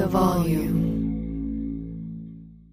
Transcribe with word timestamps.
the 0.00 0.06
volume. 0.06 0.80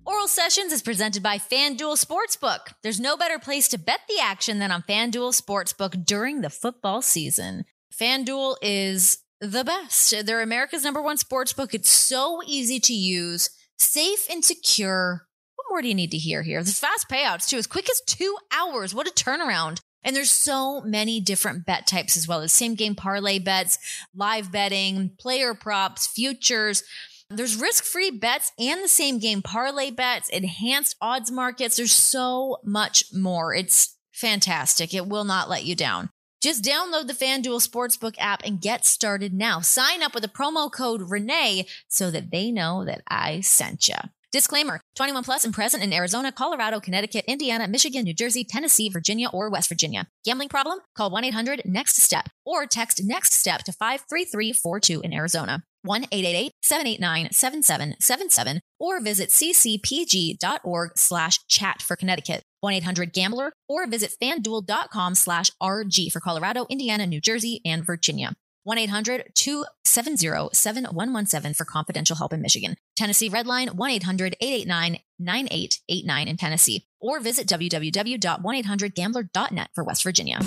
Oral 0.05 0.29
Sessions 0.29 0.71
is 0.71 0.81
presented 0.81 1.21
by 1.21 1.37
FanDuel 1.37 2.01
Sportsbook. 2.01 2.73
There's 2.83 3.01
no 3.01 3.17
better 3.17 3.37
place 3.37 3.67
to 3.69 3.77
bet 3.77 3.99
the 4.07 4.21
action 4.21 4.59
than 4.59 4.71
on 4.71 4.83
FanDuel 4.83 5.39
Sportsbook 5.39 6.05
during 6.05 6.39
the 6.39 6.49
football 6.49 7.01
season. 7.01 7.65
FanDuel 7.93 8.55
is 8.61 9.17
the 9.41 9.65
best. 9.65 10.25
They're 10.25 10.41
America's 10.41 10.85
number 10.85 11.01
one 11.01 11.17
sportsbook. 11.17 11.73
It's 11.73 11.89
so 11.89 12.41
easy 12.47 12.79
to 12.79 12.93
use, 12.93 13.49
safe 13.77 14.25
and 14.29 14.45
secure. 14.45 15.27
What 15.55 15.65
more 15.69 15.81
do 15.81 15.89
you 15.89 15.95
need 15.95 16.11
to 16.11 16.17
hear 16.17 16.43
here? 16.43 16.63
There's 16.63 16.79
fast 16.79 17.09
payouts 17.09 17.49
too, 17.49 17.57
as 17.57 17.67
quick 17.67 17.89
as 17.89 18.01
two 18.07 18.37
hours. 18.53 18.95
What 18.95 19.05
a 19.05 19.11
turnaround. 19.11 19.81
And 20.01 20.15
there's 20.15 20.31
so 20.31 20.79
many 20.79 21.19
different 21.19 21.65
bet 21.65 21.87
types 21.87 22.15
as 22.15 22.25
well 22.25 22.39
as 22.39 22.53
same 22.53 22.75
game 22.75 22.95
parlay 22.95 23.39
bets, 23.39 23.77
live 24.15 24.49
betting, 24.53 25.11
player 25.19 25.53
props, 25.53 26.07
futures. 26.07 26.83
There's 27.29 27.59
risk 27.59 27.83
free 27.83 28.09
bets 28.09 28.53
and 28.57 28.81
the 28.81 28.87
same 28.87 29.19
game 29.19 29.41
parlay 29.41 29.91
bets, 29.91 30.29
enhanced 30.29 30.95
odds 31.01 31.29
markets. 31.29 31.75
There's 31.75 31.91
so 31.91 32.57
much 32.63 33.03
more. 33.13 33.53
It's 33.53 33.97
fantastic. 34.13 34.93
It 34.93 35.07
will 35.07 35.25
not 35.25 35.49
let 35.49 35.65
you 35.65 35.75
down. 35.75 36.09
Just 36.41 36.63
download 36.63 37.07
the 37.07 37.13
FanDuel 37.13 37.67
Sportsbook 37.67 38.15
app 38.17 38.43
and 38.45 38.61
get 38.61 38.85
started 38.85 39.33
now. 39.33 39.59
Sign 39.59 40.01
up 40.01 40.13
with 40.13 40.23
the 40.23 40.29
promo 40.29 40.71
code 40.71 41.09
Renee 41.09 41.67
so 41.89 42.11
that 42.11 42.31
they 42.31 42.49
know 42.49 42.85
that 42.85 43.01
I 43.09 43.41
sent 43.41 43.89
you. 43.89 43.95
Disclaimer 44.31 44.79
21 44.95 45.23
plus 45.23 45.43
and 45.43 45.53
present 45.53 45.83
in 45.83 45.91
Arizona, 45.91 46.31
Colorado, 46.31 46.79
Connecticut, 46.79 47.25
Indiana, 47.27 47.67
Michigan, 47.67 48.03
New 48.03 48.13
Jersey, 48.13 48.43
Tennessee, 48.43 48.87
Virginia, 48.87 49.29
or 49.33 49.49
West 49.49 49.67
Virginia. 49.67 50.07
Gambling 50.23 50.49
problem? 50.49 50.79
Call 50.95 51.09
1 51.09 51.25
800 51.25 51.63
NEXT 51.65 51.97
STEP 51.97 52.29
or 52.45 52.65
text 52.65 53.01
NEXT 53.03 53.33
STEP 53.33 53.63
to 53.63 53.71
53342 53.71 55.01
in 55.01 55.13
Arizona. 55.13 55.63
1 55.83 56.03
888 56.11 56.51
789 56.61 57.31
7777 57.31 58.59
or 58.79 59.01
visit 59.01 59.29
ccpg.org 59.29 60.91
slash 60.95 61.39
chat 61.47 61.81
for 61.81 61.95
Connecticut. 61.95 62.43
1 62.61 62.73
800 62.73 63.13
Gambler 63.13 63.53
or 63.67 63.87
visit 63.87 64.15
fanduel.com 64.21 65.15
slash 65.15 65.49
RG 65.61 66.11
for 66.11 66.19
Colorado, 66.19 66.65
Indiana, 66.69 67.07
New 67.07 67.21
Jersey, 67.21 67.61
and 67.65 67.85
Virginia. 67.85 68.35
1 68.67 68.77
800 68.77 69.31
270 69.33 70.49
7117 70.51 71.53
for 71.53 71.63
confidential 71.63 72.17
help 72.17 72.33
in 72.33 72.41
Michigan. 72.41 72.75
Tennessee 72.97 73.29
Redline 73.29 73.75
1 73.75 73.91
800 73.91 74.35
889 74.41 74.99
9889 75.19 76.27
in 76.27 76.35
Tennessee. 76.35 76.85
Or 76.99 77.21
visit 77.21 77.47
www.1800gambler.net 77.47 79.69
for 79.73 79.85
West 79.85 80.03
Virginia. 80.03 80.39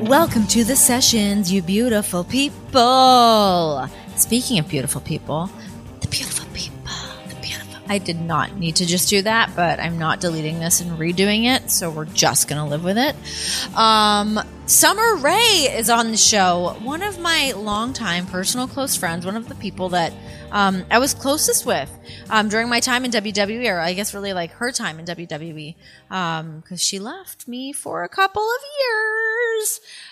Welcome 0.00 0.46
to 0.48 0.62
the 0.62 0.76
sessions, 0.76 1.50
you 1.50 1.62
beautiful 1.62 2.22
people. 2.22 3.88
Speaking 4.16 4.58
of 4.58 4.68
beautiful 4.68 5.00
people, 5.00 5.50
the 6.00 6.08
beautiful 6.08 6.46
people, 6.52 6.92
the 7.28 7.34
beautiful. 7.36 7.80
I 7.88 7.96
did 7.96 8.20
not 8.20 8.56
need 8.56 8.76
to 8.76 8.84
just 8.84 9.08
do 9.08 9.22
that, 9.22 9.56
but 9.56 9.80
I'm 9.80 9.98
not 9.98 10.20
deleting 10.20 10.60
this 10.60 10.82
and 10.82 10.98
redoing 10.98 11.44
it, 11.44 11.70
so 11.70 11.88
we're 11.88 12.04
just 12.04 12.46
gonna 12.46 12.68
live 12.68 12.84
with 12.84 12.98
it. 12.98 13.16
Um, 13.74 14.38
Summer 14.66 15.16
Rae 15.16 15.74
is 15.74 15.88
on 15.88 16.10
the 16.10 16.16
show. 16.18 16.76
One 16.82 17.02
of 17.02 17.18
my 17.18 17.52
longtime 17.56 18.26
personal 18.26 18.66
close 18.68 18.96
friends, 18.96 19.24
one 19.24 19.36
of 19.36 19.48
the 19.48 19.54
people 19.54 19.88
that 19.90 20.12
um, 20.50 20.84
I 20.90 20.98
was 20.98 21.14
closest 21.14 21.64
with 21.64 21.90
um, 22.28 22.50
during 22.50 22.68
my 22.68 22.80
time 22.80 23.04
in 23.06 23.12
WWE, 23.12 23.72
or 23.72 23.80
I 23.80 23.94
guess 23.94 24.12
really 24.12 24.34
like 24.34 24.50
her 24.52 24.72
time 24.72 24.98
in 24.98 25.06
WWE, 25.06 25.74
because 26.08 26.82
she 26.82 26.98
left 26.98 27.48
me 27.48 27.72
for 27.72 28.04
a 28.04 28.08
couple 28.08 28.42
of 28.42 28.58
years. 28.80 29.15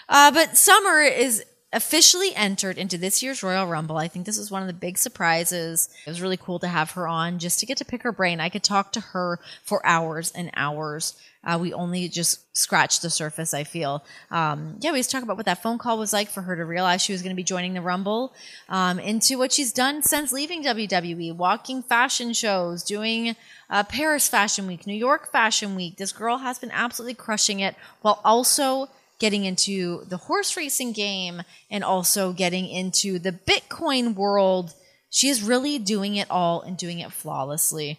Uh, 0.08 0.30
but 0.30 0.56
Summer 0.56 1.00
is 1.00 1.44
officially 1.74 2.34
entered 2.36 2.78
into 2.78 2.96
this 2.96 3.22
year's 3.22 3.42
Royal 3.42 3.66
Rumble. 3.66 3.96
I 3.96 4.06
think 4.06 4.26
this 4.26 4.38
is 4.38 4.50
one 4.50 4.62
of 4.62 4.68
the 4.68 4.72
big 4.72 4.96
surprises. 4.96 5.88
It 6.06 6.10
was 6.10 6.22
really 6.22 6.36
cool 6.36 6.60
to 6.60 6.68
have 6.68 6.92
her 6.92 7.08
on 7.08 7.40
just 7.40 7.58
to 7.60 7.66
get 7.66 7.78
to 7.78 7.84
pick 7.84 8.02
her 8.04 8.12
brain. 8.12 8.40
I 8.40 8.48
could 8.48 8.62
talk 8.62 8.92
to 8.92 9.00
her 9.00 9.40
for 9.64 9.84
hours 9.84 10.32
and 10.32 10.50
hours. 10.54 11.18
Uh, 11.42 11.58
we 11.60 11.74
only 11.74 12.08
just 12.08 12.56
scratched 12.56 13.02
the 13.02 13.10
surface, 13.10 13.52
I 13.52 13.64
feel. 13.64 14.04
Um, 14.30 14.76
yeah, 14.80 14.92
we 14.92 14.98
just 14.98 15.10
talk 15.10 15.22
about 15.22 15.36
what 15.36 15.46
that 15.46 15.62
phone 15.62 15.78
call 15.78 15.98
was 15.98 16.12
like 16.12 16.28
for 16.30 16.42
her 16.42 16.56
to 16.56 16.64
realize 16.64 17.02
she 17.02 17.12
was 17.12 17.22
going 17.22 17.34
to 17.34 17.36
be 17.36 17.42
joining 17.42 17.74
the 17.74 17.82
Rumble, 17.82 18.32
um, 18.68 18.98
into 18.98 19.36
what 19.36 19.52
she's 19.52 19.72
done 19.72 20.02
since 20.02 20.32
leaving 20.32 20.62
WWE, 20.62 21.34
walking 21.34 21.82
fashion 21.82 22.32
shows, 22.32 22.82
doing 22.82 23.36
uh, 23.68 23.82
Paris 23.82 24.28
Fashion 24.28 24.66
Week, 24.66 24.86
New 24.86 24.94
York 24.94 25.30
Fashion 25.30 25.74
Week. 25.74 25.96
This 25.96 26.12
girl 26.12 26.38
has 26.38 26.58
been 26.58 26.70
absolutely 26.70 27.14
crushing 27.14 27.60
it 27.60 27.74
while 28.00 28.20
also 28.24 28.88
getting 29.24 29.46
into 29.46 30.04
the 30.10 30.18
horse 30.18 30.54
racing 30.54 30.92
game 30.92 31.40
and 31.70 31.82
also 31.82 32.34
getting 32.34 32.68
into 32.68 33.18
the 33.18 33.32
Bitcoin 33.32 34.14
world. 34.14 34.74
She 35.08 35.30
is 35.30 35.42
really 35.42 35.78
doing 35.78 36.16
it 36.16 36.30
all 36.30 36.60
and 36.60 36.76
doing 36.76 36.98
it 36.98 37.10
flawlessly. 37.10 37.98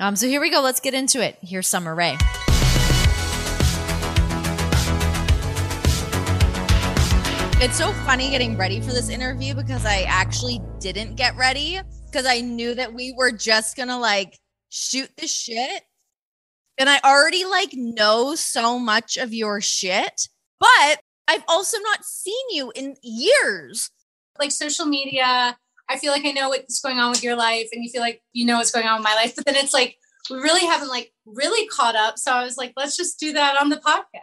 Um, 0.00 0.16
so 0.16 0.26
here 0.26 0.40
we 0.40 0.50
go. 0.50 0.62
Let's 0.62 0.80
get 0.80 0.92
into 0.92 1.24
it. 1.24 1.38
Here's 1.42 1.68
Summer 1.68 1.94
Rae. 1.94 2.18
It's 7.62 7.76
so 7.76 7.92
funny 8.04 8.30
getting 8.30 8.56
ready 8.56 8.80
for 8.80 8.90
this 8.90 9.10
interview 9.10 9.54
because 9.54 9.86
I 9.86 10.02
actually 10.08 10.60
didn't 10.80 11.14
get 11.14 11.36
ready 11.36 11.78
because 12.06 12.26
I 12.26 12.40
knew 12.40 12.74
that 12.74 12.92
we 12.92 13.14
were 13.16 13.30
just 13.30 13.76
gonna 13.76 14.00
like 14.00 14.40
shoot 14.70 15.08
the 15.18 15.28
shit. 15.28 15.84
And 16.78 16.90
I 16.90 16.98
already 17.04 17.44
like 17.44 17.74
know 17.74 18.34
so 18.34 18.80
much 18.80 19.16
of 19.16 19.32
your 19.32 19.60
shit, 19.60 20.28
but 20.60 21.00
I've 21.28 21.44
also 21.48 21.78
not 21.80 22.04
seen 22.04 22.34
you 22.50 22.72
in 22.74 22.96
years. 23.02 23.90
like 24.38 24.50
social 24.50 24.86
media. 24.86 25.56
I 25.88 25.98
feel 25.98 26.12
like 26.12 26.24
I 26.24 26.32
know 26.32 26.48
what's 26.48 26.80
going 26.80 26.98
on 26.98 27.10
with 27.10 27.22
your 27.22 27.36
life, 27.36 27.68
and 27.72 27.84
you 27.84 27.90
feel 27.90 28.00
like 28.00 28.22
you 28.32 28.46
know 28.46 28.56
what's 28.56 28.70
going 28.70 28.86
on 28.86 28.98
with 28.98 29.04
my 29.04 29.14
life. 29.14 29.36
But 29.36 29.44
then 29.44 29.56
it's 29.56 29.74
like 29.74 29.96
we 30.30 30.38
really 30.38 30.66
haven't 30.66 30.88
like 30.88 31.12
really 31.26 31.66
caught 31.68 31.96
up. 31.96 32.18
So 32.18 32.32
I 32.32 32.44
was 32.44 32.56
like, 32.56 32.72
let's 32.76 32.96
just 32.96 33.18
do 33.20 33.32
that 33.34 33.60
on 33.60 33.68
the 33.68 33.76
podcast. 33.76 34.20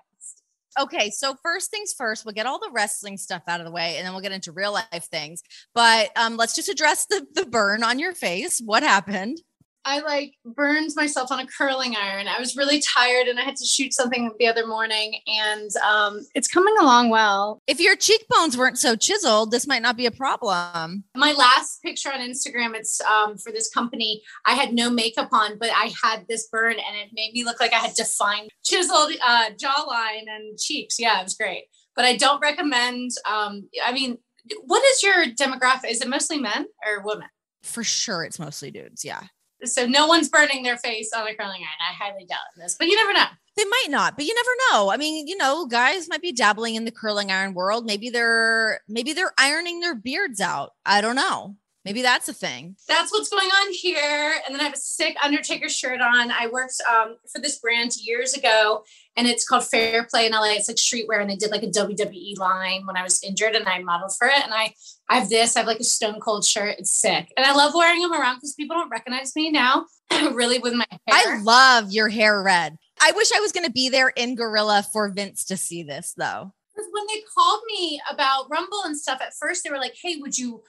Okay, 0.79 1.09
so 1.09 1.35
first 1.43 1.69
things 1.69 1.93
first, 1.95 2.25
we'll 2.25 2.33
get 2.33 2.45
all 2.45 2.59
the 2.59 2.71
wrestling 2.71 3.17
stuff 3.17 3.43
out 3.47 3.59
of 3.59 3.65
the 3.65 3.71
way 3.71 3.97
and 3.97 4.05
then 4.05 4.13
we'll 4.13 4.21
get 4.21 4.31
into 4.31 4.53
real 4.53 4.71
life 4.71 5.09
things. 5.11 5.43
But 5.75 6.11
um, 6.15 6.37
let's 6.37 6.55
just 6.55 6.69
address 6.69 7.05
the, 7.07 7.27
the 7.35 7.45
burn 7.45 7.83
on 7.83 7.99
your 7.99 8.13
face. 8.13 8.61
What 8.63 8.81
happened? 8.81 9.41
I 9.85 9.99
like 10.01 10.33
burned 10.45 10.91
myself 10.95 11.31
on 11.31 11.39
a 11.39 11.47
curling 11.47 11.95
iron. 11.95 12.27
I 12.27 12.39
was 12.39 12.55
really 12.55 12.81
tired 12.81 13.27
and 13.27 13.39
I 13.39 13.43
had 13.43 13.55
to 13.55 13.65
shoot 13.65 13.93
something 13.93 14.31
the 14.39 14.47
other 14.47 14.67
morning, 14.67 15.15
and 15.27 15.69
um, 15.77 16.19
it's 16.35 16.47
coming 16.47 16.75
along 16.79 17.09
well. 17.09 17.59
If 17.67 17.79
your 17.79 17.95
cheekbones 17.95 18.57
weren't 18.57 18.77
so 18.77 18.95
chiseled, 18.95 19.51
this 19.51 19.67
might 19.67 19.81
not 19.81 19.97
be 19.97 20.05
a 20.05 20.11
problem. 20.11 21.03
My 21.15 21.31
last 21.33 21.81
picture 21.81 22.11
on 22.11 22.19
Instagram, 22.19 22.75
it's 22.75 23.01
um, 23.01 23.37
for 23.37 23.51
this 23.51 23.69
company. 23.69 24.21
I 24.45 24.53
had 24.53 24.73
no 24.73 24.89
makeup 24.89 25.29
on, 25.31 25.57
but 25.57 25.69
I 25.69 25.91
had 26.03 26.25
this 26.27 26.47
burn, 26.47 26.73
and 26.73 26.97
it 26.97 27.09
made 27.13 27.33
me 27.33 27.43
look 27.43 27.59
like 27.59 27.73
I 27.73 27.77
had 27.77 27.93
defined, 27.95 28.49
chiseled 28.63 29.13
uh, 29.25 29.49
jawline 29.51 30.25
and 30.27 30.57
cheeks. 30.57 30.99
Yeah, 30.99 31.19
it 31.19 31.23
was 31.23 31.35
great. 31.35 31.65
But 31.95 32.05
I 32.05 32.15
don't 32.15 32.41
recommend. 32.41 33.11
Um, 33.29 33.67
I 33.83 33.91
mean, 33.91 34.17
what 34.63 34.83
is 34.83 35.03
your 35.03 35.25
demographic? 35.25 35.89
Is 35.89 36.01
it 36.01 36.07
mostly 36.07 36.39
men 36.39 36.65
or 36.85 37.03
women? 37.03 37.27
For 37.63 37.83
sure, 37.83 38.23
it's 38.23 38.39
mostly 38.39 38.71
dudes. 38.71 39.03
Yeah. 39.05 39.21
So 39.65 39.85
no 39.85 40.07
one's 40.07 40.29
burning 40.29 40.63
their 40.63 40.77
face 40.77 41.11
on 41.13 41.27
a 41.27 41.35
curling 41.35 41.61
iron. 41.61 41.89
I 41.89 41.93
highly 41.93 42.25
doubt 42.25 42.39
this, 42.57 42.75
but 42.77 42.87
you 42.87 42.95
never 42.95 43.13
know. 43.13 43.25
They 43.57 43.65
might 43.65 43.87
not, 43.89 44.15
but 44.15 44.25
you 44.25 44.33
never 44.33 44.49
know. 44.71 44.91
I 44.91 44.97
mean, 44.97 45.27
you 45.27 45.35
know, 45.35 45.65
guys 45.65 46.07
might 46.07 46.21
be 46.21 46.31
dabbling 46.31 46.75
in 46.75 46.85
the 46.85 46.91
curling 46.91 47.31
iron 47.31 47.53
world. 47.53 47.85
Maybe 47.85 48.09
they're 48.09 48.79
maybe 48.87 49.13
they're 49.13 49.33
ironing 49.37 49.81
their 49.81 49.95
beards 49.95 50.39
out. 50.39 50.71
I 50.85 51.01
don't 51.01 51.15
know. 51.15 51.57
Maybe 51.83 52.03
that's 52.03 52.29
a 52.29 52.33
thing. 52.33 52.75
That's 52.87 53.11
what's 53.11 53.29
going 53.29 53.49
on 53.49 53.73
here. 53.73 54.35
And 54.45 54.53
then 54.53 54.61
I 54.61 54.65
have 54.65 54.73
a 54.73 54.77
sick 54.77 55.15
Undertaker 55.23 55.67
shirt 55.67 55.99
on. 55.99 56.29
I 56.29 56.47
worked 56.51 56.75
um, 56.87 57.15
for 57.31 57.41
this 57.41 57.57
brand 57.57 57.97
years 57.97 58.35
ago, 58.35 58.83
and 59.17 59.27
it's 59.27 59.47
called 59.47 59.65
Fair 59.65 60.03
Play 60.03 60.27
in 60.27 60.31
LA. 60.31 60.51
It's 60.51 60.67
like 60.67 60.77
streetwear, 60.77 61.21
and 61.21 61.29
they 61.29 61.35
did 61.35 61.49
like 61.49 61.63
a 61.63 61.67
WWE 61.67 62.37
line 62.37 62.85
when 62.85 62.97
I 62.97 63.03
was 63.03 63.23
injured, 63.23 63.55
and 63.55 63.67
I 63.67 63.79
modeled 63.79 64.15
for 64.15 64.27
it. 64.27 64.43
And 64.43 64.53
I, 64.53 64.75
I 65.11 65.19
have 65.19 65.29
this. 65.29 65.57
I 65.57 65.59
have 65.59 65.67
like 65.67 65.81
a 65.81 65.83
Stone 65.83 66.21
Cold 66.21 66.45
shirt. 66.45 66.77
It's 66.79 66.93
sick, 66.93 67.33
and 67.35 67.45
I 67.45 67.53
love 67.53 67.73
wearing 67.75 68.01
them 68.01 68.13
around 68.13 68.37
because 68.37 68.53
people 68.53 68.77
don't 68.77 68.89
recognize 68.89 69.35
me 69.35 69.51
now. 69.51 69.85
really, 70.31 70.57
with 70.57 70.73
my 70.73 70.85
hair. 70.89 70.99
I 71.09 71.41
love 71.43 71.91
your 71.91 72.07
hair 72.07 72.41
red. 72.41 72.77
I 73.01 73.11
wish 73.11 73.29
I 73.35 73.41
was 73.41 73.51
going 73.51 73.65
to 73.65 73.71
be 73.71 73.89
there 73.89 74.09
in 74.09 74.35
Gorilla 74.35 74.85
for 74.93 75.09
Vince 75.09 75.43
to 75.45 75.57
see 75.57 75.83
this, 75.83 76.13
though. 76.15 76.53
Because 76.73 76.89
when 76.93 77.03
they 77.09 77.21
called 77.37 77.61
me 77.67 77.99
about 78.09 78.45
Rumble 78.49 78.83
and 78.85 78.97
stuff, 78.97 79.19
at 79.21 79.33
first 79.37 79.65
they 79.65 79.69
were 79.69 79.79
like, 79.79 79.95
"Hey, 80.01 80.15
would 80.15 80.37
you 80.37 80.63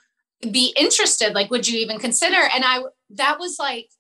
be 0.51 0.75
interested? 0.77 1.35
Like, 1.35 1.53
would 1.53 1.69
you 1.69 1.79
even 1.79 2.01
consider?" 2.01 2.43
And 2.53 2.65
I, 2.67 2.81
that 3.11 3.39
was 3.39 3.59
like 3.61 3.91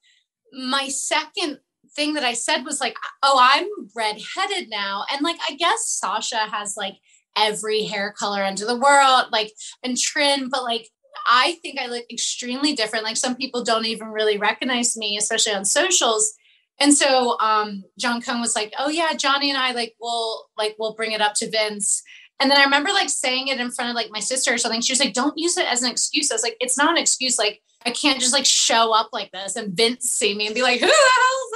my 0.52 0.88
second 0.88 1.60
thing 1.94 2.14
that 2.14 2.24
I 2.24 2.34
said 2.34 2.64
was 2.64 2.80
like, 2.80 2.96
"Oh, 3.22 3.38
I'm 3.40 3.68
redheaded 3.94 4.70
now," 4.70 5.04
and 5.12 5.22
like 5.22 5.36
I 5.48 5.54
guess 5.54 5.86
Sasha 5.86 6.48
has 6.50 6.76
like 6.76 6.94
every 7.36 7.84
hair 7.84 8.12
color 8.16 8.42
under 8.42 8.64
the 8.64 8.78
world, 8.78 9.26
like 9.30 9.52
and 9.82 9.96
Trin, 9.96 10.48
but 10.48 10.62
like 10.62 10.88
I 11.26 11.58
think 11.62 11.78
I 11.78 11.86
look 11.86 12.04
extremely 12.10 12.74
different. 12.74 13.04
Like 13.04 13.16
some 13.16 13.36
people 13.36 13.64
don't 13.64 13.86
even 13.86 14.08
really 14.08 14.38
recognize 14.38 14.96
me, 14.96 15.16
especially 15.16 15.54
on 15.54 15.64
socials. 15.64 16.32
And 16.80 16.94
so 16.94 17.38
um, 17.38 17.84
John 17.98 18.22
Cone 18.22 18.40
was 18.40 18.56
like, 18.56 18.72
"Oh 18.78 18.88
yeah, 18.88 19.12
Johnny 19.14 19.50
and 19.50 19.58
I 19.58 19.72
like 19.72 19.94
will 20.00 20.46
like 20.56 20.76
we'll 20.78 20.94
bring 20.94 21.12
it 21.12 21.20
up 21.20 21.34
to 21.34 21.50
Vince." 21.50 22.02
And 22.42 22.50
then 22.50 22.58
I 22.58 22.64
remember 22.64 22.90
like 22.90 23.08
saying 23.08 23.48
it 23.48 23.60
in 23.60 23.70
front 23.70 23.90
of 23.90 23.94
like 23.94 24.10
my 24.10 24.18
sister 24.18 24.52
or 24.52 24.58
something. 24.58 24.80
She 24.80 24.92
was 24.92 24.98
like, 24.98 25.12
don't 25.12 25.38
use 25.38 25.56
it 25.56 25.70
as 25.70 25.82
an 25.82 25.90
excuse. 25.92 26.28
I 26.28 26.34
was 26.34 26.42
like, 26.42 26.56
it's 26.58 26.76
not 26.76 26.90
an 26.90 26.98
excuse. 26.98 27.38
Like, 27.38 27.62
I 27.86 27.90
can't 27.90 28.18
just 28.18 28.32
like 28.32 28.44
show 28.44 28.92
up 28.92 29.10
like 29.12 29.30
this 29.30 29.54
and 29.54 29.76
Vince 29.76 30.06
see 30.10 30.34
me 30.34 30.46
and 30.46 30.54
be 30.54 30.62
like, 30.62 30.80
who 30.80 30.86
the 30.86 30.92
hell's? 30.92 31.51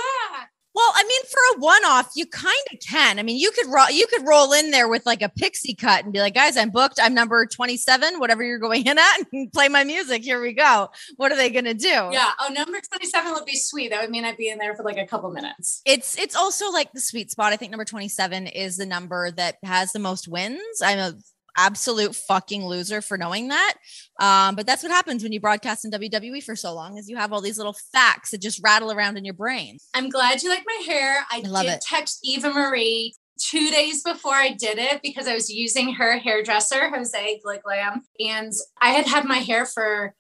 Well, 0.76 0.92
I 0.94 1.04
mean, 1.04 1.22
for 1.24 1.56
a 1.56 1.60
one-off, 1.60 2.10
you 2.16 2.26
kind 2.26 2.54
of 2.70 2.78
can. 2.80 3.18
I 3.18 3.22
mean, 3.22 3.38
you 3.38 3.50
could 3.50 3.66
roll, 3.66 3.88
you 3.88 4.06
could 4.08 4.26
roll 4.28 4.52
in 4.52 4.72
there 4.72 4.88
with 4.88 5.06
like 5.06 5.22
a 5.22 5.30
pixie 5.30 5.74
cut 5.74 6.04
and 6.04 6.12
be 6.12 6.18
like, 6.18 6.34
"Guys, 6.34 6.58
I'm 6.58 6.68
booked. 6.68 7.00
I'm 7.02 7.14
number 7.14 7.46
27, 7.46 8.20
whatever 8.20 8.42
you're 8.42 8.58
going 8.58 8.86
in 8.86 8.98
at, 8.98 9.16
and 9.32 9.50
play 9.54 9.68
my 9.70 9.84
music. 9.84 10.22
Here 10.22 10.38
we 10.38 10.52
go." 10.52 10.90
What 11.16 11.32
are 11.32 11.36
they 11.36 11.48
going 11.48 11.64
to 11.64 11.72
do? 11.72 11.88
Yeah. 11.88 12.30
Oh, 12.38 12.52
number 12.52 12.78
27 12.78 13.32
would 13.32 13.46
be 13.46 13.56
sweet. 13.56 13.90
That 13.90 14.02
would 14.02 14.10
mean 14.10 14.26
I'd 14.26 14.36
be 14.36 14.50
in 14.50 14.58
there 14.58 14.76
for 14.76 14.82
like 14.82 14.98
a 14.98 15.06
couple 15.06 15.30
minutes. 15.30 15.80
It's 15.86 16.18
it's 16.18 16.36
also 16.36 16.70
like 16.70 16.92
the 16.92 17.00
sweet 17.00 17.30
spot. 17.30 17.54
I 17.54 17.56
think 17.56 17.70
number 17.70 17.86
27 17.86 18.46
is 18.46 18.76
the 18.76 18.84
number 18.84 19.30
that 19.30 19.56
has 19.62 19.92
the 19.92 19.98
most 19.98 20.28
wins. 20.28 20.60
I'm 20.82 20.98
a 20.98 21.14
absolute 21.56 22.14
fucking 22.14 22.64
loser 22.64 23.00
for 23.00 23.16
knowing 23.18 23.48
that. 23.48 23.74
Um, 24.20 24.54
but 24.54 24.66
that's 24.66 24.82
what 24.82 24.92
happens 24.92 25.22
when 25.22 25.32
you 25.32 25.40
broadcast 25.40 25.84
in 25.84 25.90
WWE 25.90 26.42
for 26.42 26.56
so 26.56 26.74
long 26.74 26.96
is 26.98 27.08
you 27.08 27.16
have 27.16 27.32
all 27.32 27.40
these 27.40 27.58
little 27.58 27.76
facts 27.92 28.30
that 28.30 28.40
just 28.40 28.60
rattle 28.62 28.92
around 28.92 29.16
in 29.16 29.24
your 29.24 29.34
brain. 29.34 29.78
I'm 29.94 30.08
glad 30.08 30.42
you 30.42 30.48
like 30.48 30.64
my 30.66 30.82
hair. 30.86 31.24
I, 31.30 31.42
I 31.44 31.48
love 31.48 31.64
did 31.64 31.74
it. 31.74 31.84
text 31.86 32.20
Eva 32.24 32.50
Marie 32.50 33.14
two 33.38 33.70
days 33.70 34.02
before 34.02 34.34
I 34.34 34.52
did 34.52 34.78
it 34.78 35.00
because 35.02 35.26
I 35.26 35.34
was 35.34 35.50
using 35.50 35.94
her 35.94 36.18
hairdresser, 36.18 36.88
Jose 36.88 37.40
Gliglam. 37.44 38.00
And 38.18 38.52
I 38.80 38.90
had 38.90 39.06
had 39.06 39.24
my 39.24 39.38
hair 39.38 39.66
for 39.66 40.14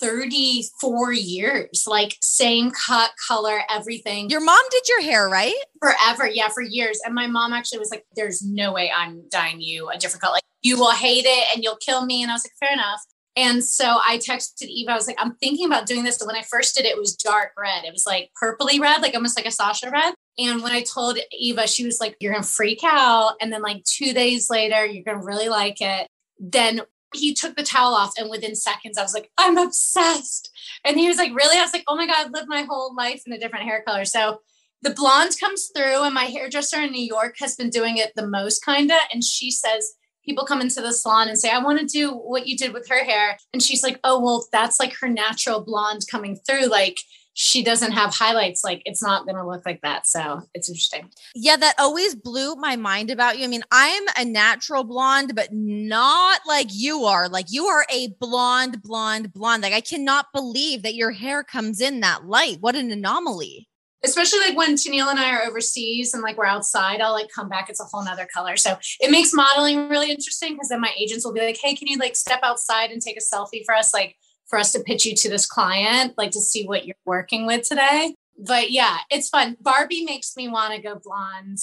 34 0.00 1.12
years, 1.12 1.84
like 1.86 2.16
same 2.22 2.70
cut, 2.70 3.10
color, 3.28 3.60
everything. 3.70 4.30
Your 4.30 4.40
mom 4.40 4.62
did 4.70 4.88
your 4.88 5.02
hair, 5.02 5.28
right? 5.28 5.54
forever. 5.86 6.28
Yeah, 6.28 6.48
for 6.48 6.62
years. 6.62 7.00
And 7.04 7.14
my 7.14 7.26
mom 7.26 7.52
actually 7.52 7.78
was 7.78 7.90
like, 7.90 8.04
There's 8.14 8.42
no 8.42 8.72
way 8.72 8.90
I'm 8.94 9.22
dyeing 9.30 9.60
you 9.60 9.88
a 9.88 9.98
different 9.98 10.22
color. 10.22 10.34
Like, 10.34 10.42
you 10.66 10.76
will 10.76 10.92
hate 10.92 11.24
it 11.26 11.46
and 11.54 11.62
you'll 11.62 11.76
kill 11.76 12.04
me. 12.04 12.22
And 12.22 12.30
I 12.30 12.34
was 12.34 12.44
like, 12.44 12.52
Fair 12.58 12.72
enough. 12.72 13.00
And 13.36 13.62
so 13.62 13.84
I 13.84 14.16
texted 14.16 14.62
Eva. 14.62 14.92
I 14.92 14.94
was 14.94 15.06
like, 15.06 15.18
I'm 15.18 15.34
thinking 15.36 15.66
about 15.66 15.86
doing 15.86 16.04
this. 16.04 16.20
And 16.20 16.26
when 16.26 16.36
I 16.36 16.42
first 16.42 16.74
did 16.74 16.86
it, 16.86 16.92
it 16.92 16.98
was 16.98 17.14
dark 17.14 17.50
red. 17.58 17.84
It 17.84 17.92
was 17.92 18.06
like 18.06 18.30
purpley 18.42 18.80
red, 18.80 19.02
like 19.02 19.14
almost 19.14 19.36
like 19.36 19.46
a 19.46 19.50
Sasha 19.50 19.90
red. 19.90 20.14
And 20.38 20.62
when 20.62 20.72
I 20.72 20.82
told 20.82 21.18
Eva, 21.30 21.68
she 21.68 21.84
was 21.84 22.00
like, 22.00 22.16
You're 22.18 22.34
to 22.34 22.42
freak 22.42 22.80
out. 22.82 23.34
And 23.40 23.52
then, 23.52 23.62
like, 23.62 23.84
two 23.84 24.12
days 24.12 24.50
later, 24.50 24.84
you're 24.84 25.04
to 25.04 25.16
really 25.16 25.48
like 25.48 25.80
it. 25.80 26.08
Then 26.38 26.82
he 27.14 27.34
took 27.34 27.56
the 27.56 27.62
towel 27.62 27.94
off. 27.94 28.14
And 28.18 28.30
within 28.30 28.54
seconds, 28.54 28.98
I 28.98 29.02
was 29.02 29.14
like, 29.14 29.30
I'm 29.38 29.56
obsessed. 29.58 30.50
And 30.84 30.98
he 30.98 31.08
was 31.08 31.18
like, 31.18 31.34
Really? 31.34 31.58
I 31.58 31.62
was 31.62 31.72
like, 31.72 31.84
Oh 31.86 31.96
my 31.96 32.06
God, 32.06 32.26
I've 32.26 32.32
lived 32.32 32.48
my 32.48 32.62
whole 32.62 32.94
life 32.94 33.22
in 33.26 33.32
a 33.32 33.38
different 33.38 33.66
hair 33.66 33.82
color. 33.86 34.04
So 34.04 34.40
the 34.82 34.90
blonde 34.94 35.34
comes 35.40 35.70
through, 35.74 36.02
and 36.02 36.14
my 36.14 36.24
hairdresser 36.24 36.80
in 36.80 36.92
New 36.92 37.04
York 37.04 37.36
has 37.40 37.56
been 37.56 37.70
doing 37.70 37.96
it 37.96 38.12
the 38.14 38.26
most, 38.26 38.64
kind 38.64 38.90
of. 38.90 38.98
And 39.12 39.24
she 39.24 39.50
says, 39.50 39.94
People 40.26 40.44
come 40.44 40.60
into 40.60 40.80
the 40.80 40.92
salon 40.92 41.28
and 41.28 41.38
say, 41.38 41.50
I 41.50 41.58
want 41.58 41.78
to 41.78 41.86
do 41.86 42.10
what 42.10 42.46
you 42.46 42.56
did 42.56 42.72
with 42.72 42.88
her 42.88 43.04
hair. 43.04 43.38
And 43.52 43.62
she's 43.62 43.82
like, 43.82 44.00
Oh, 44.04 44.20
well, 44.20 44.46
that's 44.52 44.80
like 44.80 44.94
her 45.00 45.08
natural 45.08 45.60
blonde 45.60 46.02
coming 46.10 46.36
through. 46.36 46.66
Like, 46.66 46.98
she 47.38 47.62
doesn't 47.62 47.92
have 47.92 48.14
highlights. 48.14 48.64
Like, 48.64 48.80
it's 48.86 49.02
not 49.02 49.26
going 49.26 49.36
to 49.36 49.46
look 49.46 49.66
like 49.66 49.82
that. 49.82 50.06
So 50.06 50.40
it's 50.54 50.70
interesting. 50.70 51.10
Yeah, 51.34 51.56
that 51.56 51.74
always 51.78 52.14
blew 52.14 52.54
my 52.56 52.76
mind 52.76 53.10
about 53.10 53.38
you. 53.38 53.44
I 53.44 53.48
mean, 53.48 53.62
I'm 53.70 54.04
a 54.16 54.24
natural 54.24 54.84
blonde, 54.84 55.32
but 55.34 55.50
not 55.52 56.40
like 56.46 56.68
you 56.72 57.04
are. 57.04 57.28
Like 57.28 57.46
you 57.50 57.66
are 57.66 57.84
a 57.92 58.08
blonde, 58.20 58.82
blonde, 58.82 59.34
blonde. 59.34 59.62
Like 59.62 59.74
I 59.74 59.82
cannot 59.82 60.32
believe 60.32 60.82
that 60.82 60.94
your 60.94 61.10
hair 61.10 61.44
comes 61.44 61.82
in 61.82 62.00
that 62.00 62.24
light. 62.24 62.56
What 62.60 62.74
an 62.74 62.90
anomaly. 62.90 63.68
Especially 64.04 64.40
like 64.40 64.56
when 64.56 64.74
Tenille 64.74 65.10
and 65.10 65.18
I 65.18 65.34
are 65.34 65.44
overseas 65.44 66.14
and 66.14 66.22
like 66.22 66.36
we're 66.36 66.46
outside, 66.46 67.00
I'll 67.00 67.12
like 67.12 67.28
come 67.34 67.48
back, 67.48 67.68
it's 67.68 67.80
a 67.80 67.84
whole 67.84 68.04
nother 68.04 68.28
color. 68.32 68.56
So 68.56 68.76
it 69.00 69.10
makes 69.10 69.32
modeling 69.32 69.88
really 69.88 70.10
interesting 70.10 70.54
because 70.54 70.68
then 70.68 70.80
my 70.80 70.92
agents 70.98 71.24
will 71.24 71.32
be 71.32 71.40
like, 71.40 71.58
Hey, 71.60 71.74
can 71.74 71.88
you 71.88 71.98
like 71.98 72.14
step 72.14 72.40
outside 72.42 72.90
and 72.90 73.00
take 73.00 73.16
a 73.16 73.20
selfie 73.20 73.64
for 73.64 73.74
us? 73.74 73.94
Like 73.94 74.16
for 74.46 74.58
us 74.58 74.72
to 74.72 74.80
pitch 74.80 75.04
you 75.04 75.14
to 75.16 75.28
this 75.28 75.46
client, 75.46 76.14
like 76.16 76.30
to 76.32 76.40
see 76.40 76.66
what 76.66 76.86
you're 76.86 76.96
working 77.04 77.46
with 77.46 77.68
today. 77.68 78.14
But 78.38 78.70
yeah, 78.70 78.98
it's 79.10 79.28
fun. 79.28 79.56
Barbie 79.60 80.04
makes 80.04 80.36
me 80.36 80.48
want 80.48 80.74
to 80.74 80.80
go 80.80 81.00
blonde 81.02 81.58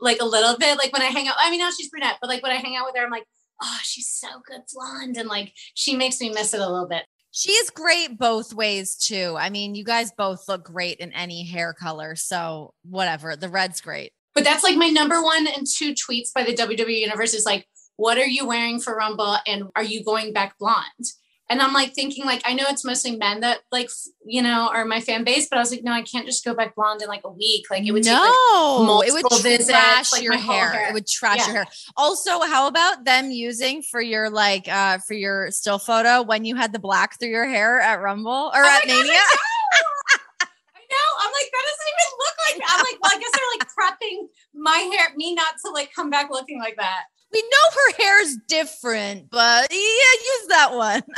like 0.00 0.20
a 0.20 0.26
little 0.26 0.56
bit. 0.56 0.78
Like 0.78 0.92
when 0.92 1.02
I 1.02 1.06
hang 1.06 1.28
out, 1.28 1.34
I 1.38 1.50
mean, 1.50 1.60
now 1.60 1.70
she's 1.70 1.90
brunette, 1.90 2.18
but 2.20 2.28
like 2.28 2.42
when 2.42 2.52
I 2.52 2.56
hang 2.56 2.76
out 2.76 2.86
with 2.86 2.96
her, 2.96 3.04
I'm 3.04 3.10
like, 3.10 3.26
oh, 3.62 3.78
she's 3.82 4.08
so 4.08 4.28
good 4.46 4.62
blonde. 4.72 5.16
And 5.16 5.28
like 5.28 5.52
she 5.74 5.96
makes 5.96 6.20
me 6.20 6.30
miss 6.30 6.54
it 6.54 6.60
a 6.60 6.68
little 6.68 6.88
bit. 6.88 7.04
She 7.32 7.52
is 7.52 7.70
great 7.70 8.18
both 8.18 8.52
ways 8.52 8.94
too. 8.94 9.34
I 9.38 9.50
mean, 9.50 9.74
you 9.74 9.84
guys 9.84 10.12
both 10.12 10.46
look 10.48 10.64
great 10.64 10.98
in 10.98 11.12
any 11.12 11.44
hair 11.44 11.72
color. 11.72 12.14
So 12.14 12.74
whatever. 12.82 13.36
The 13.36 13.48
red's 13.48 13.80
great. 13.80 14.12
But 14.34 14.44
that's 14.44 14.62
like 14.62 14.76
my 14.76 14.88
number 14.88 15.22
one 15.22 15.46
and 15.46 15.66
two 15.66 15.94
tweets 15.94 16.32
by 16.34 16.44
the 16.44 16.54
WWE 16.54 17.00
Universe 17.00 17.34
is 17.34 17.44
like, 17.44 17.66
what 17.96 18.18
are 18.18 18.26
you 18.26 18.46
wearing 18.46 18.80
for 18.80 18.94
Rumble? 18.94 19.36
And 19.46 19.64
are 19.76 19.82
you 19.82 20.04
going 20.04 20.32
back 20.32 20.58
blonde? 20.58 21.06
And 21.52 21.60
I'm 21.60 21.74
like 21.74 21.92
thinking, 21.92 22.24
like, 22.24 22.40
I 22.46 22.54
know 22.54 22.64
it's 22.68 22.82
mostly 22.82 23.14
men 23.14 23.40
that 23.40 23.58
like, 23.70 23.90
you 24.24 24.40
know, 24.40 24.70
are 24.72 24.86
my 24.86 25.00
fan 25.02 25.22
base, 25.22 25.48
but 25.50 25.58
I 25.58 25.60
was 25.60 25.70
like, 25.70 25.84
no, 25.84 25.92
I 25.92 26.00
can't 26.00 26.24
just 26.24 26.46
go 26.46 26.54
back 26.54 26.74
blonde 26.74 27.02
in 27.02 27.08
like 27.08 27.20
a 27.24 27.30
week. 27.30 27.66
Like 27.70 27.84
it 27.86 27.92
would 27.92 28.04
take 28.04 28.14
like 28.14 28.22
no, 28.22 29.02
it 29.06 29.12
would 29.12 29.26
visits, 29.42 29.68
trash 29.68 30.12
like, 30.12 30.22
your 30.22 30.32
hair. 30.38 30.70
hair. 30.70 30.88
It 30.88 30.94
would 30.94 31.06
trash 31.06 31.40
Yeah. 31.40 31.46
your 31.48 31.54
hair. 31.56 31.66
Also, 31.94 32.40
how 32.40 32.68
about 32.68 33.04
them 33.04 33.30
using 33.30 33.82
for 33.82 34.00
your 34.00 34.30
like 34.30 34.66
uh 34.66 34.96
for 35.06 35.12
your 35.12 35.50
still 35.50 35.78
photo 35.78 36.22
when 36.22 36.46
you 36.46 36.56
had 36.56 36.72
the 36.72 36.78
black 36.78 37.18
through 37.20 37.28
your 37.28 37.46
hair 37.46 37.80
at 37.82 38.00
Rumble 38.00 38.50
or 38.54 38.64
Oh 38.64 38.66
at 38.66 38.86
God, 38.86 38.88
Mania? 38.88 39.12
I 39.12 39.12
know. 39.12 40.46
I 40.74 40.80
know. 40.88 41.08
I'm 41.20 41.32
like, 41.32 41.50
that 41.52 41.64
doesn't 41.68 41.88
even 41.92 42.10
look 42.18 42.36
like. 42.46 42.62
I'm 42.66 42.78
like, 42.78 42.98
well, 43.02 43.12
I 43.14 43.20
guess 43.20 43.30
they're 43.34 43.52
like 43.58 43.68
prepping 43.78 44.28
my 44.54 44.96
hair, 44.96 45.14
me 45.16 45.34
not 45.34 45.52
to 45.66 45.70
like 45.70 45.92
come 45.94 46.08
back 46.08 46.30
looking 46.30 46.58
like 46.60 46.76
that. 46.76 47.02
We 47.30 47.42
know 47.42 47.70
her 47.74 48.02
hair 48.02 48.22
is 48.22 48.38
different, 48.48 49.28
but 49.30 49.68
yeah, 49.70 49.76
use 49.76 50.46
that 50.48 50.70
one. 50.72 51.02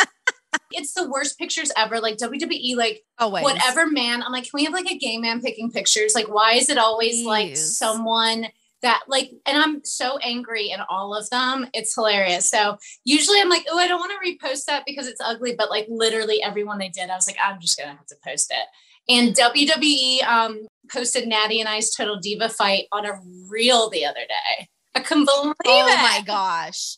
It's 0.72 0.92
the 0.94 1.08
worst 1.08 1.38
pictures 1.38 1.70
ever. 1.76 2.00
Like 2.00 2.16
WWE, 2.16 2.76
like 2.76 3.02
Always. 3.18 3.44
whatever 3.44 3.86
man. 3.86 4.22
I'm 4.22 4.32
like, 4.32 4.44
can 4.44 4.50
we 4.54 4.64
have 4.64 4.72
like 4.72 4.90
a 4.90 4.98
gay 4.98 5.18
man 5.18 5.40
picking 5.40 5.70
pictures? 5.70 6.14
Like, 6.14 6.28
why 6.28 6.54
is 6.54 6.68
it 6.70 6.78
always 6.78 7.24
like 7.24 7.56
someone 7.56 8.46
that 8.82 9.02
like? 9.08 9.30
And 9.46 9.56
I'm 9.56 9.84
so 9.84 10.18
angry 10.18 10.70
in 10.70 10.80
all 10.88 11.14
of 11.14 11.28
them. 11.30 11.66
It's 11.72 11.94
hilarious. 11.94 12.48
So 12.50 12.76
usually 13.04 13.40
I'm 13.40 13.48
like, 13.48 13.64
oh, 13.70 13.78
I 13.78 13.86
don't 13.88 14.00
want 14.00 14.12
to 14.12 14.30
repost 14.30 14.64
that 14.66 14.84
because 14.86 15.06
it's 15.06 15.20
ugly. 15.20 15.54
But 15.56 15.70
like 15.70 15.86
literally 15.88 16.42
everyone 16.42 16.78
they 16.78 16.88
did, 16.88 17.10
I 17.10 17.14
was 17.14 17.26
like, 17.26 17.36
I'm 17.44 17.60
just 17.60 17.78
gonna 17.78 17.90
have 17.92 18.06
to 18.06 18.16
post 18.26 18.52
it. 18.52 18.66
And 19.06 19.34
WWE 19.36 20.22
um, 20.24 20.66
posted 20.90 21.28
Natty 21.28 21.60
and 21.60 21.68
I's 21.68 21.94
Total 21.94 22.18
Diva 22.18 22.48
fight 22.48 22.84
on 22.90 23.04
a 23.04 23.20
reel 23.50 23.90
the 23.90 24.06
other 24.06 24.20
day. 24.26 24.68
I 24.94 25.00
couldn't 25.00 25.26
believe 25.26 25.54
Oh 25.66 25.88
it. 25.88 25.96
my 26.02 26.22
gosh. 26.26 26.96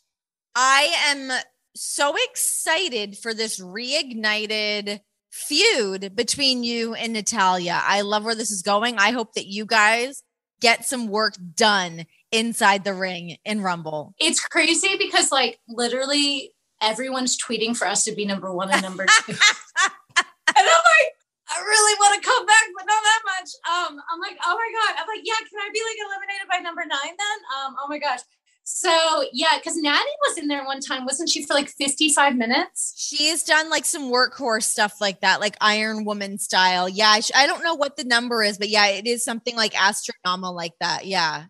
I 0.55 0.93
am 1.09 1.31
so 1.77 2.15
excited 2.31 3.19
for 3.19 3.35
this 3.35 3.61
reignited 3.61 5.01
feud 5.31 6.17
between 6.17 6.65
you 6.65 6.95
and 6.95 7.13
Natalya. 7.13 7.81
I 7.85 8.01
love 8.01 8.25
where 8.25 8.35
this 8.35 8.51
is 8.51 8.63
going. 8.63 8.99
I 8.99 9.11
hope 9.11 9.35
that 9.35 9.47
you 9.47 9.67
guys 9.67 10.23
get 10.61 10.85
some 10.85 11.09
work 11.09 11.35
done 11.55 12.07
inside 12.33 12.85
the 12.85 12.95
ring 12.95 13.37
in 13.45 13.61
Rumble. 13.61 14.15
It's 14.19 14.41
crazy 14.41 14.97
because 14.99 15.31
like 15.31 15.59
literally 15.69 16.53
everyone's 16.81 17.39
tweeting 17.39 17.77
for 17.77 17.87
us 17.87 18.05
to 18.05 18.13
be 18.13 18.25
number 18.25 18.53
one 18.53 18.71
and 18.71 18.83
number 18.83 19.07
two. 19.07 19.33
and 19.33 19.39
I'm 20.57 20.65
like, 20.65 21.11
I 21.49 21.63
really 21.63 21.95
want 22.01 22.21
to 22.21 22.29
come 22.29 22.45
back, 22.47 22.67
but 22.77 22.87
not 22.87 23.03
that 23.03 23.23
much. 23.25 23.51
Um, 23.71 24.01
I'm 24.11 24.21
like, 24.21 24.37
oh 24.45 24.57
my 24.57 24.71
god. 24.75 24.99
I'm 24.99 25.07
like, 25.07 25.23
yeah, 25.23 25.39
can 25.39 25.61
I 25.63 25.71
be 25.73 25.81
like 25.85 25.99
eliminated 26.03 26.49
by 26.51 26.59
number 26.59 26.83
nine 26.83 27.15
then? 27.15 27.39
Um, 27.55 27.77
oh 27.79 27.87
my 27.89 27.99
gosh. 27.99 28.21
So 28.69 29.25
yeah, 29.33 29.57
because 29.59 29.77
Natty 29.77 30.11
was 30.27 30.39
in 30.39 30.49
there 30.49 30.65
one 30.65 30.81
time, 30.81 31.05
wasn't 31.05 31.29
she, 31.29 31.45
for 31.45 31.55
like 31.55 31.69
55 31.69 32.35
minutes? 32.35 32.95
She's 32.97 33.45
done 33.45 33.71
like 33.71 33.85
some 33.85 34.11
workhorse 34.11 34.65
stuff 34.65 35.01
like 35.01 35.21
that, 35.21 35.39
like 35.41 35.57
Iron 35.61 36.05
Woman 36.05 36.37
style. 36.41 36.89
Yeah, 36.89 37.11
I, 37.11 37.21
sh- 37.21 37.31
I 37.33 37.47
don't 37.47 37.63
know 37.63 37.77
what 37.77 37.97
the 37.97 38.03
number 38.03 38.43
is, 38.43 38.59
but 38.59 38.69
yeah, 38.69 38.89
it 38.89 39.07
is 39.07 39.23
something 39.23 39.55
like 39.55 39.81
astronomical 39.81 40.53
like 40.53 40.73
that. 40.81 41.07
Yeah. 41.07 41.45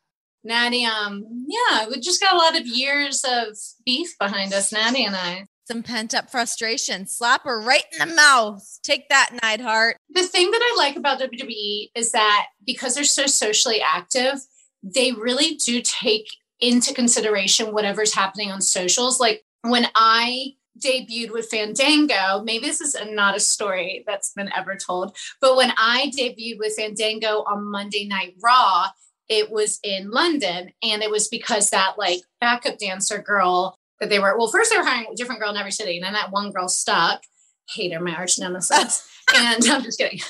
Natty, 0.44 0.84
um, 0.84 1.24
yeah, 1.48 1.88
we 1.88 1.98
just 2.00 2.20
got 2.20 2.34
a 2.34 2.36
lot 2.36 2.60
of 2.60 2.66
years 2.66 3.24
of 3.26 3.56
beef 3.86 4.14
behind 4.20 4.52
us, 4.52 4.70
Natty 4.70 5.06
and 5.06 5.16
I. 5.16 5.46
Some 5.66 5.82
pent 5.82 6.14
up 6.14 6.30
frustration. 6.30 7.06
Slap 7.06 7.44
her 7.44 7.60
right 7.62 7.82
in 7.98 8.10
the 8.10 8.14
mouth. 8.14 8.62
Take 8.82 9.08
that, 9.08 9.30
Neidhart. 9.42 9.96
the 10.10 10.22
thing 10.22 10.50
that 10.50 10.60
I 10.62 10.74
like 10.76 10.96
about 10.96 11.18
WWE 11.18 11.88
is 11.94 12.12
that 12.12 12.48
because 12.64 12.94
they're 12.94 13.04
so 13.04 13.26
socially 13.26 13.80
active, 13.80 14.38
they 14.82 15.12
really 15.12 15.54
do 15.54 15.80
take 15.82 16.26
into 16.60 16.94
consideration 16.94 17.72
whatever's 17.72 18.14
happening 18.14 18.50
on 18.50 18.60
socials. 18.60 19.20
Like 19.20 19.44
when 19.62 19.88
I 19.94 20.54
debuted 20.78 21.32
with 21.32 21.48
Fandango, 21.48 22.42
maybe 22.44 22.66
this 22.66 22.80
is 22.80 22.96
not 23.10 23.36
a 23.36 23.40
story 23.40 24.04
that's 24.06 24.32
been 24.32 24.50
ever 24.54 24.76
told, 24.76 25.16
but 25.40 25.56
when 25.56 25.72
I 25.76 26.10
debuted 26.16 26.58
with 26.58 26.76
Fandango 26.76 27.44
on 27.44 27.70
Monday 27.70 28.06
Night 28.06 28.34
Raw, 28.42 28.88
it 29.28 29.50
was 29.50 29.80
in 29.82 30.10
London 30.10 30.72
and 30.82 31.02
it 31.02 31.10
was 31.10 31.28
because 31.28 31.70
that 31.70 31.94
like 31.98 32.20
backup 32.40 32.78
dancer 32.78 33.18
girl 33.18 33.76
that 34.00 34.08
they 34.08 34.18
were 34.18 34.36
well 34.38 34.48
first 34.48 34.70
they 34.70 34.78
were 34.78 34.84
hiring 34.84 35.08
a 35.12 35.16
different 35.16 35.40
girl 35.40 35.50
in 35.50 35.56
every 35.56 35.72
city 35.72 35.96
and 35.96 36.04
then 36.04 36.12
that 36.12 36.30
one 36.30 36.52
girl 36.52 36.68
stuck. 36.68 37.22
Hate 37.70 37.92
her 37.92 38.00
marriage 38.00 38.38
nemesis. 38.38 39.08
And 39.34 39.64
i'm 39.66 39.82
just 39.82 39.98
kidding. 39.98 40.20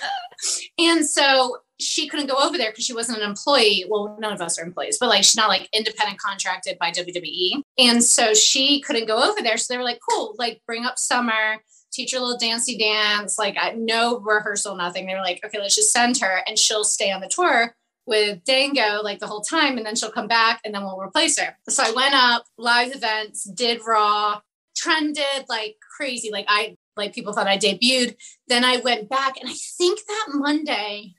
And 0.78 1.04
so 1.04 1.58
she 1.78 2.08
couldn't 2.08 2.28
go 2.28 2.36
over 2.36 2.56
there 2.56 2.70
because 2.70 2.84
she 2.84 2.94
wasn't 2.94 3.18
an 3.18 3.28
employee. 3.28 3.84
Well, 3.88 4.16
none 4.18 4.32
of 4.32 4.40
us 4.40 4.58
are 4.58 4.64
employees, 4.64 4.98
but 4.98 5.08
like 5.08 5.24
she's 5.24 5.36
not 5.36 5.48
like 5.48 5.68
independent 5.72 6.18
contracted 6.18 6.78
by 6.78 6.90
WWE. 6.90 7.62
And 7.78 8.02
so 8.02 8.34
she 8.34 8.80
couldn't 8.80 9.06
go 9.06 9.30
over 9.30 9.42
there. 9.42 9.56
So 9.58 9.72
they 9.72 9.78
were 9.78 9.84
like, 9.84 10.00
cool, 10.08 10.34
like 10.38 10.62
bring 10.66 10.84
up 10.84 10.98
Summer, 10.98 11.56
teach 11.92 12.12
her 12.12 12.18
a 12.18 12.20
little 12.20 12.38
dancey 12.38 12.78
dance, 12.78 13.38
like 13.38 13.56
no 13.76 14.20
rehearsal, 14.20 14.76
nothing. 14.76 15.06
They 15.06 15.14
were 15.14 15.20
like, 15.20 15.44
okay, 15.44 15.58
let's 15.58 15.74
just 15.74 15.92
send 15.92 16.18
her 16.18 16.42
and 16.46 16.58
she'll 16.58 16.84
stay 16.84 17.10
on 17.10 17.20
the 17.20 17.28
tour 17.28 17.74
with 18.06 18.44
Dango 18.44 19.02
like 19.02 19.18
the 19.18 19.26
whole 19.26 19.42
time. 19.42 19.76
And 19.76 19.84
then 19.84 19.96
she'll 19.96 20.10
come 20.10 20.28
back 20.28 20.60
and 20.64 20.74
then 20.74 20.82
we'll 20.82 20.98
replace 20.98 21.38
her. 21.38 21.56
So 21.68 21.82
I 21.84 21.90
went 21.92 22.14
up, 22.14 22.44
live 22.56 22.94
events, 22.94 23.44
did 23.44 23.80
Raw, 23.86 24.40
trended 24.76 25.44
like 25.48 25.76
crazy. 25.96 26.30
Like 26.30 26.46
I, 26.48 26.76
like 26.96 27.14
people 27.14 27.32
thought 27.32 27.48
I 27.48 27.58
debuted. 27.58 28.16
Then 28.48 28.64
I 28.64 28.78
went 28.78 29.08
back 29.08 29.38
and 29.38 29.50
I 29.50 29.54
think 29.76 30.00
that 30.06 30.26
Monday, 30.30 31.14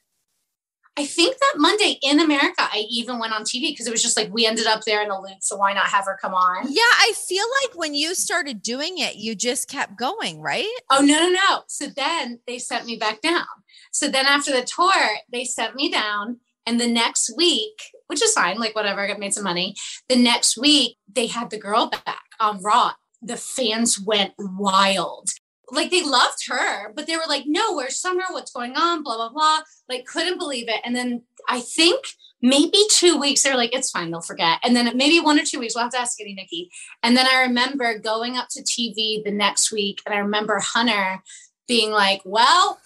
I 0.98 1.06
think 1.06 1.38
that 1.38 1.54
Monday 1.58 2.00
in 2.02 2.20
America, 2.20 2.56
I 2.58 2.86
even 2.90 3.20
went 3.20 3.32
on 3.32 3.44
TV 3.44 3.70
because 3.70 3.86
it 3.86 3.92
was 3.92 4.02
just 4.02 4.18
like 4.18 4.34
we 4.34 4.48
ended 4.48 4.66
up 4.66 4.82
there 4.84 5.04
in 5.04 5.10
the 5.10 5.16
loop. 5.16 5.42
So 5.42 5.56
why 5.56 5.74
not 5.74 5.86
have 5.86 6.06
her 6.06 6.18
come 6.20 6.34
on? 6.34 6.66
Yeah, 6.70 6.82
I 6.82 7.14
feel 7.28 7.46
like 7.62 7.78
when 7.78 7.94
you 7.94 8.16
started 8.16 8.64
doing 8.64 8.98
it, 8.98 9.16
you 9.16 9.36
just 9.36 9.70
kept 9.70 9.96
going, 9.96 10.42
right? 10.42 10.66
Oh, 10.90 11.02
no, 11.02 11.20
no, 11.20 11.30
no. 11.30 11.62
So 11.68 11.86
then 11.96 12.40
they 12.48 12.58
sent 12.58 12.88
me 12.88 12.98
back 12.98 13.22
down. 13.22 13.46
So 13.92 14.08
then 14.08 14.26
after 14.26 14.52
the 14.52 14.64
tour, 14.64 15.18
they 15.32 15.46
sent 15.46 15.76
me 15.76 15.92
down. 15.92 16.40
And 16.66 16.82
the 16.82 16.88
next 16.88 17.32
week, 17.38 17.80
which 18.08 18.24
is 18.24 18.34
fine, 18.34 18.58
like 18.58 18.76
whatever, 18.76 19.02
I 19.02 19.08
got 19.08 19.20
made 19.20 19.36
some 19.36 19.44
money. 19.44 19.76
The 20.10 20.18
next 20.18 20.58
week, 20.58 20.98
they 21.08 21.28
had 21.28 21.52
the 21.52 21.60
girl 21.60 21.90
back 21.90 22.24
on 22.40 22.62
Raw. 22.64 22.94
The 23.22 23.38
fans 23.38 24.00
went 24.00 24.34
wild 24.38 25.30
like 25.72 25.92
they 25.92 26.04
loved 26.04 26.48
her, 26.48 26.94
but 26.94 27.08
they 27.08 27.18
were 27.18 27.28
like, 27.28 27.44
no, 27.46 27.74
where's 27.74 28.00
Summer? 28.00 28.24
What's 28.32 28.52
going 28.52 28.76
on? 28.76 29.04
Blah, 29.04 29.18
blah, 29.18 29.30
blah. 29.30 29.60
Like, 29.90 30.06
couldn't 30.06 30.38
believe 30.38 30.70
it. 30.70 30.80
And 30.86 30.96
then 30.96 31.24
I 31.50 31.60
think 31.60 32.06
maybe 32.42 32.78
two 32.92 33.20
weeks, 33.20 33.44
they're 33.44 33.58
like, 33.58 33.76
it's 33.76 33.92
fine, 33.92 34.12
they'll 34.12 34.22
forget. 34.22 34.60
And 34.64 34.76
then 34.76 34.96
maybe 34.96 35.20
one 35.20 35.40
or 35.40 35.44
two 35.44 35.60
weeks, 35.60 35.76
we'll 35.76 35.84
have 35.84 35.92
to 35.92 36.00
ask 36.00 36.14
Skinny 36.14 36.34
Nikki. 36.34 36.70
And 37.04 37.18
then 37.18 37.28
I 37.28 37.42
remember 37.42 38.00
going 38.00 38.38
up 38.38 38.48
to 38.52 38.64
TV 38.64 39.24
the 39.24 39.32
next 39.32 39.72
week, 39.72 40.02
and 40.06 40.16
I 40.16 40.20
remember 40.20 40.60
Hunter 40.60 41.22
being 41.68 41.92
like, 41.92 42.22
well, 42.24 42.80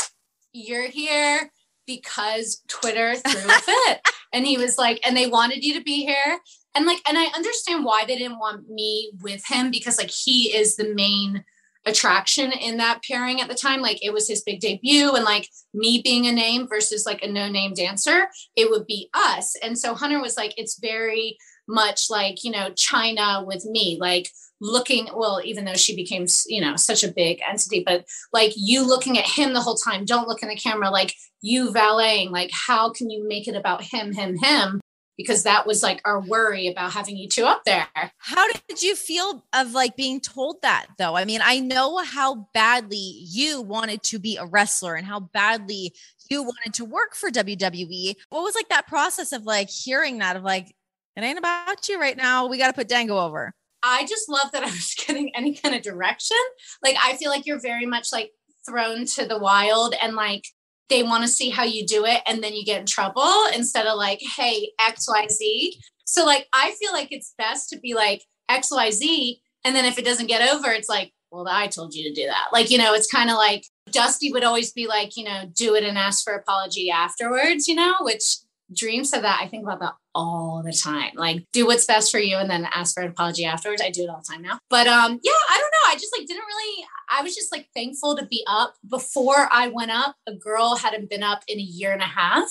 you're 0.53 0.89
here 0.89 1.51
because 1.85 2.63
Twitter 2.67 3.15
threw 3.15 3.51
a 3.51 3.59
fit. 3.59 4.01
and 4.33 4.45
he 4.45 4.57
was 4.57 4.77
like, 4.77 4.99
and 5.05 5.15
they 5.15 5.27
wanted 5.27 5.63
you 5.63 5.73
to 5.75 5.83
be 5.83 6.05
here. 6.05 6.39
And 6.73 6.85
like, 6.85 7.01
and 7.07 7.17
I 7.17 7.25
understand 7.35 7.83
why 7.83 8.05
they 8.05 8.17
didn't 8.17 8.39
want 8.39 8.69
me 8.69 9.11
with 9.21 9.45
him 9.45 9.71
because 9.71 9.97
like 9.97 10.09
he 10.09 10.55
is 10.55 10.77
the 10.77 10.93
main 10.93 11.43
attraction 11.85 12.51
in 12.51 12.77
that 12.77 13.01
pairing 13.07 13.41
at 13.41 13.47
the 13.47 13.55
time. 13.55 13.81
Like 13.81 14.03
it 14.03 14.13
was 14.13 14.27
his 14.27 14.43
big 14.43 14.59
debut, 14.59 15.13
and 15.13 15.25
like 15.25 15.47
me 15.73 16.01
being 16.03 16.27
a 16.27 16.31
name 16.31 16.67
versus 16.67 17.05
like 17.05 17.23
a 17.23 17.31
no 17.31 17.49
name 17.49 17.73
dancer, 17.73 18.27
it 18.55 18.69
would 18.69 18.85
be 18.85 19.09
us. 19.13 19.55
And 19.63 19.77
so 19.77 19.93
Hunter 19.93 20.21
was 20.21 20.37
like, 20.37 20.53
it's 20.57 20.79
very 20.79 21.37
much 21.67 22.09
like, 22.09 22.43
you 22.43 22.51
know, 22.51 22.71
Chyna 22.71 23.45
with 23.45 23.65
me, 23.65 23.97
like 23.99 24.29
looking, 24.59 25.07
well, 25.15 25.41
even 25.43 25.65
though 25.65 25.73
she 25.73 25.95
became, 25.95 26.27
you 26.47 26.61
know, 26.61 26.75
such 26.75 27.03
a 27.03 27.11
big 27.11 27.39
entity, 27.49 27.83
but 27.85 28.05
like 28.33 28.53
you 28.55 28.85
looking 28.85 29.17
at 29.17 29.25
him 29.25 29.53
the 29.53 29.61
whole 29.61 29.75
time, 29.75 30.05
don't 30.05 30.27
look 30.27 30.43
in 30.43 30.49
the 30.49 30.55
camera, 30.55 30.89
like 30.89 31.15
you 31.41 31.71
valeting, 31.71 32.31
like 32.31 32.51
how 32.51 32.91
can 32.91 33.09
you 33.09 33.27
make 33.27 33.47
it 33.47 33.55
about 33.55 33.83
him, 33.83 34.13
him, 34.13 34.37
him? 34.37 34.80
Because 35.21 35.43
that 35.43 35.65
was 35.65 35.83
like 35.83 36.01
our 36.05 36.19
worry 36.19 36.67
about 36.67 36.91
having 36.91 37.17
you 37.17 37.27
two 37.27 37.45
up 37.45 37.63
there. 37.65 37.87
How 38.17 38.47
did 38.51 38.81
you 38.81 38.95
feel 38.95 39.43
of 39.53 39.73
like 39.73 39.95
being 39.95 40.19
told 40.19 40.61
that 40.61 40.87
though? 40.97 41.15
I 41.15 41.25
mean, 41.25 41.41
I 41.43 41.59
know 41.59 41.97
how 41.97 42.47
badly 42.53 42.97
you 42.97 43.61
wanted 43.61 44.03
to 44.03 44.19
be 44.19 44.37
a 44.37 44.45
wrestler 44.45 44.95
and 44.95 45.05
how 45.05 45.19
badly 45.19 45.93
you 46.29 46.43
wanted 46.43 46.73
to 46.75 46.85
work 46.85 47.13
for 47.13 47.29
WWE. 47.29 48.15
What 48.29 48.43
was 48.43 48.55
like 48.55 48.69
that 48.69 48.87
process 48.87 49.31
of 49.31 49.43
like 49.43 49.69
hearing 49.69 50.19
that 50.19 50.35
of 50.35 50.43
like, 50.43 50.73
it 51.15 51.23
ain't 51.23 51.37
about 51.37 51.89
you 51.89 51.99
right 51.99 52.15
now. 52.15 52.47
We 52.47 52.57
got 52.57 52.67
to 52.67 52.73
put 52.73 52.87
Dango 52.87 53.17
over. 53.17 53.53
I 53.83 54.05
just 54.05 54.29
love 54.29 54.51
that 54.53 54.63
I 54.63 54.67
was 54.67 54.95
getting 54.95 55.35
any 55.35 55.53
kind 55.53 55.75
of 55.75 55.81
direction. 55.81 56.37
Like, 56.83 56.95
I 57.01 57.17
feel 57.17 57.29
like 57.29 57.45
you're 57.45 57.61
very 57.61 57.85
much 57.85 58.11
like 58.11 58.31
thrown 58.65 59.05
to 59.05 59.25
the 59.25 59.39
wild 59.39 59.95
and 60.01 60.15
like 60.15 60.45
they 60.91 61.03
want 61.03 61.23
to 61.23 61.27
see 61.27 61.49
how 61.49 61.63
you 61.63 61.85
do 61.85 62.05
it 62.05 62.21
and 62.27 62.43
then 62.43 62.53
you 62.53 62.63
get 62.63 62.79
in 62.79 62.85
trouble 62.85 63.33
instead 63.55 63.87
of 63.87 63.97
like 63.97 64.19
hey 64.37 64.71
xyz 64.79 65.75
so 66.05 66.25
like 66.25 66.47
i 66.53 66.71
feel 66.79 66.91
like 66.91 67.07
it's 67.11 67.33
best 67.37 67.69
to 67.69 67.79
be 67.79 67.95
like 67.95 68.21
xyz 68.49 69.39
and 69.63 69.75
then 69.75 69.85
if 69.85 69.97
it 69.97 70.05
doesn't 70.05 70.27
get 70.27 70.53
over 70.53 70.69
it's 70.69 70.89
like 70.89 71.11
well 71.31 71.47
i 71.49 71.65
told 71.67 71.93
you 71.93 72.03
to 72.03 72.13
do 72.13 72.27
that. 72.27 72.49
Like 72.51 72.69
you 72.69 72.77
know 72.77 72.93
it's 72.93 73.09
kind 73.09 73.29
of 73.29 73.37
like 73.37 73.63
dusty 73.89 74.31
would 74.31 74.43
always 74.43 74.71
be 74.71 74.87
like 74.87 75.17
you 75.17 75.23
know 75.23 75.49
do 75.53 75.75
it 75.75 75.83
and 75.83 75.97
ask 75.97 76.23
for 76.23 76.33
apology 76.33 76.91
afterwards 76.91 77.67
you 77.67 77.75
know 77.75 77.93
which 78.01 78.37
dream 78.75 79.03
said 79.03 79.21
that 79.21 79.39
i 79.41 79.47
think 79.47 79.63
about 79.63 79.79
that 79.79 79.93
all 80.13 80.61
the 80.63 80.73
time. 80.73 81.11
Like 81.15 81.45
do 81.53 81.65
what's 81.65 81.85
best 81.85 82.11
for 82.11 82.19
you 82.19 82.37
and 82.37 82.49
then 82.49 82.67
ask 82.73 82.93
for 82.93 83.03
an 83.03 83.11
apology 83.11 83.45
afterwards. 83.45 83.81
I 83.81 83.89
do 83.89 84.03
it 84.03 84.09
all 84.09 84.21
the 84.25 84.33
time 84.33 84.41
now. 84.41 84.59
But 84.69 84.87
um 84.87 85.19
yeah 85.23 85.31
i 85.49 85.57
don't 85.57 85.71
know. 85.71 85.91
I 85.91 85.95
just 85.95 86.15
like 86.17 86.27
didn't 86.27 86.43
really 86.45 86.85
i 87.09 87.21
was 87.21 87.35
just 87.35 87.51
like 87.51 87.67
thankful 87.75 88.15
to 88.17 88.25
be 88.25 88.43
up. 88.47 88.75
Before 88.89 89.47
i 89.51 89.67
went 89.67 89.91
up 89.91 90.15
a 90.27 90.33
girl 90.33 90.75
hadn't 90.75 91.09
been 91.09 91.23
up 91.23 91.43
in 91.47 91.59
a 91.59 91.63
year 91.63 91.91
and 91.91 92.01
a 92.01 92.05
half 92.05 92.49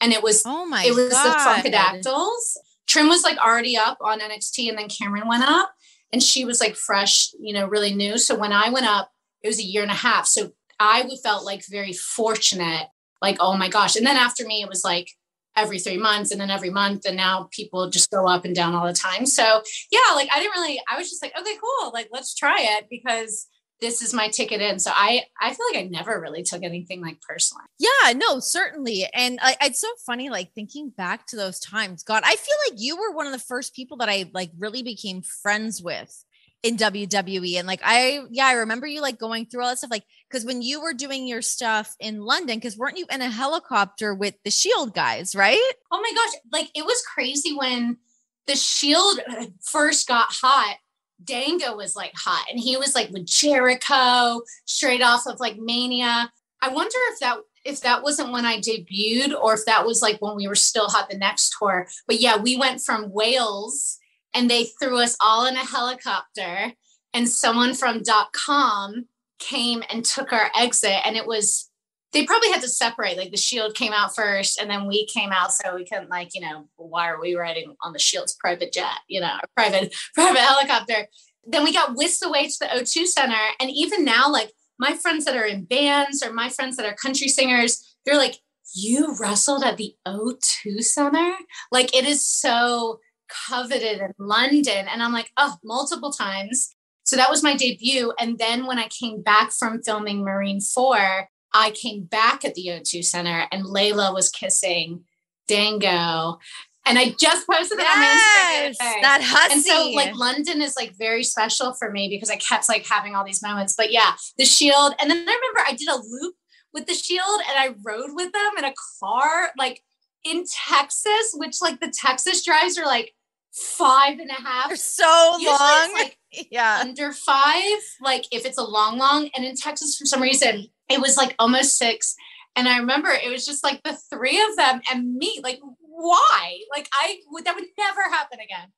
and 0.00 0.12
it 0.12 0.22
was 0.22 0.42
oh 0.46 0.66
my 0.66 0.84
it 0.84 0.94
was 0.94 1.12
God. 1.12 1.62
the 1.62 1.70
funkadactyls. 1.70 2.56
Trin 2.86 3.08
was 3.08 3.22
like 3.22 3.38
already 3.38 3.76
up 3.76 3.98
on 4.00 4.20
nxt 4.20 4.68
and 4.68 4.78
then 4.78 4.88
cameron 4.88 5.28
went 5.28 5.44
up 5.44 5.74
and 6.12 6.22
she 6.22 6.44
was 6.44 6.60
like 6.60 6.76
fresh 6.76 7.30
you 7.38 7.52
know 7.52 7.66
really 7.66 7.94
new. 7.94 8.18
So 8.18 8.38
when 8.38 8.52
i 8.52 8.70
went 8.70 8.86
up 8.86 9.10
it 9.42 9.48
was 9.48 9.58
a 9.58 9.64
year 9.64 9.82
and 9.82 9.90
a 9.90 9.94
half. 9.94 10.26
So 10.26 10.52
i 10.80 11.08
felt 11.22 11.44
like 11.44 11.64
very 11.68 11.92
fortunate. 11.92 12.88
Like 13.20 13.36
oh 13.40 13.56
my 13.56 13.68
gosh. 13.68 13.96
And 13.96 14.06
then 14.06 14.16
after 14.16 14.46
me 14.46 14.62
it 14.62 14.68
was 14.68 14.84
like 14.84 15.10
every 15.56 15.78
three 15.78 15.96
months 15.96 16.30
and 16.30 16.40
then 16.40 16.50
every 16.50 16.70
month 16.70 17.04
and 17.06 17.16
now 17.16 17.48
people 17.52 17.88
just 17.90 18.10
go 18.10 18.26
up 18.26 18.44
and 18.44 18.54
down 18.54 18.74
all 18.74 18.86
the 18.86 18.92
time. 18.92 19.26
So 19.26 19.62
yeah 19.90 20.14
like 20.14 20.28
i 20.34 20.38
didn't 20.40 20.56
really 20.56 20.80
i 20.88 20.96
was 20.96 21.08
just 21.08 21.22
like 21.22 21.32
okay 21.38 21.56
cool 21.60 21.92
like 21.92 22.08
let's 22.12 22.34
try 22.34 22.56
it 22.60 22.86
because 22.90 23.46
this 23.80 24.00
is 24.00 24.14
my 24.14 24.28
ticket 24.28 24.60
in. 24.60 24.78
So 24.78 24.90
i 24.94 25.22
i 25.40 25.52
feel 25.52 25.66
like 25.72 25.84
i 25.84 25.88
never 25.88 26.20
really 26.20 26.42
took 26.42 26.62
anything 26.62 27.00
like 27.00 27.20
personally. 27.20 27.64
Yeah 27.78 28.12
no 28.12 28.40
certainly. 28.40 29.06
And 29.12 29.38
I, 29.42 29.56
it's 29.62 29.80
so 29.80 29.88
funny 30.06 30.30
like 30.30 30.52
thinking 30.54 30.90
back 30.90 31.26
to 31.28 31.36
those 31.36 31.60
times 31.60 32.02
god 32.02 32.22
i 32.24 32.36
feel 32.36 32.56
like 32.68 32.80
you 32.80 32.96
were 32.96 33.14
one 33.14 33.26
of 33.26 33.32
the 33.32 33.38
first 33.38 33.74
people 33.74 33.96
that 33.98 34.08
i 34.08 34.30
like 34.32 34.50
really 34.58 34.82
became 34.82 35.22
friends 35.22 35.82
with 35.82 36.24
in 36.64 36.78
WWE. 36.78 37.58
And 37.58 37.68
like, 37.68 37.82
I, 37.84 38.22
yeah, 38.30 38.46
I 38.46 38.54
remember 38.54 38.86
you 38.86 39.02
like 39.02 39.18
going 39.18 39.44
through 39.44 39.62
all 39.62 39.68
that 39.68 39.78
stuff. 39.78 39.90
Like, 39.90 40.06
cause 40.32 40.46
when 40.46 40.62
you 40.62 40.80
were 40.80 40.94
doing 40.94 41.26
your 41.26 41.42
stuff 41.42 41.94
in 42.00 42.22
London, 42.22 42.58
cause 42.58 42.76
weren't 42.76 42.96
you 42.96 43.04
in 43.12 43.20
a 43.20 43.28
helicopter 43.28 44.14
with 44.14 44.34
the 44.44 44.50
Shield 44.50 44.94
guys, 44.94 45.36
right? 45.36 45.72
Oh 45.92 46.00
my 46.00 46.10
gosh. 46.14 46.40
Like, 46.50 46.70
it 46.74 46.86
was 46.86 47.02
crazy 47.02 47.54
when 47.54 47.98
the 48.46 48.56
Shield 48.56 49.20
uh, 49.28 49.46
first 49.62 50.08
got 50.08 50.28
hot. 50.30 50.76
Dango 51.22 51.76
was 51.76 51.94
like 51.94 52.12
hot 52.16 52.46
and 52.50 52.58
he 52.58 52.76
was 52.76 52.94
like 52.94 53.10
with 53.10 53.26
Jericho 53.26 54.40
straight 54.64 55.02
off 55.02 55.26
of 55.26 55.40
like 55.40 55.58
Mania. 55.58 56.32
I 56.60 56.68
wonder 56.68 56.96
if 57.12 57.20
that 57.20 57.38
if 57.64 57.80
that 57.80 58.02
wasn't 58.02 58.32
when 58.32 58.44
I 58.44 58.58
debuted 58.58 59.34
or 59.38 59.54
if 59.54 59.64
that 59.66 59.86
was 59.86 60.02
like 60.02 60.20
when 60.20 60.36
we 60.36 60.48
were 60.48 60.54
still 60.54 60.88
hot 60.88 61.08
the 61.08 61.16
next 61.16 61.54
tour. 61.58 61.86
But 62.06 62.20
yeah, 62.20 62.36
we 62.36 62.56
went 62.56 62.82
from 62.82 63.10
Wales 63.10 63.98
and 64.34 64.50
they 64.50 64.64
threw 64.64 64.98
us 64.98 65.16
all 65.20 65.46
in 65.46 65.56
a 65.56 65.64
helicopter 65.64 66.72
and 67.12 67.28
someone 67.28 67.74
from 67.74 68.02
dot 68.02 68.32
com 68.32 69.06
came 69.38 69.82
and 69.90 70.04
took 70.04 70.32
our 70.32 70.50
exit 70.56 71.00
and 71.04 71.16
it 71.16 71.26
was 71.26 71.70
they 72.12 72.24
probably 72.24 72.50
had 72.50 72.62
to 72.62 72.68
separate 72.68 73.16
like 73.16 73.32
the 73.32 73.36
shield 73.36 73.74
came 73.74 73.92
out 73.92 74.14
first 74.14 74.60
and 74.60 74.70
then 74.70 74.86
we 74.86 75.06
came 75.06 75.32
out 75.32 75.52
so 75.52 75.74
we 75.74 75.84
couldn't 75.84 76.10
like 76.10 76.34
you 76.34 76.40
know 76.40 76.68
why 76.76 77.08
are 77.08 77.20
we 77.20 77.34
riding 77.34 77.74
on 77.82 77.92
the 77.92 77.98
shield's 77.98 78.34
private 78.34 78.72
jet 78.72 78.98
you 79.08 79.20
know 79.20 79.36
private 79.56 79.94
private 80.14 80.40
helicopter. 80.40 81.08
Then 81.46 81.62
we 81.62 81.74
got 81.74 81.94
whisked 81.94 82.24
away 82.24 82.48
to 82.48 82.56
the 82.60 82.66
o2 82.66 83.06
center 83.06 83.36
and 83.60 83.70
even 83.70 84.04
now 84.04 84.30
like 84.30 84.52
my 84.78 84.94
friends 84.94 85.24
that 85.24 85.36
are 85.36 85.44
in 85.44 85.64
bands 85.64 86.22
or 86.22 86.32
my 86.32 86.48
friends 86.48 86.76
that 86.76 86.86
are 86.86 86.94
country 86.94 87.28
singers 87.28 87.96
they're 88.04 88.16
like 88.16 88.38
you 88.74 89.16
wrestled 89.18 89.62
at 89.62 89.76
the 89.76 89.94
o2 90.06 90.82
center? 90.82 91.34
Like 91.70 91.94
it 91.94 92.04
is 92.04 92.26
so 92.26 93.00
coveted 93.48 94.00
in 94.00 94.12
London. 94.18 94.86
And 94.88 95.02
I'm 95.02 95.12
like, 95.12 95.30
oh, 95.36 95.56
multiple 95.64 96.12
times. 96.12 96.74
So 97.04 97.16
that 97.16 97.30
was 97.30 97.42
my 97.42 97.54
debut. 97.54 98.12
And 98.18 98.38
then 98.38 98.66
when 98.66 98.78
I 98.78 98.88
came 98.88 99.22
back 99.22 99.52
from 99.52 99.82
filming 99.82 100.24
Marine 100.24 100.60
4, 100.60 101.28
I 101.52 101.70
came 101.70 102.04
back 102.04 102.44
at 102.44 102.54
the 102.54 102.66
O2 102.68 103.04
Center 103.04 103.46
and 103.52 103.64
Layla 103.64 104.12
was 104.12 104.30
kissing 104.30 105.04
Dango. 105.46 106.38
And 106.86 106.98
I 106.98 107.14
just 107.18 107.46
posted 107.46 107.78
that 107.78 108.72
yes, 108.76 108.76
on 108.80 108.86
Instagram. 108.86 109.02
That 109.02 109.20
hussy. 109.22 109.52
And 109.54 109.62
so 109.62 109.90
like 109.90 110.14
London 110.16 110.60
is 110.60 110.76
like 110.76 110.94
very 110.96 111.24
special 111.24 111.72
for 111.72 111.90
me 111.90 112.08
because 112.08 112.30
I 112.30 112.36
kept 112.36 112.68
like 112.68 112.86
having 112.86 113.14
all 113.14 113.24
these 113.24 113.42
moments. 113.42 113.74
But 113.76 113.90
yeah, 113.90 114.12
the 114.36 114.44
shield. 114.44 114.94
And 115.00 115.10
then 115.10 115.18
I 115.18 115.20
remember 115.20 115.60
I 115.66 115.72
did 115.72 115.88
a 115.88 115.96
loop 115.96 116.34
with 116.74 116.86
the 116.86 116.94
shield 116.94 117.40
and 117.48 117.58
I 117.58 117.74
rode 117.82 118.14
with 118.14 118.32
them 118.32 118.52
in 118.58 118.64
a 118.64 118.74
car, 119.00 119.50
like 119.56 119.82
in 120.24 120.44
Texas, 120.44 121.34
which 121.34 121.62
like 121.62 121.80
the 121.80 121.92
Texas 121.96 122.44
drives 122.44 122.76
are 122.76 122.86
like 122.86 123.13
five 123.54 124.18
and 124.18 124.30
a 124.30 124.34
half. 124.34 124.68
They're 124.68 124.76
so 124.76 125.36
Usually 125.38 125.56
long. 125.56 125.92
like 125.94 126.18
yeah. 126.50 126.78
Under 126.80 127.12
five, 127.12 127.78
like 128.00 128.26
if 128.32 128.44
it's 128.44 128.58
a 128.58 128.64
long, 128.64 128.98
long. 128.98 129.30
And 129.36 129.44
in 129.44 129.54
Texas, 129.54 129.96
for 129.96 130.04
some 130.04 130.20
reason, 130.20 130.66
it 130.90 131.00
was 131.00 131.16
like 131.16 131.34
almost 131.38 131.78
six. 131.78 132.16
And 132.56 132.68
I 132.68 132.78
remember 132.78 133.08
it 133.08 133.30
was 133.30 133.46
just 133.46 133.64
like 133.64 133.82
the 133.82 133.96
three 134.10 134.40
of 134.40 134.56
them 134.56 134.80
and 134.92 135.14
me. 135.14 135.40
Like, 135.42 135.60
why? 135.80 136.58
Like, 136.74 136.88
I 136.92 137.18
would, 137.30 137.44
that 137.44 137.54
would 137.54 137.64
never 137.78 138.02
happen 138.02 138.38
again. 138.40 138.72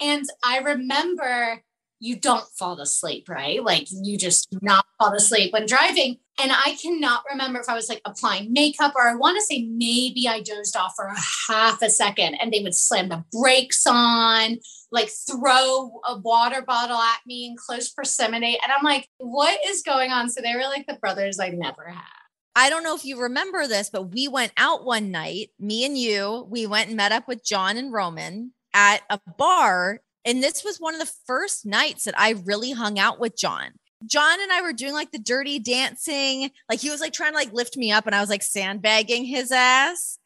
And 0.00 0.24
I 0.44 0.58
remember 0.58 1.62
you 2.02 2.16
don't 2.16 2.44
fall 2.58 2.80
asleep, 2.80 3.28
right? 3.28 3.62
Like, 3.62 3.86
you 3.90 4.18
just 4.18 4.48
not 4.60 4.84
fall 4.98 5.14
asleep 5.14 5.52
when 5.52 5.66
driving. 5.66 6.18
And 6.42 6.50
I 6.50 6.76
cannot 6.82 7.22
remember 7.30 7.60
if 7.60 7.68
I 7.68 7.74
was 7.74 7.88
like 7.88 8.00
applying 8.04 8.52
makeup 8.52 8.94
or 8.96 9.06
I 9.06 9.14
want 9.14 9.36
to 9.36 9.42
say 9.42 9.68
maybe 9.70 10.26
I 10.26 10.40
dozed 10.40 10.76
off 10.76 10.94
for 10.96 11.06
a 11.06 11.20
half 11.48 11.80
a 11.80 11.88
second 11.88 12.34
and 12.40 12.52
they 12.52 12.60
would 12.60 12.74
slam 12.74 13.08
the 13.08 13.24
brakes 13.30 13.86
on, 13.86 14.58
like 14.90 15.10
throw 15.10 16.00
a 16.04 16.18
water 16.18 16.62
bottle 16.62 16.96
at 16.96 17.20
me 17.24 17.46
in 17.46 17.54
close 17.56 17.88
proximity. 17.88 18.58
And 18.60 18.72
I'm 18.72 18.82
like, 18.82 19.08
what 19.18 19.60
is 19.64 19.82
going 19.82 20.10
on? 20.10 20.28
So 20.28 20.40
they 20.40 20.56
were 20.56 20.62
like 20.62 20.88
the 20.88 20.94
brothers 20.94 21.38
I 21.38 21.50
never 21.50 21.84
had. 21.84 22.02
I 22.56 22.68
don't 22.68 22.82
know 22.82 22.96
if 22.96 23.04
you 23.04 23.20
remember 23.20 23.68
this, 23.68 23.90
but 23.90 24.12
we 24.12 24.26
went 24.26 24.52
out 24.56 24.84
one 24.84 25.12
night, 25.12 25.50
me 25.60 25.84
and 25.84 25.96
you, 25.96 26.48
we 26.50 26.66
went 26.66 26.88
and 26.88 26.96
met 26.96 27.12
up 27.12 27.28
with 27.28 27.44
John 27.44 27.76
and 27.76 27.92
Roman 27.92 28.54
at 28.74 29.02
a 29.08 29.20
bar. 29.38 30.00
And 30.24 30.42
this 30.42 30.64
was 30.64 30.78
one 30.78 30.94
of 30.94 31.00
the 31.00 31.12
first 31.26 31.66
nights 31.66 32.04
that 32.04 32.18
I 32.18 32.30
really 32.44 32.72
hung 32.72 32.98
out 32.98 33.18
with 33.18 33.36
John. 33.36 33.72
John 34.06 34.40
and 34.40 34.52
I 34.52 34.62
were 34.62 34.72
doing 34.72 34.92
like 34.92 35.12
the 35.12 35.18
dirty 35.18 35.58
dancing. 35.58 36.50
Like 36.68 36.80
he 36.80 36.90
was 36.90 37.00
like 37.00 37.12
trying 37.12 37.32
to 37.32 37.38
like 37.38 37.52
lift 37.52 37.76
me 37.76 37.92
up 37.92 38.06
and 38.06 38.14
I 38.14 38.20
was 38.20 38.30
like 38.30 38.42
sandbagging 38.42 39.24
his 39.24 39.52
ass. 39.52 40.18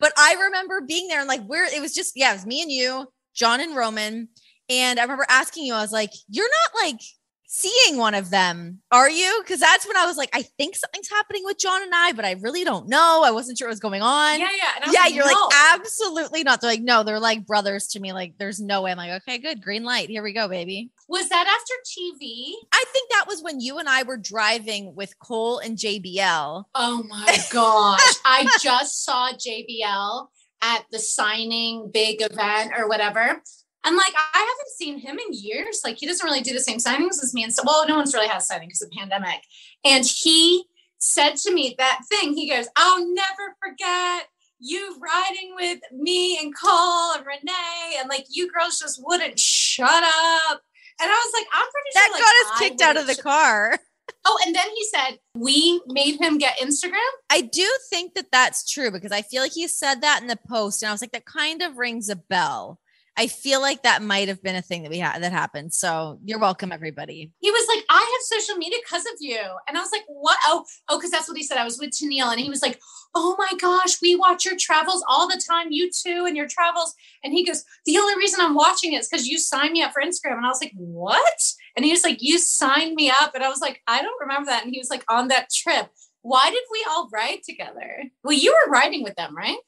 But 0.00 0.12
I 0.16 0.34
remember 0.44 0.80
being 0.80 1.08
there 1.08 1.20
and 1.20 1.28
like 1.28 1.44
where 1.44 1.64
it 1.64 1.80
was 1.80 1.94
just, 1.94 2.12
yeah, 2.16 2.30
it 2.30 2.36
was 2.36 2.46
me 2.46 2.62
and 2.62 2.70
you, 2.70 3.06
John 3.34 3.60
and 3.60 3.76
Roman. 3.76 4.28
And 4.68 4.98
I 4.98 5.02
remember 5.02 5.26
asking 5.28 5.64
you, 5.64 5.74
I 5.74 5.80
was 5.80 5.92
like, 5.92 6.12
you're 6.28 6.48
not 6.48 6.82
like 6.84 7.00
seeing 7.48 7.96
one 7.96 8.14
of 8.14 8.28
them, 8.28 8.78
are 8.92 9.10
you? 9.10 9.40
Because 9.42 9.58
that's 9.58 9.86
when 9.86 9.96
I 9.96 10.04
was 10.06 10.18
like, 10.18 10.28
I 10.34 10.42
think 10.42 10.76
something's 10.76 11.08
happening 11.08 11.42
with 11.44 11.58
John 11.58 11.82
and 11.82 11.92
I, 11.94 12.12
but 12.12 12.26
I 12.26 12.32
really 12.32 12.62
don't 12.62 12.88
know. 12.88 13.22
I 13.24 13.30
wasn't 13.30 13.58
sure 13.58 13.66
what 13.66 13.72
was 13.72 13.80
going 13.80 14.02
on. 14.02 14.38
Yeah, 14.38 14.48
yeah. 14.54 14.90
yeah, 14.92 15.00
like, 15.00 15.14
you're 15.14 15.26
no. 15.26 15.32
like, 15.32 15.54
absolutely 15.74 16.44
not. 16.44 16.60
They're 16.60 16.70
like, 16.70 16.82
no, 16.82 17.02
they're 17.02 17.18
like 17.18 17.46
brothers 17.46 17.88
to 17.88 18.00
me. 18.00 18.12
Like, 18.12 18.34
there's 18.38 18.60
no 18.60 18.82
way. 18.82 18.92
I'm 18.92 18.98
like, 18.98 19.22
okay, 19.22 19.38
good. 19.38 19.62
Green 19.62 19.82
light. 19.82 20.10
Here 20.10 20.22
we 20.22 20.34
go, 20.34 20.46
baby. 20.46 20.90
Was 21.08 21.30
that 21.30 21.46
after 21.48 21.74
TV? 21.86 22.52
I 22.70 22.84
think 22.92 23.10
that 23.10 23.24
was 23.26 23.42
when 23.42 23.60
you 23.60 23.78
and 23.78 23.88
I 23.88 24.02
were 24.02 24.18
driving 24.18 24.94
with 24.94 25.18
Cole 25.18 25.58
and 25.58 25.78
JBL. 25.78 26.64
Oh 26.74 27.02
my 27.08 27.38
gosh. 27.50 28.14
I 28.26 28.46
just 28.60 29.04
saw 29.04 29.32
JBL 29.32 30.28
at 30.60 30.84
the 30.92 30.98
signing 30.98 31.90
big 31.92 32.20
event 32.20 32.72
or 32.76 32.88
whatever. 32.88 33.42
And 33.84 33.96
like, 33.96 34.12
I 34.14 34.38
haven't 34.38 34.76
seen 34.76 34.98
him 34.98 35.18
in 35.18 35.32
years. 35.32 35.80
Like, 35.84 35.98
he 35.98 36.06
doesn't 36.06 36.24
really 36.24 36.40
do 36.40 36.52
the 36.52 36.60
same 36.60 36.78
signings 36.78 37.22
as 37.22 37.32
me. 37.32 37.44
And 37.44 37.54
so, 37.54 37.62
well, 37.64 37.86
no 37.86 37.96
one's 37.96 38.12
really 38.12 38.28
had 38.28 38.42
signing 38.42 38.68
because 38.68 38.82
of 38.82 38.90
the 38.90 38.96
pandemic. 38.96 39.40
And 39.84 40.04
he 40.04 40.64
said 40.98 41.36
to 41.36 41.54
me 41.54 41.74
that 41.78 42.00
thing, 42.08 42.34
he 42.34 42.50
goes, 42.50 42.66
I'll 42.76 43.06
never 43.06 43.56
forget 43.62 44.26
you 44.58 44.96
riding 45.00 45.54
with 45.54 45.78
me 45.92 46.38
and 46.42 46.52
Cole 46.54 47.12
and 47.14 47.24
Renee. 47.24 47.96
And 47.98 48.08
like, 48.08 48.26
you 48.28 48.50
girls 48.50 48.80
just 48.80 49.00
wouldn't 49.02 49.38
shut 49.38 49.88
up. 49.88 50.60
And 51.00 51.08
I 51.08 51.14
was 51.14 51.32
like, 51.32 51.46
I'm 51.52 51.66
pretty 51.70 51.90
That 51.94 52.08
sure 52.08 52.18
that 52.18 52.20
got 52.20 52.52
us 52.52 52.58
kicked 52.58 52.82
out 52.82 52.96
of 52.96 53.06
the 53.06 53.22
car. 53.22 53.78
Oh, 54.24 54.38
and 54.44 54.54
then 54.54 54.66
he 54.74 54.84
said, 54.84 55.18
we 55.34 55.80
made 55.86 56.20
him 56.20 56.38
get 56.38 56.58
Instagram. 56.58 56.98
I 57.30 57.42
do 57.42 57.66
think 57.88 58.14
that 58.14 58.32
that's 58.32 58.68
true 58.68 58.90
because 58.90 59.12
I 59.12 59.22
feel 59.22 59.42
like 59.42 59.52
he 59.52 59.68
said 59.68 60.00
that 60.00 60.20
in 60.20 60.26
the 60.26 60.38
post, 60.48 60.82
and 60.82 60.88
I 60.88 60.92
was 60.92 61.00
like, 61.00 61.12
that 61.12 61.24
kind 61.24 61.62
of 61.62 61.76
rings 61.76 62.08
a 62.08 62.16
bell. 62.16 62.80
I 63.18 63.26
feel 63.26 63.60
like 63.60 63.82
that 63.82 64.00
might 64.00 64.28
have 64.28 64.40
been 64.44 64.54
a 64.54 64.62
thing 64.62 64.84
that 64.84 64.92
we 64.92 65.00
had 65.00 65.24
that 65.24 65.32
happened. 65.32 65.74
So 65.74 66.20
you're 66.24 66.38
welcome, 66.38 66.70
everybody. 66.70 67.32
He 67.40 67.50
was 67.50 67.66
like, 67.74 67.84
I 67.90 67.98
have 67.98 68.38
social 68.40 68.56
media 68.56 68.78
because 68.80 69.04
of 69.06 69.18
you. 69.18 69.40
And 69.66 69.76
I 69.76 69.80
was 69.80 69.90
like, 69.90 70.04
what? 70.06 70.38
Oh, 70.46 70.64
oh, 70.88 70.98
because 70.98 71.10
that's 71.10 71.26
what 71.26 71.36
he 71.36 71.42
said. 71.42 71.58
I 71.58 71.64
was 71.64 71.80
with 71.80 71.90
Tenille 71.90 72.30
and 72.30 72.40
he 72.40 72.48
was 72.48 72.62
like, 72.62 72.78
oh 73.16 73.34
my 73.36 73.50
gosh, 73.58 74.00
we 74.00 74.14
watch 74.14 74.44
your 74.44 74.56
travels 74.56 75.04
all 75.08 75.26
the 75.26 75.42
time, 75.50 75.66
you 75.70 75.90
too, 75.90 76.26
and 76.28 76.36
your 76.36 76.46
travels. 76.46 76.94
And 77.24 77.32
he 77.32 77.44
goes, 77.44 77.64
the 77.86 77.98
only 77.98 78.16
reason 78.16 78.38
I'm 78.40 78.54
watching 78.54 78.92
it 78.92 79.00
is 79.00 79.08
because 79.08 79.26
you 79.26 79.36
signed 79.36 79.72
me 79.72 79.82
up 79.82 79.92
for 79.92 80.00
Instagram. 80.00 80.36
And 80.36 80.46
I 80.46 80.50
was 80.50 80.62
like, 80.62 80.72
what? 80.76 81.52
And 81.76 81.84
he 81.84 81.90
was 81.90 82.04
like, 82.04 82.18
you 82.20 82.38
signed 82.38 82.94
me 82.94 83.10
up. 83.10 83.34
And 83.34 83.42
I 83.42 83.48
was 83.48 83.60
like, 83.60 83.82
I 83.88 84.00
don't 84.00 84.20
remember 84.20 84.46
that. 84.46 84.62
And 84.62 84.72
he 84.72 84.78
was 84.78 84.90
like, 84.90 85.04
on 85.08 85.26
that 85.28 85.50
trip. 85.52 85.88
Why 86.22 86.50
did 86.50 86.62
we 86.70 86.84
all 86.88 87.08
ride 87.12 87.40
together? 87.44 88.04
Well, 88.22 88.36
you 88.36 88.52
were 88.52 88.70
riding 88.70 89.02
with 89.02 89.14
them, 89.16 89.36
right? 89.36 89.58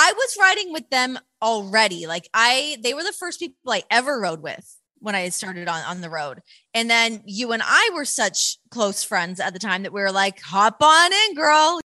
I 0.00 0.12
was 0.12 0.36
riding 0.40 0.72
with 0.72 0.88
them 0.90 1.18
already. 1.42 2.06
Like 2.06 2.28
I, 2.32 2.78
they 2.82 2.94
were 2.94 3.02
the 3.02 3.12
first 3.12 3.40
people 3.40 3.56
I 3.66 3.82
ever 3.90 4.20
rode 4.20 4.42
with 4.42 4.76
when 5.00 5.16
I 5.16 5.28
started 5.30 5.66
on 5.66 5.82
on 5.82 6.00
the 6.00 6.08
road. 6.08 6.40
And 6.72 6.88
then 6.88 7.22
you 7.26 7.50
and 7.50 7.62
I 7.64 7.90
were 7.92 8.04
such 8.04 8.58
close 8.70 9.02
friends 9.02 9.40
at 9.40 9.54
the 9.54 9.58
time 9.58 9.82
that 9.82 9.92
we 9.92 10.00
were 10.00 10.12
like, 10.12 10.40
hop 10.40 10.80
on 10.80 11.12
in, 11.12 11.34
girl. 11.34 11.80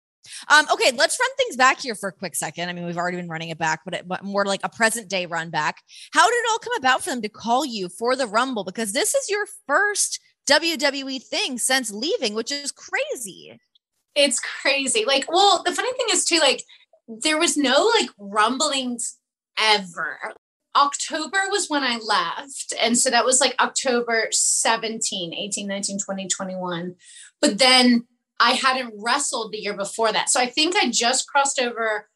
Um, 0.48 0.68
okay, 0.72 0.92
let's 0.96 1.20
run 1.20 1.36
things 1.38 1.56
back 1.56 1.80
here 1.80 1.96
for 1.96 2.10
a 2.10 2.14
quick 2.14 2.36
second. 2.36 2.70
I 2.70 2.74
mean, 2.74 2.86
we've 2.86 2.98
already 2.98 3.18
been 3.18 3.30
running 3.30 3.50
it 3.50 3.58
back, 3.58 3.82
but, 3.84 3.96
it, 3.96 4.08
but 4.08 4.24
more 4.24 4.46
like 4.46 4.62
a 4.64 4.70
present 4.70 5.10
day 5.10 5.26
run 5.26 5.50
back. 5.50 5.82
How 6.14 6.28
did 6.28 6.36
it 6.36 6.46
all 6.52 6.60
come 6.60 6.78
about 6.78 7.04
for 7.04 7.10
them 7.10 7.22
to 7.24 7.30
call 7.30 7.66
you 7.66 7.90
for 7.90 8.16
the 8.16 8.28
Rumble? 8.28 8.64
Because 8.64 8.94
this 8.94 9.16
is 9.16 9.28
your 9.28 9.46
first 9.68 10.20
WWE 10.48 11.22
thing 11.24 11.58
since 11.58 11.92
leaving, 11.92 12.36
which 12.36 12.52
is 12.52 12.72
crazy. 12.72 13.60
It's 14.16 14.40
crazy. 14.40 15.04
Like, 15.06 15.26
well, 15.32 15.64
the 15.64 15.74
funny 15.74 15.92
thing 15.94 16.08
is 16.12 16.26
too, 16.26 16.40
like, 16.40 16.64
there 17.08 17.38
was 17.38 17.58
no 17.58 17.92
like 18.00 18.10
rumblings 18.18 19.18
ever. 19.60 20.18
October 20.76 21.38
was 21.50 21.70
when 21.70 21.84
I 21.84 21.98
left. 21.98 22.74
And 22.82 22.98
so 22.98 23.10
that 23.10 23.26
was 23.26 23.40
like 23.40 23.56
October 23.60 24.28
17, 24.32 25.34
18, 25.34 25.68
19, 25.68 26.00
20, 26.00 26.28
21. 26.28 26.96
But 27.42 27.60
then 27.60 28.08
I 28.40 28.52
hadn't 28.52 28.94
wrestled 28.98 29.52
the 29.52 29.60
year 29.60 29.76
before 29.76 30.12
that. 30.12 30.30
So 30.30 30.40
I 30.40 30.48
think 30.48 30.76
I 30.76 30.90
just 30.90 31.28
crossed 31.28 31.60
over 31.60 32.10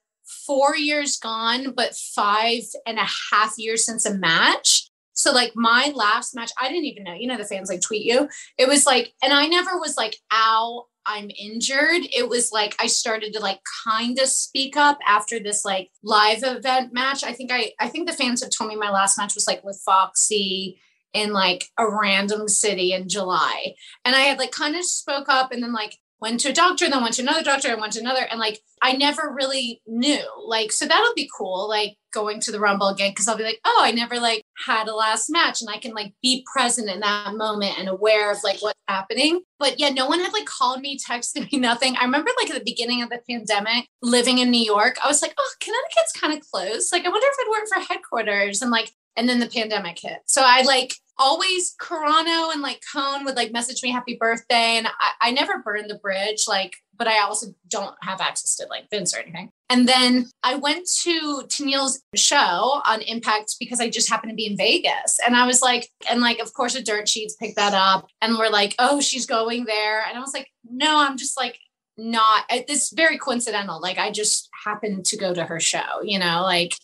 four 0.45 0.75
years 0.75 1.17
gone, 1.17 1.73
but 1.75 1.95
five 1.95 2.63
and 2.85 2.97
a 2.97 3.07
half 3.31 3.53
years 3.57 3.85
since 3.85 4.05
a 4.05 4.13
match. 4.13 4.89
So 5.13 5.31
like 5.31 5.53
my 5.55 5.91
last 5.95 6.35
match, 6.35 6.51
I 6.59 6.67
didn't 6.67 6.85
even 6.85 7.03
know, 7.03 7.13
you 7.13 7.27
know, 7.27 7.37
the 7.37 7.45
fans 7.45 7.69
like 7.69 7.81
tweet 7.81 8.05
you. 8.05 8.27
It 8.57 8.67
was 8.67 8.85
like, 8.85 9.13
and 9.23 9.33
I 9.33 9.47
never 9.47 9.77
was 9.77 9.97
like, 9.97 10.17
ow, 10.31 10.85
I'm 11.07 11.31
injured. 11.39 12.05
It 12.13 12.27
was 12.27 12.51
like 12.51 12.75
I 12.79 12.87
started 12.87 13.33
to 13.33 13.39
like 13.39 13.61
kind 13.85 14.19
of 14.19 14.27
speak 14.27 14.75
up 14.75 14.99
after 15.07 15.39
this 15.39 15.63
like 15.63 15.89
live 16.03 16.43
event 16.43 16.93
match. 16.93 17.23
I 17.23 17.31
think 17.31 17.51
I 17.51 17.71
I 17.79 17.87
think 17.87 18.07
the 18.07 18.15
fans 18.15 18.43
have 18.43 18.51
told 18.51 18.69
me 18.69 18.75
my 18.75 18.91
last 18.91 19.17
match 19.17 19.33
was 19.33 19.47
like 19.47 19.63
with 19.63 19.81
Foxy 19.85 20.79
in 21.13 21.31
like 21.31 21.69
a 21.77 21.89
random 21.89 22.47
city 22.47 22.91
in 22.91 23.07
July. 23.07 23.73
And 24.03 24.15
I 24.15 24.19
had 24.19 24.37
like 24.37 24.51
kind 24.51 24.75
of 24.75 24.83
spoke 24.83 25.29
up 25.29 25.51
and 25.51 25.63
then 25.63 25.73
like 25.73 25.97
went 26.19 26.39
to 26.41 26.49
a 26.49 26.53
doctor, 26.53 26.89
then 26.89 27.01
went 27.01 27.15
to 27.15 27.21
another 27.21 27.43
doctor, 27.43 27.69
and 27.69 27.79
went 27.79 27.93
to 27.93 27.99
another. 27.99 28.27
And 28.29 28.39
like 28.39 28.59
I 28.81 28.93
never 28.93 29.33
really 29.33 29.81
knew. 29.87 30.25
Like, 30.45 30.71
so 30.71 30.85
that'll 30.85 31.13
be 31.15 31.29
cool, 31.37 31.67
like 31.69 31.97
going 32.17 32.39
to 32.39 32.51
the 32.51 32.59
Rumble 32.59 32.87
again, 32.87 33.11
because 33.11 33.27
I'll 33.27 33.37
be 33.37 33.43
like, 33.43 33.59
oh, 33.63 33.81
I 33.83 33.91
never 33.91 34.19
like 34.19 34.43
had 34.65 34.87
a 34.87 34.95
last 34.95 35.29
match 35.29 35.61
and 35.61 35.69
I 35.69 35.77
can 35.77 35.93
like 35.93 36.13
be 36.23 36.43
present 36.51 36.89
in 36.89 37.01
that 37.01 37.35
moment 37.35 37.77
and 37.77 37.87
aware 37.87 38.31
of 38.31 38.39
like 38.43 38.59
what's 38.59 38.79
happening. 38.87 39.41
But 39.59 39.79
yeah, 39.79 39.89
no 39.89 40.07
one 40.07 40.19
had 40.19 40.33
like 40.33 40.45
called 40.45 40.81
me, 40.81 40.97
texted 40.97 41.51
me, 41.51 41.59
nothing. 41.59 41.95
I 41.95 42.05
remember 42.05 42.31
like 42.41 42.49
at 42.49 42.57
the 42.57 42.63
beginning 42.63 43.03
of 43.03 43.09
the 43.09 43.21
pandemic 43.29 43.87
living 44.01 44.39
in 44.39 44.49
New 44.49 44.63
York, 44.63 44.97
I 45.03 45.07
was 45.07 45.21
like, 45.21 45.35
oh, 45.37 45.53
Connecticut's 45.59 46.19
kind 46.19 46.33
of 46.33 46.41
close. 46.49 46.91
Like, 46.91 47.05
I 47.05 47.09
wonder 47.09 47.27
if 47.27 47.37
I'd 47.39 47.51
work 47.51 47.67
for 47.71 47.93
headquarters. 47.93 48.61
And 48.61 48.71
like, 48.71 48.91
and 49.15 49.29
then 49.29 49.39
the 49.39 49.47
pandemic 49.47 49.99
hit. 49.99 50.19
So 50.25 50.41
I 50.43 50.63
like 50.63 50.95
always 51.19 51.75
Carano 51.79 52.51
and 52.51 52.61
like 52.61 52.81
Cone 52.93 53.25
would 53.25 53.35
like 53.35 53.51
message 53.51 53.81
me 53.83 53.91
happy 53.91 54.17
birthday. 54.19 54.77
And 54.77 54.87
I, 54.87 55.11
I 55.21 55.31
never 55.31 55.59
burned 55.59 55.89
the 55.89 55.97
bridge, 55.97 56.45
like, 56.47 56.75
but 56.95 57.07
I 57.07 57.19
also 57.19 57.47
don't 57.67 57.95
have 58.01 58.21
access 58.21 58.55
to 58.55 58.67
like 58.69 58.89
Vince 58.89 59.15
or 59.15 59.19
anything. 59.19 59.49
And 59.69 59.87
then 59.87 60.27
I 60.43 60.55
went 60.55 60.87
to 61.03 61.43
Tenille's 61.49 62.01
show 62.15 62.81
on 62.85 63.01
Impact 63.01 63.55
because 63.59 63.79
I 63.79 63.89
just 63.89 64.09
happened 64.09 64.31
to 64.31 64.35
be 64.35 64.47
in 64.47 64.57
Vegas. 64.57 65.19
And 65.25 65.35
I 65.35 65.45
was 65.45 65.61
like, 65.61 65.89
and 66.09 66.21
like, 66.21 66.39
of 66.39 66.53
course, 66.53 66.73
the 66.73 66.81
dirt 66.81 67.07
sheets 67.07 67.35
picked 67.35 67.57
that 67.57 67.73
up 67.73 68.07
and 68.21 68.37
we're 68.37 68.49
like, 68.49 68.75
oh, 68.79 69.01
she's 69.01 69.25
going 69.25 69.65
there. 69.65 70.03
And 70.07 70.17
I 70.17 70.21
was 70.21 70.33
like, 70.33 70.47
no, 70.69 70.99
I'm 70.99 71.17
just 71.17 71.37
like, 71.37 71.59
not 71.99 72.43
it's 72.49 72.93
very 72.93 73.17
coincidental. 73.17 73.81
Like 73.81 73.97
I 73.97 74.11
just 74.11 74.49
happened 74.63 75.05
to 75.05 75.17
go 75.17 75.33
to 75.33 75.43
her 75.43 75.59
show, 75.59 76.01
you 76.03 76.19
know, 76.19 76.43
like 76.43 76.75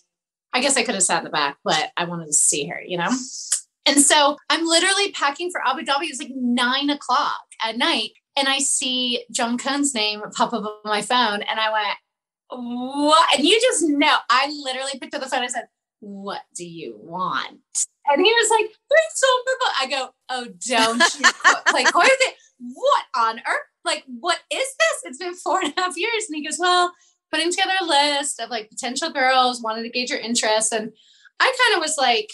I 0.53 0.59
guess 0.59 0.77
I 0.77 0.83
could 0.83 0.95
have 0.95 1.03
sat 1.03 1.19
in 1.19 1.23
the 1.23 1.29
back, 1.29 1.57
but 1.63 1.91
I 1.97 2.05
wanted 2.05 2.27
to 2.27 2.33
see 2.33 2.67
her, 2.67 2.81
you 2.81 2.97
know? 2.97 3.09
And 3.85 3.99
so 3.99 4.37
I'm 4.49 4.65
literally 4.65 5.11
packing 5.11 5.51
for 5.51 5.61
Abu 5.65 5.81
Dhabi. 5.81 6.03
It's 6.03 6.19
like 6.19 6.31
nine 6.33 6.89
o'clock 6.89 7.41
at 7.63 7.77
night. 7.77 8.11
And 8.37 8.47
I 8.47 8.59
see 8.59 9.25
John 9.31 9.57
Cone's 9.57 9.93
name 9.93 10.21
pop 10.35 10.53
up 10.53 10.63
on 10.63 10.73
my 10.85 11.01
phone. 11.01 11.41
And 11.43 11.59
I 11.59 11.71
went, 11.71 11.97
What? 12.49 13.37
And 13.37 13.45
you 13.45 13.59
just 13.61 13.83
know, 13.87 14.15
I 14.29 14.51
literally 14.63 14.99
picked 14.99 15.13
up 15.13 15.21
the 15.21 15.29
phone. 15.29 15.43
I 15.43 15.47
said, 15.47 15.67
What 15.99 16.41
do 16.55 16.65
you 16.65 16.97
want? 16.97 17.59
And 18.07 18.25
he 18.25 18.31
was 18.31 18.49
like, 18.49 18.65
Three 18.65 19.09
silver. 19.13 19.73
I 19.81 19.87
go, 19.87 20.09
Oh, 20.29 20.47
don't 20.67 21.19
you 21.19 21.29
what 21.93 22.05
is 22.05 22.17
it? 22.21 22.35
What 22.59 23.03
on 23.15 23.39
earth? 23.39 23.67
Like, 23.85 24.03
what 24.07 24.39
is 24.49 24.59
this? 24.59 25.01
It's 25.03 25.17
been 25.17 25.35
four 25.35 25.59
and 25.61 25.73
a 25.75 25.81
half 25.81 25.97
years. 25.97 26.25
And 26.27 26.35
he 26.35 26.45
goes, 26.45 26.57
Well, 26.59 26.93
putting 27.31 27.51
together 27.51 27.73
a 27.81 27.85
list 27.85 28.39
of 28.39 28.49
like 28.49 28.69
potential 28.69 29.11
girls, 29.11 29.61
wanted 29.61 29.83
to 29.83 29.89
gauge 29.89 30.09
your 30.09 30.19
interest. 30.19 30.71
And 30.71 30.91
I 31.39 31.55
kind 31.65 31.77
of 31.77 31.81
was 31.81 31.97
like, 31.97 32.29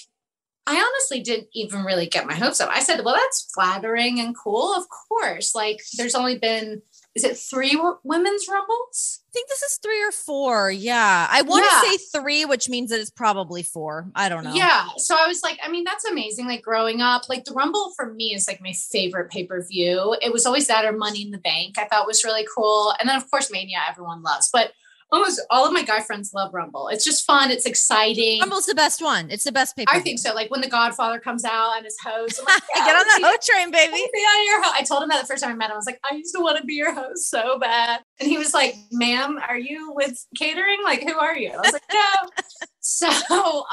I 0.69 0.75
honestly 0.79 1.21
didn't 1.21 1.47
even 1.53 1.83
really 1.83 2.05
get 2.07 2.27
my 2.27 2.35
hopes 2.35 2.61
up. 2.61 2.69
I 2.71 2.81
said, 2.83 3.03
well, 3.03 3.15
that's 3.15 3.49
flattering 3.53 4.19
and 4.19 4.35
cool. 4.37 4.73
Of 4.75 4.85
course. 4.89 5.55
Like 5.55 5.81
there's 5.97 6.15
only 6.15 6.37
been 6.37 6.81
is 7.15 7.23
it 7.23 7.37
three 7.37 7.77
women's 8.03 8.47
rumbles? 8.47 9.21
I 9.27 9.31
think 9.33 9.49
this 9.49 9.63
is 9.63 9.79
three 9.81 10.01
or 10.03 10.11
four. 10.11 10.69
Yeah. 10.71 11.27
I 11.29 11.41
want 11.41 11.65
to 11.65 11.87
Yeah. 11.87 11.91
say 11.91 11.97
three, 11.97 12.45
which 12.45 12.69
means 12.69 12.91
that 12.91 12.99
it's 12.99 13.09
probably 13.09 13.63
four. 13.63 14.09
I 14.15 14.29
don't 14.29 14.43
know. 14.43 14.53
Yeah. 14.53 14.85
So 14.97 15.15
I 15.19 15.27
was 15.27 15.41
like, 15.41 15.57
I 15.63 15.69
mean, 15.69 15.83
that's 15.85 16.05
amazing. 16.05 16.45
Like 16.47 16.61
growing 16.61 17.01
up, 17.01 17.27
like 17.27 17.45
the 17.45 17.53
Rumble 17.53 17.93
for 17.95 18.13
me 18.13 18.35
is 18.35 18.47
like 18.47 18.61
my 18.61 18.73
favorite 18.73 19.31
pay 19.31 19.43
per 19.45 19.61
view. 19.65 20.15
It 20.21 20.31
was 20.31 20.45
always 20.45 20.67
that 20.67 20.85
or 20.85 20.91
Money 20.91 21.23
in 21.23 21.31
the 21.31 21.39
Bank. 21.39 21.79
I 21.79 21.85
thought 21.85 22.05
was 22.07 22.23
really 22.23 22.47
cool. 22.55 22.93
And 22.99 23.09
then, 23.09 23.17
of 23.17 23.29
course, 23.31 23.51
Mania, 23.51 23.79
everyone 23.89 24.21
loves. 24.21 24.49
But 24.53 24.71
almost 25.11 25.41
all 25.49 25.65
of 25.65 25.73
my 25.73 25.83
guy 25.83 26.01
friends 26.01 26.31
love 26.33 26.53
Rumble. 26.53 26.87
It's 26.89 27.03
just 27.03 27.25
fun. 27.25 27.51
It's 27.51 27.65
exciting. 27.65 28.39
Rumble's 28.41 28.65
the 28.65 28.75
best 28.75 29.01
one. 29.01 29.29
It's 29.31 29.43
the 29.43 29.51
best 29.51 29.75
paper. 29.75 29.91
I 29.93 29.99
think 29.99 30.19
so. 30.19 30.33
Like 30.33 30.51
when 30.51 30.61
the 30.61 30.69
Godfather 30.69 31.19
comes 31.19 31.43
out 31.45 31.75
and 31.77 31.85
his 31.85 31.97
host, 32.03 32.39
I'm 32.39 32.45
like, 32.45 32.63
I 32.75 32.85
get 32.85 32.95
on 32.95 33.21
the 33.21 33.27
hoe 33.27 33.35
train, 33.41 33.67
Be 33.71 33.77
baby. 33.77 33.93
on 33.93 34.45
your 34.45 34.63
ho- 34.63 34.73
I 34.75 34.83
told 34.83 35.03
him 35.03 35.09
that 35.09 35.21
the 35.21 35.27
first 35.27 35.43
time 35.43 35.51
I 35.51 35.55
met 35.55 35.69
him. 35.69 35.73
I 35.73 35.77
was 35.77 35.85
like, 35.85 35.99
I 36.09 36.15
used 36.15 36.35
to 36.35 36.41
want 36.41 36.57
to 36.59 36.63
be 36.65 36.73
your 36.75 36.93
host 36.93 37.29
so 37.29 37.57
bad. 37.59 38.01
And 38.19 38.29
he 38.29 38.37
was 38.37 38.53
like, 38.53 38.75
ma'am, 38.91 39.39
are 39.47 39.57
you 39.57 39.93
with 39.95 40.25
catering? 40.37 40.79
Like, 40.83 41.01
who 41.03 41.17
are 41.17 41.37
you? 41.37 41.51
I 41.51 41.57
was 41.57 41.73
like, 41.73 41.83
no. 41.91 42.29
so 42.81 43.09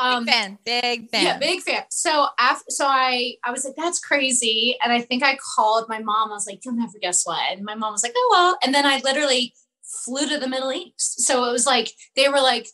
um 0.00 0.24
Big 0.24 0.34
fan. 0.34 0.58
Big 0.64 1.10
fan. 1.10 1.24
yeah, 1.24 1.38
big 1.38 1.60
fan. 1.62 1.82
So 1.90 2.26
after, 2.38 2.64
so 2.68 2.86
I, 2.86 3.34
I 3.44 3.50
was 3.50 3.64
like, 3.64 3.74
that's 3.76 3.98
crazy. 3.98 4.76
And 4.82 4.92
I 4.92 5.00
think 5.00 5.22
I 5.22 5.38
called 5.56 5.86
my 5.88 5.98
mom. 6.00 6.30
I 6.30 6.34
was 6.34 6.46
like, 6.46 6.60
you'll 6.64 6.74
never 6.74 6.98
guess 7.00 7.24
what. 7.24 7.40
And 7.52 7.64
my 7.64 7.74
mom 7.74 7.92
was 7.92 8.02
like, 8.02 8.12
oh 8.16 8.28
well. 8.32 8.58
And 8.64 8.74
then 8.74 8.84
I 8.86 9.00
literally 9.04 9.54
flew 9.86 10.28
to 10.28 10.38
the 10.38 10.48
Middle 10.48 10.72
East. 10.72 11.22
So 11.22 11.44
it 11.44 11.52
was 11.52 11.66
like 11.66 11.92
they 12.14 12.28
were 12.28 12.40
like, 12.40 12.68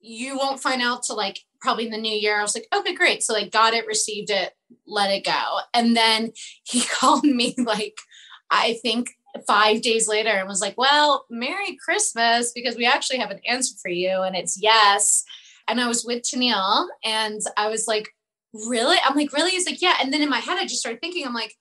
you 0.00 0.36
won't 0.36 0.62
find 0.62 0.82
out 0.82 1.02
till 1.02 1.16
like 1.16 1.40
probably 1.60 1.86
in 1.86 1.92
the 1.92 1.98
new 1.98 2.16
year. 2.16 2.38
I 2.38 2.42
was 2.42 2.54
like, 2.54 2.68
okay, 2.74 2.94
great. 2.94 3.22
So 3.22 3.32
like 3.32 3.50
got 3.50 3.74
it, 3.74 3.86
received 3.86 4.30
it, 4.30 4.52
let 4.86 5.10
it 5.10 5.24
go. 5.24 5.58
And 5.74 5.96
then 5.96 6.32
he 6.64 6.82
called 6.92 7.24
me 7.24 7.54
like, 7.58 7.98
I 8.50 8.78
think 8.82 9.10
five 9.46 9.82
days 9.82 10.08
later 10.08 10.30
and 10.30 10.48
was 10.48 10.60
like, 10.60 10.78
well, 10.78 11.26
Merry 11.28 11.76
Christmas, 11.84 12.52
because 12.54 12.76
we 12.76 12.86
actually 12.86 13.18
have 13.18 13.30
an 13.30 13.40
answer 13.46 13.74
for 13.82 13.90
you. 13.90 14.22
And 14.22 14.36
it's 14.36 14.60
yes. 14.60 15.24
And 15.68 15.80
I 15.80 15.88
was 15.88 16.04
with 16.04 16.22
Tenille 16.22 16.86
and 17.04 17.40
I 17.56 17.68
was 17.68 17.86
like, 17.88 18.08
really? 18.52 18.96
I'm 19.04 19.16
like, 19.16 19.32
really? 19.32 19.50
He's 19.50 19.66
like, 19.66 19.82
yeah. 19.82 19.96
And 20.00 20.12
then 20.12 20.22
in 20.22 20.30
my 20.30 20.38
head, 20.38 20.58
I 20.58 20.62
just 20.62 20.80
started 20.80 21.00
thinking, 21.00 21.26
I'm 21.26 21.34
like, 21.34 21.54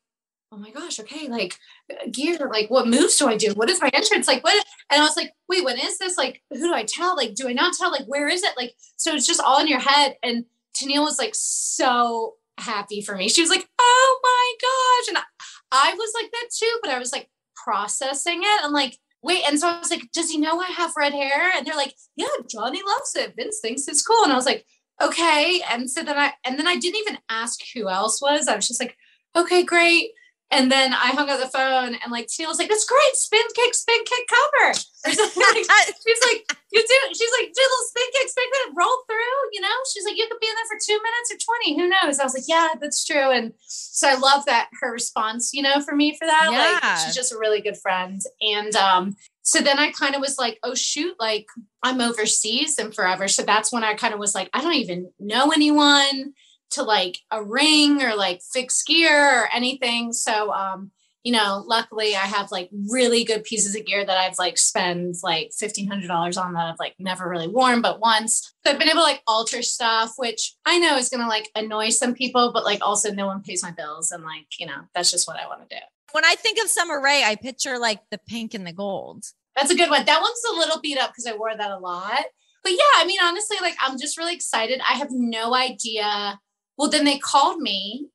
oh 0.51 0.57
my 0.57 0.71
gosh, 0.71 0.99
okay, 0.99 1.27
like 1.27 1.57
uh, 1.91 2.07
gear, 2.11 2.37
like 2.51 2.69
what 2.69 2.87
moves 2.87 3.17
do 3.17 3.27
I 3.27 3.35
do? 3.35 3.51
What 3.53 3.69
is 3.69 3.81
my 3.81 3.89
entrance? 3.93 4.27
Like 4.27 4.43
what? 4.43 4.65
And 4.89 5.01
I 5.01 5.05
was 5.05 5.17
like, 5.17 5.33
wait, 5.49 5.65
when 5.65 5.79
is 5.79 5.97
this? 5.97 6.17
Like, 6.17 6.41
who 6.49 6.59
do 6.59 6.73
I 6.73 6.83
tell? 6.83 7.15
Like, 7.15 7.35
do 7.35 7.47
I 7.47 7.53
not 7.53 7.73
tell? 7.73 7.91
Like, 7.91 8.05
where 8.05 8.27
is 8.27 8.43
it? 8.43 8.53
Like, 8.57 8.73
so 8.95 9.13
it's 9.13 9.27
just 9.27 9.41
all 9.41 9.59
in 9.59 9.67
your 9.67 9.79
head. 9.79 10.15
And 10.23 10.45
Tenille 10.75 11.03
was 11.03 11.19
like 11.19 11.33
so 11.33 12.35
happy 12.57 13.01
for 13.01 13.15
me. 13.15 13.29
She 13.29 13.41
was 13.41 13.49
like, 13.49 13.67
oh 13.79 14.19
my 14.23 14.53
gosh. 14.61 15.09
And 15.09 15.17
I, 15.17 15.91
I 15.91 15.93
was 15.93 16.11
like 16.19 16.31
that 16.31 16.49
too, 16.57 16.79
but 16.81 16.91
I 16.91 16.99
was 16.99 17.11
like 17.11 17.29
processing 17.55 18.41
it. 18.41 18.63
I'm 18.63 18.73
like, 18.73 18.97
wait. 19.21 19.43
And 19.47 19.59
so 19.59 19.67
I 19.67 19.79
was 19.79 19.89
like, 19.89 20.11
does 20.13 20.29
he 20.29 20.37
know 20.37 20.59
I 20.59 20.67
have 20.67 20.93
red 20.97 21.13
hair? 21.13 21.51
And 21.55 21.65
they're 21.65 21.75
like, 21.75 21.95
yeah, 22.15 22.27
Johnny 22.49 22.81
loves 22.87 23.15
it. 23.15 23.33
Vince 23.35 23.59
thinks 23.59 23.87
it's 23.87 24.05
cool. 24.05 24.23
And 24.23 24.31
I 24.31 24.35
was 24.35 24.45
like, 24.45 24.65
okay. 25.01 25.61
And 25.71 25.89
so 25.89 26.03
then 26.03 26.17
I, 26.17 26.33
and 26.45 26.57
then 26.59 26.67
I 26.67 26.75
didn't 26.75 26.99
even 27.01 27.17
ask 27.29 27.59
who 27.73 27.89
else 27.89 28.21
was. 28.21 28.47
I 28.47 28.55
was 28.55 28.67
just 28.67 28.79
like, 28.79 28.95
okay, 29.35 29.63
great. 29.63 30.11
And 30.51 30.71
then 30.71 30.93
I 30.93 31.07
hung 31.07 31.29
up 31.29 31.39
the 31.39 31.47
phone 31.47 31.95
and 31.95 32.11
like 32.11 32.27
Tina 32.27 32.47
was 32.47 32.59
like, 32.59 32.69
that's 32.69 32.85
great. 32.85 33.15
Spin 33.15 33.41
kick, 33.55 33.73
spin 33.73 33.97
kick 34.05 34.27
cover. 34.29 34.73
She's 35.05 36.21
like, 36.23 36.57
you 36.71 36.81
do, 36.81 36.95
she's 37.13 37.31
like, 37.39 37.51
do 37.53 37.61
a 37.61 37.69
little 37.71 37.87
spin 37.87 38.03
kick, 38.13 38.29
spin 38.29 38.43
kick, 38.51 38.73
roll 38.77 38.97
through, 39.07 39.37
you 39.53 39.61
know? 39.61 39.69
She's 39.91 40.03
like, 40.05 40.17
you 40.17 40.27
could 40.29 40.39
be 40.39 40.47
in 40.47 40.55
there 40.55 40.65
for 40.67 40.79
two 40.83 40.99
minutes 41.01 41.31
or 41.31 41.37
20. 41.63 41.79
Who 41.79 41.89
knows? 41.89 42.19
I 42.19 42.23
was 42.23 42.33
like, 42.33 42.47
yeah, 42.47 42.69
that's 42.79 43.05
true. 43.05 43.31
And 43.31 43.53
so 43.59 44.07
I 44.09 44.15
love 44.15 44.45
that 44.45 44.69
her 44.81 44.91
response, 44.91 45.51
you 45.53 45.61
know, 45.61 45.79
for 45.81 45.95
me 45.95 46.15
for 46.17 46.25
that. 46.25 46.47
Like 46.51 46.83
Yeah. 46.83 46.97
she's 46.97 47.15
just 47.15 47.33
a 47.33 47.37
really 47.37 47.61
good 47.61 47.77
friend. 47.77 48.21
And 48.41 48.75
um, 48.75 49.15
so 49.41 49.59
then 49.61 49.79
I 49.79 49.91
kind 49.91 50.15
of 50.15 50.21
was 50.21 50.37
like, 50.37 50.59
oh 50.63 50.75
shoot, 50.75 51.15
like 51.19 51.47
I'm 51.83 52.01
overseas 52.01 52.77
and 52.77 52.93
forever. 52.93 53.27
So 53.27 53.43
that's 53.43 53.71
when 53.71 53.83
I 53.83 53.93
kind 53.93 54.13
of 54.13 54.19
was 54.19 54.35
like, 54.35 54.49
I 54.53 54.61
don't 54.61 54.73
even 54.75 55.11
know 55.19 55.51
anyone 55.51 56.33
to 56.71 56.83
like 56.83 57.17
a 57.31 57.43
ring 57.43 58.01
or 58.01 58.15
like 58.15 58.41
fix 58.53 58.83
gear 58.83 59.41
or 59.41 59.53
anything. 59.53 60.13
So 60.13 60.51
um, 60.51 60.91
you 61.25 61.31
know, 61.31 61.63
luckily 61.65 62.15
I 62.15 62.27
have 62.27 62.51
like 62.51 62.69
really 62.91 63.23
good 63.23 63.43
pieces 63.43 63.75
of 63.75 63.83
gear 63.83 64.05
that 64.05 64.15
I've 64.17 64.37
like 64.37 64.59
spent 64.59 65.17
like 65.23 65.51
fifteen 65.57 65.87
hundred 65.87 66.07
dollars 66.07 66.37
on 66.37 66.53
that 66.53 66.67
I've 66.67 66.79
like 66.79 66.93
never 66.99 67.27
really 67.27 67.47
worn 67.47 67.81
but 67.81 67.99
once. 67.99 68.53
So 68.63 68.71
I've 68.71 68.79
been 68.79 68.89
able 68.89 68.99
to 68.99 69.03
like 69.03 69.23
alter 69.25 69.63
stuff, 69.63 70.13
which 70.17 70.55
I 70.67 70.77
know 70.77 70.97
is 70.97 71.09
gonna 71.09 71.27
like 71.27 71.49
annoy 71.55 71.89
some 71.89 72.13
people, 72.13 72.51
but 72.53 72.63
like 72.63 72.79
also 72.83 73.11
no 73.11 73.25
one 73.25 73.41
pays 73.41 73.63
my 73.63 73.71
bills 73.71 74.11
and 74.11 74.23
like, 74.23 74.45
you 74.59 74.67
know, 74.67 74.83
that's 74.93 75.09
just 75.09 75.27
what 75.27 75.39
I 75.39 75.47
want 75.47 75.67
to 75.67 75.75
do. 75.75 75.81
When 76.11 76.23
I 76.23 76.35
think 76.35 76.59
of 76.63 76.69
Summer 76.69 77.01
Rae, 77.01 77.23
I 77.25 77.35
picture 77.35 77.79
like 77.79 78.01
the 78.11 78.19
pink 78.19 78.53
and 78.53 78.65
the 78.65 78.71
gold. 78.71 79.25
That's 79.55 79.71
a 79.71 79.75
good 79.75 79.89
one. 79.89 80.05
That 80.05 80.21
one's 80.21 80.41
a 80.53 80.59
little 80.59 80.79
beat 80.79 80.99
up 80.99 81.09
because 81.09 81.25
I 81.25 81.35
wore 81.35 81.57
that 81.57 81.71
a 81.71 81.79
lot. 81.79 82.23
But 82.61 82.73
yeah, 82.73 82.97
I 82.97 83.05
mean, 83.07 83.19
honestly, 83.21 83.57
like 83.61 83.75
I'm 83.81 83.97
just 83.99 84.17
really 84.17 84.35
excited. 84.35 84.79
I 84.87 84.93
have 84.93 85.09
no 85.11 85.55
idea. 85.55 86.39
Well, 86.77 86.89
then 86.89 87.05
they 87.05 87.17
called 87.17 87.59
me 87.59 88.07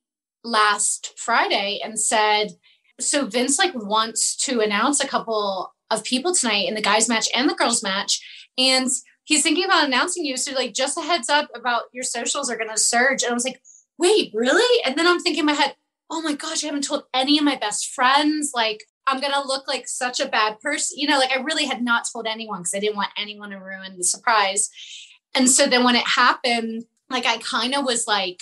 last 0.44 1.14
Friday 1.16 1.80
and 1.82 1.98
said, 1.98 2.52
so 2.98 3.26
Vince 3.26 3.58
like 3.58 3.74
wants 3.74 4.36
to 4.44 4.60
announce 4.60 5.02
a 5.02 5.08
couple 5.08 5.74
of 5.90 6.04
people 6.04 6.34
tonight 6.34 6.68
in 6.68 6.74
the 6.74 6.82
guys 6.82 7.08
match 7.08 7.28
and 7.34 7.48
the 7.48 7.54
girls 7.54 7.82
match. 7.82 8.20
And 8.58 8.88
he's 9.24 9.42
thinking 9.42 9.64
about 9.64 9.86
announcing 9.86 10.24
you. 10.24 10.36
So 10.36 10.52
like 10.52 10.74
just 10.74 10.98
a 10.98 11.02
heads 11.02 11.28
up 11.28 11.48
about 11.54 11.84
your 11.92 12.04
socials 12.04 12.50
are 12.50 12.58
gonna 12.58 12.76
surge. 12.76 13.22
And 13.22 13.30
I 13.30 13.34
was 13.34 13.44
like, 13.44 13.60
wait, 13.98 14.32
really? 14.34 14.82
And 14.84 14.96
then 14.96 15.06
I'm 15.06 15.20
thinking 15.20 15.40
in 15.40 15.46
my 15.46 15.52
head, 15.52 15.76
oh 16.10 16.22
my 16.22 16.34
gosh, 16.34 16.62
I 16.62 16.66
haven't 16.66 16.84
told 16.84 17.04
any 17.14 17.38
of 17.38 17.44
my 17.44 17.56
best 17.56 17.88
friends. 17.88 18.52
Like 18.54 18.84
I'm 19.06 19.20
gonna 19.20 19.46
look 19.46 19.66
like 19.66 19.88
such 19.88 20.20
a 20.20 20.28
bad 20.28 20.60
person. 20.60 20.98
You 20.98 21.08
know, 21.08 21.18
like 21.18 21.32
I 21.32 21.40
really 21.40 21.66
had 21.66 21.82
not 21.82 22.04
told 22.12 22.26
anyone 22.26 22.60
because 22.60 22.74
I 22.74 22.80
didn't 22.80 22.96
want 22.96 23.10
anyone 23.16 23.50
to 23.50 23.56
ruin 23.56 23.96
the 23.96 24.04
surprise. 24.04 24.70
And 25.34 25.48
so 25.48 25.66
then 25.66 25.84
when 25.84 25.96
it 25.96 26.06
happened, 26.06 26.84
like 27.08 27.26
I 27.26 27.38
kind 27.38 27.74
of 27.74 27.84
was 27.84 28.06
like 28.06 28.40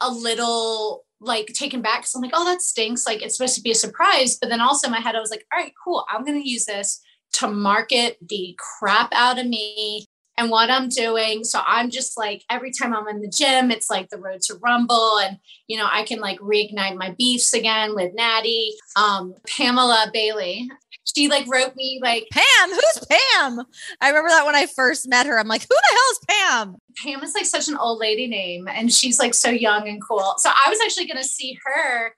a 0.00 0.10
little 0.10 1.04
like 1.20 1.48
taken 1.48 1.82
back 1.82 2.00
because 2.00 2.14
I'm 2.14 2.22
like, 2.22 2.32
oh, 2.34 2.44
that 2.44 2.62
stinks. 2.62 3.06
Like 3.06 3.22
it's 3.22 3.36
supposed 3.36 3.56
to 3.56 3.62
be 3.62 3.70
a 3.70 3.74
surprise. 3.74 4.38
But 4.40 4.48
then 4.48 4.60
also 4.60 4.86
in 4.86 4.92
my 4.92 5.00
head, 5.00 5.16
I 5.16 5.20
was 5.20 5.30
like, 5.30 5.46
all 5.52 5.60
right, 5.60 5.72
cool. 5.82 6.04
I'm 6.10 6.24
gonna 6.24 6.38
use 6.38 6.64
this 6.64 7.00
to 7.34 7.48
market 7.48 8.18
the 8.26 8.56
crap 8.58 9.10
out 9.12 9.38
of 9.38 9.46
me 9.46 10.06
and 10.36 10.50
what 10.50 10.70
I'm 10.70 10.88
doing. 10.88 11.44
So 11.44 11.60
I'm 11.66 11.90
just 11.90 12.16
like 12.16 12.44
every 12.48 12.72
time 12.72 12.94
I'm 12.94 13.08
in 13.08 13.20
the 13.20 13.28
gym, 13.28 13.70
it's 13.70 13.90
like 13.90 14.08
the 14.08 14.18
road 14.18 14.40
to 14.42 14.54
rumble. 14.54 15.18
And 15.18 15.38
you 15.68 15.76
know, 15.76 15.88
I 15.90 16.02
can 16.04 16.18
like 16.18 16.40
reignite 16.40 16.96
my 16.96 17.14
beefs 17.18 17.52
again 17.52 17.94
with 17.94 18.14
Natty. 18.14 18.72
Um, 18.96 19.34
Pamela 19.46 20.10
Bayley. 20.12 20.70
She 21.14 21.28
like 21.28 21.46
wrote 21.48 21.74
me 21.76 21.98
like 22.02 22.28
Pam, 22.30 22.70
who's 22.70 23.04
Pam? 23.08 23.66
I 24.00 24.08
remember 24.08 24.28
that 24.28 24.46
when 24.46 24.54
I 24.54 24.66
first 24.66 25.08
met 25.08 25.26
her. 25.26 25.38
I'm 25.38 25.48
like, 25.48 25.62
who 25.62 25.68
the 25.68 25.82
hell 25.90 26.10
is 26.12 26.20
Pam? 26.28 26.76
Pam 27.02 27.22
is 27.24 27.34
like 27.34 27.46
such 27.46 27.68
an 27.68 27.76
old 27.76 27.98
lady 27.98 28.26
name 28.26 28.68
and 28.68 28.92
she's 28.92 29.18
like 29.18 29.34
so 29.34 29.50
young 29.50 29.88
and 29.88 30.00
cool. 30.06 30.34
So 30.38 30.50
I 30.50 30.68
was 30.68 30.78
actually 30.84 31.06
going 31.06 31.22
to 31.22 31.28
see 31.28 31.58
her 31.64 32.14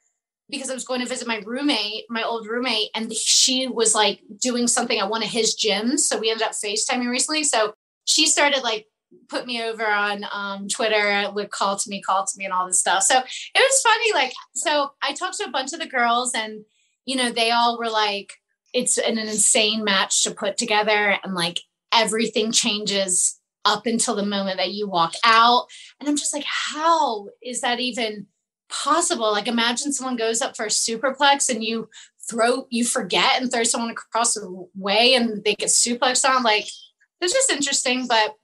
because 0.50 0.68
I 0.68 0.74
was 0.74 0.84
going 0.84 1.00
to 1.00 1.08
visit 1.08 1.26
my 1.26 1.40
roommate, 1.46 2.04
my 2.10 2.22
old 2.22 2.46
roommate, 2.46 2.90
and 2.94 3.12
she 3.12 3.66
was 3.66 3.94
like 3.94 4.20
doing 4.40 4.68
something 4.68 4.98
at 4.98 5.08
one 5.08 5.22
of 5.22 5.30
his 5.30 5.56
gyms. 5.56 6.00
So 6.00 6.18
we 6.18 6.30
ended 6.30 6.46
up 6.46 6.52
FaceTiming 6.52 7.08
recently. 7.08 7.44
So 7.44 7.74
she 8.04 8.26
started 8.26 8.62
like 8.62 8.86
put 9.28 9.46
me 9.46 9.62
over 9.62 9.86
on 9.86 10.24
um, 10.32 10.68
Twitter 10.68 11.30
with 11.32 11.50
call 11.50 11.76
to 11.76 11.90
me, 11.90 12.02
call 12.02 12.26
to 12.26 12.38
me, 12.38 12.44
and 12.44 12.52
all 12.52 12.66
this 12.66 12.80
stuff. 12.80 13.02
So 13.02 13.16
it 13.18 13.24
was 13.54 13.82
funny. 13.82 14.12
Like, 14.12 14.32
so 14.54 14.90
I 15.02 15.12
talked 15.12 15.38
to 15.38 15.44
a 15.44 15.50
bunch 15.50 15.72
of 15.72 15.80
the 15.80 15.86
girls, 15.86 16.32
and 16.34 16.64
you 17.06 17.16
know, 17.16 17.30
they 17.30 17.50
all 17.50 17.78
were 17.78 17.90
like, 17.90 18.34
it's 18.72 18.98
an, 18.98 19.18
an 19.18 19.28
insane 19.28 19.84
match 19.84 20.22
to 20.24 20.30
put 20.30 20.56
together, 20.56 21.18
and 21.22 21.34
like 21.34 21.60
everything 21.92 22.52
changes 22.52 23.38
up 23.64 23.86
until 23.86 24.16
the 24.16 24.26
moment 24.26 24.56
that 24.56 24.72
you 24.72 24.88
walk 24.88 25.14
out. 25.24 25.66
And 26.00 26.08
I'm 26.08 26.16
just 26.16 26.34
like, 26.34 26.44
how 26.44 27.28
is 27.42 27.60
that 27.60 27.80
even 27.80 28.26
possible? 28.68 29.30
Like, 29.30 29.46
imagine 29.46 29.92
someone 29.92 30.16
goes 30.16 30.42
up 30.42 30.56
for 30.56 30.64
a 30.64 30.68
superplex 30.68 31.48
and 31.48 31.62
you 31.62 31.88
throw, 32.28 32.66
you 32.70 32.84
forget 32.84 33.40
and 33.40 33.52
throw 33.52 33.62
someone 33.62 33.90
across 33.90 34.34
the 34.34 34.66
way 34.74 35.14
and 35.14 35.44
they 35.44 35.54
get 35.54 35.68
suplexed 35.68 36.28
on. 36.28 36.42
Like, 36.42 36.66
it's 37.20 37.32
just 37.32 37.50
interesting. 37.50 38.06
But 38.08 38.34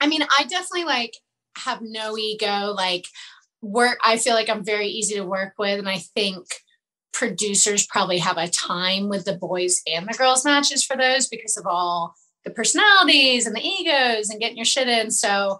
I 0.00 0.08
mean, 0.08 0.22
I 0.22 0.42
definitely 0.44 0.84
like 0.84 1.14
have 1.56 1.80
no 1.80 2.18
ego. 2.18 2.74
Like, 2.76 3.06
work, 3.62 3.98
I 4.04 4.18
feel 4.18 4.34
like 4.34 4.50
I'm 4.50 4.64
very 4.64 4.88
easy 4.88 5.14
to 5.14 5.24
work 5.24 5.54
with. 5.58 5.78
And 5.78 5.88
I 5.88 5.98
think 5.98 6.46
producers 7.16 7.86
probably 7.86 8.18
have 8.18 8.36
a 8.36 8.46
time 8.46 9.08
with 9.08 9.24
the 9.24 9.36
boys 9.36 9.80
and 9.86 10.06
the 10.06 10.12
girls 10.12 10.44
matches 10.44 10.84
for 10.84 10.96
those 10.96 11.26
because 11.26 11.56
of 11.56 11.66
all 11.66 12.14
the 12.44 12.50
personalities 12.50 13.46
and 13.46 13.56
the 13.56 13.66
egos 13.66 14.28
and 14.28 14.38
getting 14.38 14.58
your 14.58 14.66
shit 14.66 14.86
in. 14.86 15.10
So, 15.10 15.58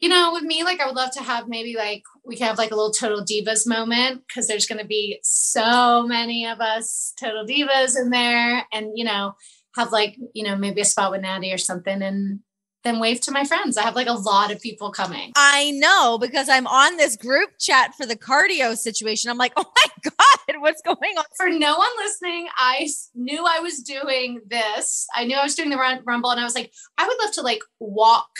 you 0.00 0.08
know, 0.08 0.30
with 0.32 0.42
me, 0.42 0.64
like 0.64 0.80
I 0.80 0.86
would 0.86 0.96
love 0.96 1.10
to 1.12 1.22
have 1.22 1.48
maybe 1.48 1.76
like 1.76 2.02
we 2.24 2.36
can 2.36 2.46
have 2.46 2.56
like 2.56 2.70
a 2.70 2.74
little 2.74 2.92
total 2.92 3.22
divas 3.22 3.66
moment 3.66 4.22
because 4.26 4.46
there's 4.46 4.66
going 4.66 4.80
to 4.80 4.86
be 4.86 5.18
so 5.22 6.06
many 6.06 6.46
of 6.46 6.60
us 6.60 7.12
total 7.20 7.46
divas 7.46 7.98
in 7.98 8.08
there, 8.08 8.66
and 8.72 8.92
you 8.94 9.04
know, 9.04 9.34
have 9.74 9.92
like 9.92 10.16
you 10.34 10.44
know 10.44 10.56
maybe 10.56 10.80
a 10.80 10.84
spot 10.84 11.10
with 11.10 11.20
Natty 11.20 11.52
or 11.52 11.58
something, 11.58 12.02
and 12.02 12.40
then 12.86 13.00
wave 13.00 13.20
to 13.22 13.32
my 13.32 13.44
friends. 13.44 13.76
I 13.76 13.82
have 13.82 13.96
like 13.96 14.06
a 14.06 14.12
lot 14.12 14.52
of 14.52 14.60
people 14.60 14.90
coming. 14.90 15.32
I 15.36 15.72
know 15.72 16.18
because 16.18 16.48
I'm 16.48 16.66
on 16.66 16.96
this 16.96 17.16
group 17.16 17.50
chat 17.58 17.94
for 17.94 18.06
the 18.06 18.16
cardio 18.16 18.76
situation. 18.76 19.30
I'm 19.30 19.38
like, 19.38 19.52
oh 19.56 19.64
my 19.64 20.10
God, 20.10 20.60
what's 20.60 20.82
going 20.82 21.18
on? 21.18 21.24
For 21.36 21.50
no 21.50 21.76
one 21.76 21.88
listening, 21.98 22.48
I 22.56 22.88
knew 23.14 23.44
I 23.44 23.58
was 23.58 23.82
doing 23.82 24.40
this. 24.46 25.06
I 25.14 25.24
knew 25.24 25.36
I 25.36 25.42
was 25.42 25.54
doing 25.54 25.70
the 25.70 25.76
run, 25.76 26.02
rumble 26.04 26.30
and 26.30 26.40
I 26.40 26.44
was 26.44 26.54
like, 26.54 26.72
I 26.96 27.06
would 27.06 27.18
love 27.24 27.34
to 27.34 27.42
like 27.42 27.62
walk 27.80 28.30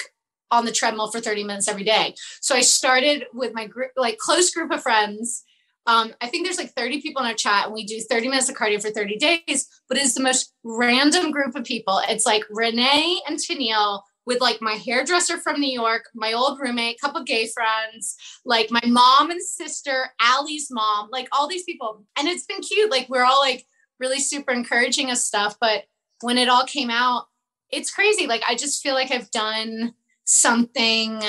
on 0.53 0.65
the 0.65 0.73
treadmill 0.73 1.11
for 1.11 1.21
30 1.21 1.43
minutes 1.43 1.67
every 1.67 1.83
day. 1.83 2.15
So 2.41 2.55
I 2.55 2.61
started 2.61 3.25
with 3.35 3.53
my 3.53 3.67
group, 3.67 3.91
like 3.97 4.19
close 4.19 4.53
group 4.53 4.71
of 4.71 4.81
friends. 4.81 5.43
Um, 5.89 6.15
I 6.21 6.29
think 6.29 6.47
there's 6.47 6.59
like 6.59 6.73
30 6.75 7.01
people 7.01 7.23
in 7.23 7.29
our 7.29 7.35
chat 7.35 7.67
and 7.67 7.75
we 7.75 7.85
do 7.85 8.01
30 8.01 8.29
minutes 8.29 8.49
of 8.49 8.57
cardio 8.57 8.81
for 8.81 8.91
30 8.91 9.19
days, 9.19 9.69
but 9.89 9.99
it's 9.99 10.15
the 10.15 10.23
most 10.23 10.53
random 10.65 11.31
group 11.31 11.55
of 11.57 11.65
people. 11.65 12.01
It's 12.09 12.27
like 12.27 12.45
Renee 12.51 13.21
and 13.27 13.39
Tenille 13.39 14.03
with 14.27 14.41
like 14.41 14.61
my 14.61 14.73
hairdresser 14.73 15.39
from 15.39 15.61
New 15.61 15.73
York, 15.73 16.07
my 16.15 16.33
old 16.33 16.59
roommate, 16.61 17.01
couple 17.01 17.23
gay 17.23 17.47
friends, 17.47 18.17
like 18.45 18.71
my 18.71 18.83
mom 18.85 19.31
and 19.31 19.41
sister, 19.41 20.11
Allie's 20.21 20.69
mom, 20.71 21.09
like 21.11 21.29
all 21.33 21.49
these 21.49 21.62
people. 21.62 22.05
And 22.19 22.27
it's 22.27 22.45
been 22.45 22.61
cute. 22.61 22.91
Like 22.91 23.09
we're 23.09 23.25
all 23.25 23.41
like 23.41 23.67
really 24.01 24.19
super 24.21 24.51
encouraging 24.51 25.11
us 25.11 25.25
stuff. 25.25 25.57
But 25.61 25.85
when 26.23 26.39
it 26.39 26.49
all 26.49 26.65
came 26.67 26.91
out, 26.91 27.27
it's 27.71 27.91
crazy. 27.91 28.27
Like 28.27 28.43
I 28.49 28.57
just 28.57 28.83
feel 28.83 28.95
like 28.95 29.12
I've 29.12 29.31
done 29.31 29.95
something 30.25 31.23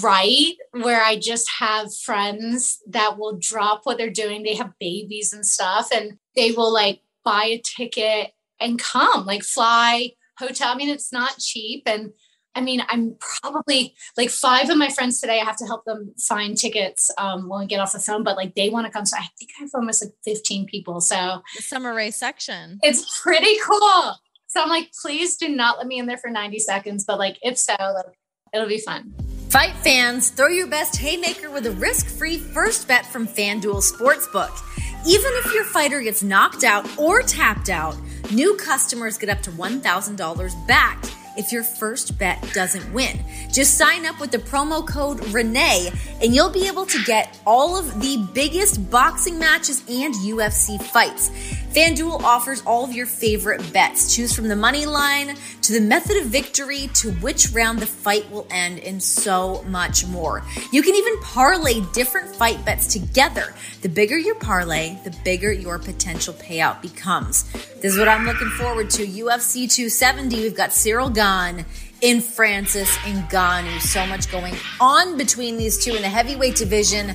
right 0.00 0.54
where 0.72 1.02
I 1.02 1.18
just 1.18 1.50
have 1.58 1.94
friends 1.94 2.78
that 2.88 3.18
will 3.18 3.36
drop 3.38 3.82
what 3.84 3.98
they're 3.98 4.08
doing. 4.08 4.42
They 4.42 4.54
have 4.54 4.78
babies 4.80 5.34
and 5.34 5.44
stuff, 5.44 5.88
and 5.94 6.18
they 6.34 6.52
will 6.52 6.72
like 6.72 7.02
buy 7.24 7.44
a 7.44 7.62
ticket 7.62 8.32
and 8.58 8.78
come, 8.78 9.26
like 9.26 9.42
fly 9.42 10.12
hotel. 10.38 10.68
I 10.68 10.76
mean, 10.76 10.88
it's 10.88 11.12
not 11.12 11.38
cheap. 11.38 11.82
And 11.86 12.12
I 12.54 12.62
mean, 12.62 12.82
I'm 12.88 13.16
probably 13.20 13.94
like 14.16 14.30
five 14.30 14.70
of 14.70 14.78
my 14.78 14.88
friends 14.88 15.20
today. 15.20 15.40
I 15.40 15.44
have 15.44 15.58
to 15.58 15.66
help 15.66 15.84
them 15.84 16.14
find 16.18 16.56
tickets 16.56 17.10
um, 17.18 17.48
when 17.48 17.60
we 17.60 17.66
get 17.66 17.80
off 17.80 17.92
the 17.92 17.98
phone, 17.98 18.24
but 18.24 18.36
like 18.36 18.54
they 18.54 18.70
want 18.70 18.86
to 18.86 18.92
come. 18.92 19.04
So 19.04 19.16
I 19.18 19.28
think 19.38 19.50
I 19.58 19.64
have 19.64 19.70
almost 19.74 20.02
like 20.02 20.14
15 20.24 20.66
people. 20.66 21.00
So 21.00 21.42
the 21.54 21.62
Summer 21.62 21.94
Rae's 21.94 22.16
section. 22.16 22.78
It's 22.82 23.20
pretty 23.20 23.58
cool. 23.62 24.14
So 24.46 24.62
I'm 24.62 24.70
like, 24.70 24.90
please 25.02 25.36
do 25.36 25.48
not 25.50 25.76
let 25.76 25.86
me 25.86 25.98
in 25.98 26.06
there 26.06 26.16
for 26.16 26.30
90 26.30 26.58
seconds. 26.60 27.04
But 27.04 27.18
like, 27.18 27.38
if 27.42 27.58
so, 27.58 27.76
like, 27.78 28.18
it'll 28.54 28.68
be 28.68 28.78
fun. 28.78 29.12
Fight 29.50 29.76
fans, 29.76 30.30
throw 30.30 30.48
your 30.48 30.66
best 30.66 30.96
haymaker 30.96 31.50
with 31.50 31.66
a 31.66 31.72
risk 31.72 32.06
free 32.06 32.38
first 32.38 32.88
bet 32.88 33.04
from 33.06 33.28
FanDuel 33.28 33.82
Sportsbook. 33.82 34.62
Even 35.06 35.30
if 35.34 35.54
your 35.54 35.62
fighter 35.62 36.00
gets 36.00 36.24
knocked 36.24 36.64
out 36.64 36.84
or 36.98 37.22
tapped 37.22 37.68
out, 37.68 37.96
new 38.32 38.56
customers 38.56 39.16
get 39.16 39.28
up 39.28 39.40
to 39.42 39.52
$1,000 39.52 40.66
back 40.66 41.04
if 41.36 41.52
your 41.52 41.62
first 41.62 42.18
bet 42.18 42.42
doesn't 42.52 42.92
win. 42.92 43.24
Just 43.52 43.78
sign 43.78 44.04
up 44.04 44.18
with 44.20 44.32
the 44.32 44.38
promo 44.38 44.84
code 44.84 45.24
Renee 45.28 45.92
and 46.20 46.34
you'll 46.34 46.50
be 46.50 46.66
able 46.66 46.86
to 46.86 47.04
get 47.04 47.38
all 47.46 47.78
of 47.78 48.00
the 48.00 48.16
biggest 48.34 48.90
boxing 48.90 49.38
matches 49.38 49.80
and 49.88 50.12
UFC 50.14 50.82
fights. 50.82 51.30
FanDuel 51.76 52.22
offers 52.22 52.62
all 52.62 52.84
of 52.84 52.94
your 52.94 53.04
favorite 53.04 53.70
bets. 53.70 54.16
Choose 54.16 54.34
from 54.34 54.48
the 54.48 54.56
money 54.56 54.86
line 54.86 55.36
to 55.60 55.74
the 55.74 55.80
method 55.82 56.16
of 56.16 56.24
victory 56.24 56.88
to 56.94 57.10
which 57.16 57.50
round 57.50 57.80
the 57.80 57.86
fight 57.86 58.30
will 58.30 58.46
end 58.50 58.78
and 58.78 59.02
so 59.02 59.62
much 59.64 60.06
more. 60.06 60.42
You 60.72 60.80
can 60.80 60.94
even 60.94 61.20
parlay 61.20 61.82
different 61.92 62.34
fight 62.34 62.64
bets 62.64 62.86
together. 62.86 63.54
The 63.82 63.90
bigger 63.90 64.16
your 64.16 64.36
parlay, 64.36 64.96
the 65.04 65.14
bigger 65.22 65.52
your 65.52 65.78
potential 65.78 66.32
payout 66.32 66.80
becomes. 66.80 67.42
This 67.82 67.92
is 67.92 67.98
what 67.98 68.08
I'm 68.08 68.24
looking 68.24 68.48
forward 68.48 68.88
to. 68.92 69.06
UFC 69.06 69.70
270, 69.70 70.36
we've 70.36 70.56
got 70.56 70.72
Cyril 70.72 71.10
Gane 71.10 71.66
in 72.00 72.22
Francis 72.22 72.96
Ngannou. 72.98 73.82
So 73.82 74.06
much 74.06 74.32
going 74.32 74.54
on 74.80 75.18
between 75.18 75.58
these 75.58 75.84
two 75.84 75.94
in 75.94 76.00
the 76.00 76.08
heavyweight 76.08 76.56
division 76.56 77.14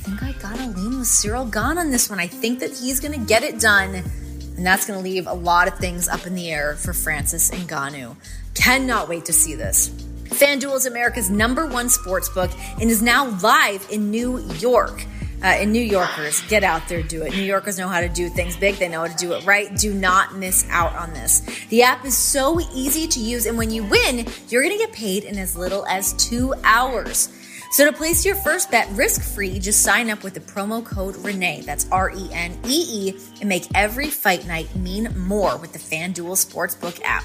think 0.00 0.22
I 0.22 0.32
gotta 0.32 0.66
lean 0.66 0.98
with 0.98 1.06
Cyril 1.06 1.44
Gane 1.44 1.78
on 1.78 1.90
this 1.90 2.08
one. 2.08 2.18
I 2.18 2.26
think 2.26 2.60
that 2.60 2.70
he's 2.70 3.00
gonna 3.00 3.18
get 3.18 3.42
it 3.42 3.60
done, 3.60 3.94
and 3.94 4.66
that's 4.66 4.86
gonna 4.86 5.00
leave 5.00 5.26
a 5.26 5.34
lot 5.34 5.68
of 5.68 5.78
things 5.78 6.08
up 6.08 6.26
in 6.26 6.34
the 6.34 6.50
air 6.50 6.74
for 6.76 6.92
Francis 6.92 7.50
Ngannou. 7.50 8.16
Cannot 8.54 9.08
wait 9.08 9.26
to 9.26 9.32
see 9.32 9.54
this. 9.54 9.90
FanDuel 10.24 10.76
is 10.76 10.86
America's 10.86 11.28
number 11.28 11.66
one 11.66 11.88
sports 11.88 12.28
book 12.28 12.50
and 12.80 12.88
is 12.88 13.02
now 13.02 13.28
live 13.42 13.86
in 13.90 14.10
New 14.10 14.38
York. 14.38 15.04
Uh, 15.42 15.46
and 15.46 15.72
New 15.72 15.80
Yorkers, 15.80 16.42
get 16.48 16.62
out 16.62 16.86
there, 16.88 17.02
do 17.02 17.22
it. 17.22 17.32
New 17.32 17.42
Yorkers 17.42 17.78
know 17.78 17.88
how 17.88 18.02
to 18.02 18.10
do 18.10 18.28
things 18.28 18.56
big, 18.56 18.76
they 18.76 18.88
know 18.88 19.00
how 19.00 19.06
to 19.06 19.16
do 19.16 19.32
it 19.32 19.44
right. 19.46 19.74
Do 19.74 19.94
not 19.94 20.36
miss 20.36 20.66
out 20.68 20.94
on 20.94 21.14
this. 21.14 21.40
The 21.70 21.82
app 21.82 22.04
is 22.04 22.16
so 22.16 22.60
easy 22.74 23.06
to 23.08 23.20
use, 23.20 23.46
and 23.46 23.56
when 23.56 23.70
you 23.70 23.82
win, 23.84 24.26
you're 24.48 24.62
gonna 24.62 24.76
get 24.76 24.92
paid 24.92 25.24
in 25.24 25.38
as 25.38 25.56
little 25.56 25.86
as 25.86 26.12
two 26.14 26.52
hours. 26.62 27.30
So 27.70 27.86
to 27.86 27.92
place 27.92 28.24
your 28.26 28.34
first 28.34 28.72
bet 28.72 28.88
risk-free, 28.90 29.60
just 29.60 29.82
sign 29.82 30.10
up 30.10 30.24
with 30.24 30.34
the 30.34 30.40
promo 30.40 30.84
code 30.84 31.14
Renee, 31.16 31.62
that's 31.64 31.88
R-E-N-E-E, 31.92 33.16
and 33.40 33.48
make 33.48 33.68
every 33.76 34.10
fight 34.10 34.44
night 34.44 34.74
mean 34.74 35.16
more 35.16 35.56
with 35.56 35.72
the 35.72 35.78
FanDuel 35.78 36.34
Sportsbook 36.34 37.00
app. 37.04 37.24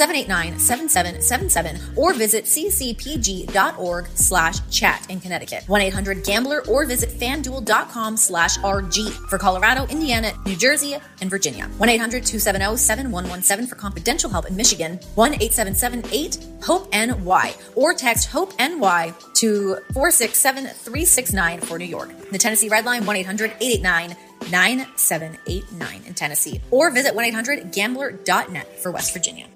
1-888-789-7777 0.00 1.96
or 1.96 2.14
visit 2.14 2.44
ccpg.org 2.44 4.06
slash 4.14 4.56
chat 4.70 5.06
in 5.10 5.20
Connecticut. 5.20 5.64
1-800-GAMBLER 5.64 6.66
or 6.68 6.84
visit 6.86 7.10
fanduel.com 7.10 8.16
slash 8.16 8.58
RG 8.58 9.12
for 9.28 9.38
Colorado, 9.38 9.86
Indiana, 9.86 10.32
New 10.46 10.56
Jersey, 10.56 10.96
and 11.20 11.30
Virginia. 11.30 11.66
1 11.78 11.88
800 11.88 12.24
270 12.24 12.76
7117 12.76 13.66
for 13.66 13.76
confidential 13.76 14.30
help 14.30 14.46
in 14.46 14.56
Michigan. 14.56 14.98
1 15.14 15.34
877 15.34 16.04
8 16.12 16.38
HOPE 16.62 16.92
NY 16.92 17.54
or 17.74 17.94
text 17.94 18.28
HOPE 18.28 18.52
NY 18.58 19.12
to 19.34 19.76
467 19.92 20.66
369 20.66 21.60
for 21.60 21.78
New 21.78 21.84
York. 21.84 22.10
The 22.30 22.38
Tennessee 22.38 22.68
Red 22.68 22.84
Line 22.84 23.04
1 23.06 23.16
800 23.16 23.52
889 23.60 24.16
9789 24.50 26.02
in 26.06 26.14
Tennessee 26.14 26.60
or 26.70 26.90
visit 26.90 27.14
1 27.14 27.24
800 27.24 27.72
gambler.net 27.72 28.80
for 28.80 28.90
West 28.90 29.12
Virginia. 29.12 29.46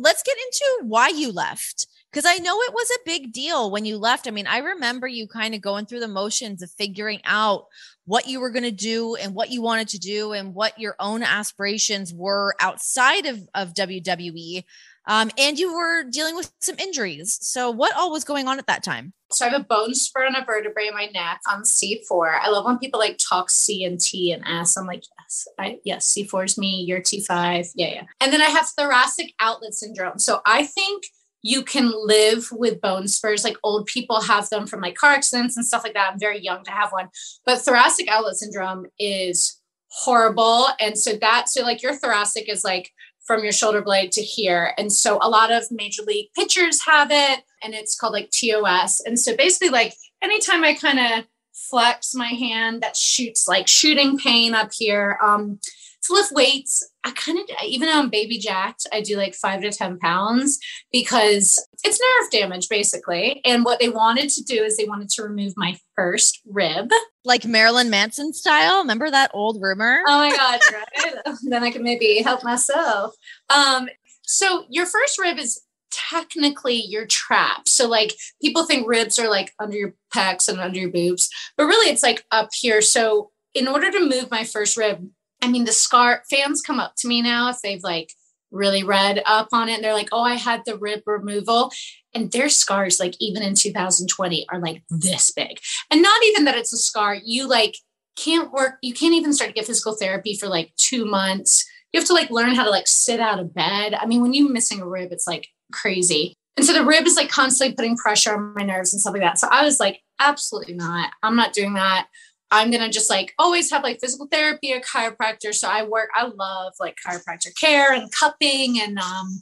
Let's 0.00 0.22
get 0.22 0.36
into 0.36 0.88
why 0.88 1.08
you 1.08 1.32
left 1.32 1.86
because 2.10 2.26
I 2.26 2.38
know 2.38 2.60
it 2.60 2.72
was 2.72 2.90
a 2.90 3.04
big 3.06 3.32
deal 3.32 3.70
when 3.70 3.84
you 3.84 3.96
left. 3.96 4.26
I 4.26 4.32
mean, 4.32 4.46
I 4.46 4.58
remember 4.58 5.06
you 5.06 5.28
kind 5.28 5.54
of 5.54 5.60
going 5.60 5.86
through 5.86 6.00
the 6.00 6.08
motions 6.08 6.62
of 6.62 6.70
figuring 6.72 7.20
out 7.24 7.66
what 8.04 8.26
you 8.26 8.40
were 8.40 8.50
going 8.50 8.64
to 8.64 8.72
do 8.72 9.14
and 9.14 9.34
what 9.34 9.50
you 9.50 9.62
wanted 9.62 9.88
to 9.88 9.98
do 9.98 10.32
and 10.32 10.54
what 10.54 10.78
your 10.78 10.96
own 10.98 11.22
aspirations 11.22 12.12
were 12.12 12.56
outside 12.58 13.26
of, 13.26 13.48
of 13.54 13.74
WWE. 13.74 14.64
Um, 15.10 15.28
and 15.36 15.58
you 15.58 15.74
were 15.74 16.04
dealing 16.04 16.36
with 16.36 16.52
some 16.60 16.76
injuries. 16.78 17.36
So, 17.42 17.68
what 17.68 17.96
all 17.96 18.12
was 18.12 18.22
going 18.22 18.46
on 18.46 18.60
at 18.60 18.68
that 18.68 18.84
time? 18.84 19.12
So, 19.32 19.44
I 19.44 19.48
have 19.48 19.60
a 19.60 19.64
bone 19.64 19.92
spur 19.92 20.24
and 20.24 20.36
a 20.36 20.44
vertebrae 20.44 20.86
in 20.86 20.94
my 20.94 21.06
neck 21.06 21.40
on 21.48 21.64
C4. 21.64 22.38
I 22.40 22.48
love 22.48 22.64
when 22.64 22.78
people 22.78 23.00
like 23.00 23.18
talk 23.18 23.50
C 23.50 23.84
and 23.84 23.98
T 23.98 24.30
and 24.30 24.44
S. 24.46 24.76
I'm 24.76 24.86
like, 24.86 25.02
yes, 25.18 25.48
I, 25.58 25.80
yes, 25.84 26.14
C4 26.16 26.44
is 26.44 26.58
me. 26.58 26.84
You're 26.86 27.00
T5. 27.00 27.72
Yeah, 27.74 27.88
yeah. 27.88 28.02
And 28.20 28.32
then 28.32 28.40
I 28.40 28.50
have 28.50 28.68
thoracic 28.68 29.34
outlet 29.40 29.74
syndrome. 29.74 30.20
So, 30.20 30.42
I 30.46 30.64
think 30.64 31.02
you 31.42 31.62
can 31.62 31.92
live 31.92 32.46
with 32.52 32.80
bone 32.80 33.08
spurs. 33.08 33.42
Like 33.42 33.56
old 33.64 33.86
people 33.86 34.20
have 34.20 34.48
them 34.48 34.68
from 34.68 34.80
like 34.80 34.94
car 34.94 35.10
accidents 35.10 35.56
and 35.56 35.66
stuff 35.66 35.82
like 35.82 35.94
that. 35.94 36.12
I'm 36.12 36.20
very 36.20 36.40
young 36.40 36.62
to 36.64 36.70
have 36.70 36.92
one. 36.92 37.08
But 37.44 37.62
thoracic 37.62 38.08
outlet 38.08 38.36
syndrome 38.36 38.86
is 38.96 39.60
horrible. 39.88 40.68
And 40.78 40.96
so 40.96 41.14
that, 41.14 41.48
so 41.48 41.62
like 41.62 41.82
your 41.82 41.96
thoracic 41.96 42.48
is 42.48 42.62
like 42.62 42.92
from 43.30 43.44
your 43.44 43.52
shoulder 43.52 43.80
blade 43.80 44.10
to 44.10 44.22
here. 44.22 44.74
And 44.76 44.92
so 44.92 45.16
a 45.22 45.30
lot 45.30 45.52
of 45.52 45.70
major 45.70 46.02
league 46.02 46.32
pitchers 46.34 46.84
have 46.84 47.12
it 47.12 47.44
and 47.62 47.74
it's 47.74 47.94
called 47.94 48.12
like 48.12 48.32
TOS. 48.32 48.98
And 49.06 49.20
so 49.20 49.36
basically, 49.36 49.68
like 49.68 49.94
anytime 50.20 50.64
I 50.64 50.74
kind 50.74 50.98
of 50.98 51.26
flex 51.52 52.12
my 52.12 52.26
hand, 52.26 52.82
that 52.82 52.96
shoots 52.96 53.46
like 53.46 53.68
shooting 53.68 54.18
pain 54.18 54.52
up 54.52 54.72
here. 54.72 55.16
Um, 55.22 55.60
to 56.04 56.12
lift 56.12 56.32
weights, 56.32 56.88
I 57.04 57.12
kind 57.12 57.38
of, 57.38 57.44
even 57.66 57.88
though 57.88 57.98
I'm 57.98 58.10
baby 58.10 58.38
jacked, 58.38 58.86
I 58.92 59.00
do 59.00 59.16
like 59.16 59.34
five 59.34 59.62
to 59.62 59.70
10 59.70 59.98
pounds 59.98 60.58
because 60.92 61.64
it's 61.84 62.00
nerve 62.00 62.30
damage 62.30 62.68
basically. 62.68 63.40
And 63.44 63.64
what 63.64 63.80
they 63.80 63.88
wanted 63.88 64.30
to 64.30 64.42
do 64.42 64.62
is 64.62 64.76
they 64.76 64.86
wanted 64.86 65.10
to 65.10 65.22
remove 65.22 65.54
my 65.56 65.76
first 65.94 66.40
rib. 66.46 66.90
Like 67.24 67.44
Marilyn 67.44 67.90
Manson 67.90 68.32
style. 68.32 68.80
Remember 68.80 69.10
that 69.10 69.30
old 69.34 69.60
rumor? 69.60 70.00
Oh 70.06 70.18
my 70.18 70.34
God, 70.34 70.60
right? 71.26 71.36
then 71.42 71.62
I 71.62 71.70
can 71.70 71.82
maybe 71.82 72.22
help 72.22 72.42
myself. 72.44 73.14
Um, 73.54 73.88
so 74.22 74.64
your 74.70 74.86
first 74.86 75.18
rib 75.18 75.38
is 75.38 75.62
technically 75.90 76.76
your 76.76 77.06
trap. 77.06 77.68
So 77.68 77.88
like 77.88 78.14
people 78.40 78.64
think 78.64 78.88
ribs 78.88 79.18
are 79.18 79.28
like 79.28 79.52
under 79.58 79.76
your 79.76 79.94
pecs 80.14 80.48
and 80.48 80.60
under 80.60 80.78
your 80.78 80.90
boobs, 80.90 81.28
but 81.56 81.64
really 81.64 81.90
it's 81.90 82.02
like 82.02 82.24
up 82.30 82.50
here. 82.52 82.80
So 82.80 83.30
in 83.54 83.66
order 83.66 83.90
to 83.90 84.00
move 84.00 84.30
my 84.30 84.44
first 84.44 84.76
rib, 84.76 85.08
I 85.42 85.48
mean, 85.48 85.64
the 85.64 85.72
scar 85.72 86.22
fans 86.30 86.62
come 86.62 86.80
up 86.80 86.94
to 86.98 87.08
me 87.08 87.22
now 87.22 87.48
if 87.50 87.60
they've 87.62 87.82
like 87.82 88.12
really 88.50 88.82
read 88.82 89.22
up 89.26 89.48
on 89.52 89.68
it 89.68 89.74
and 89.74 89.84
they're 89.84 89.94
like, 89.94 90.08
oh, 90.12 90.22
I 90.22 90.34
had 90.34 90.62
the 90.66 90.76
rib 90.76 91.02
removal. 91.06 91.70
And 92.14 92.32
their 92.32 92.48
scars, 92.48 92.98
like 92.98 93.14
even 93.20 93.42
in 93.42 93.54
2020, 93.54 94.46
are 94.50 94.58
like 94.58 94.82
this 94.90 95.30
big. 95.30 95.60
And 95.90 96.02
not 96.02 96.22
even 96.24 96.44
that 96.44 96.56
it's 96.56 96.72
a 96.72 96.76
scar, 96.76 97.14
you 97.14 97.48
like 97.48 97.76
can't 98.16 98.52
work, 98.52 98.74
you 98.82 98.92
can't 98.92 99.14
even 99.14 99.32
start 99.32 99.50
to 99.50 99.54
get 99.54 99.66
physical 99.66 99.94
therapy 99.94 100.36
for 100.36 100.48
like 100.48 100.72
two 100.76 101.04
months. 101.04 101.64
You 101.92 102.00
have 102.00 102.08
to 102.08 102.14
like 102.14 102.30
learn 102.30 102.54
how 102.54 102.64
to 102.64 102.70
like 102.70 102.88
sit 102.88 103.20
out 103.20 103.38
of 103.38 103.54
bed. 103.54 103.94
I 103.94 104.06
mean, 104.06 104.22
when 104.22 104.34
you're 104.34 104.50
missing 104.50 104.80
a 104.80 104.86
rib, 104.86 105.12
it's 105.12 105.26
like 105.26 105.48
crazy. 105.72 106.34
And 106.56 106.66
so 106.66 106.72
the 106.72 106.84
rib 106.84 107.06
is 107.06 107.16
like 107.16 107.30
constantly 107.30 107.74
putting 107.74 107.96
pressure 107.96 108.34
on 108.34 108.54
my 108.54 108.62
nerves 108.62 108.92
and 108.92 109.00
stuff 109.00 109.14
like 109.14 109.22
that. 109.22 109.38
So 109.38 109.48
I 109.50 109.64
was 109.64 109.80
like, 109.80 110.00
absolutely 110.18 110.74
not. 110.74 111.10
I'm 111.22 111.36
not 111.36 111.52
doing 111.52 111.74
that. 111.74 112.08
I'm 112.50 112.70
gonna 112.70 112.90
just 112.90 113.10
like 113.10 113.32
always 113.38 113.70
have 113.70 113.82
like 113.82 114.00
physical 114.00 114.26
therapy 114.26 114.72
or 114.72 114.80
chiropractor. 114.80 115.54
So 115.54 115.68
I 115.68 115.84
work, 115.84 116.10
I 116.14 116.26
love 116.26 116.74
like 116.80 116.96
chiropractor 117.06 117.54
care 117.56 117.92
and 117.92 118.10
cupping 118.12 118.80
and 118.80 118.98
um 118.98 119.40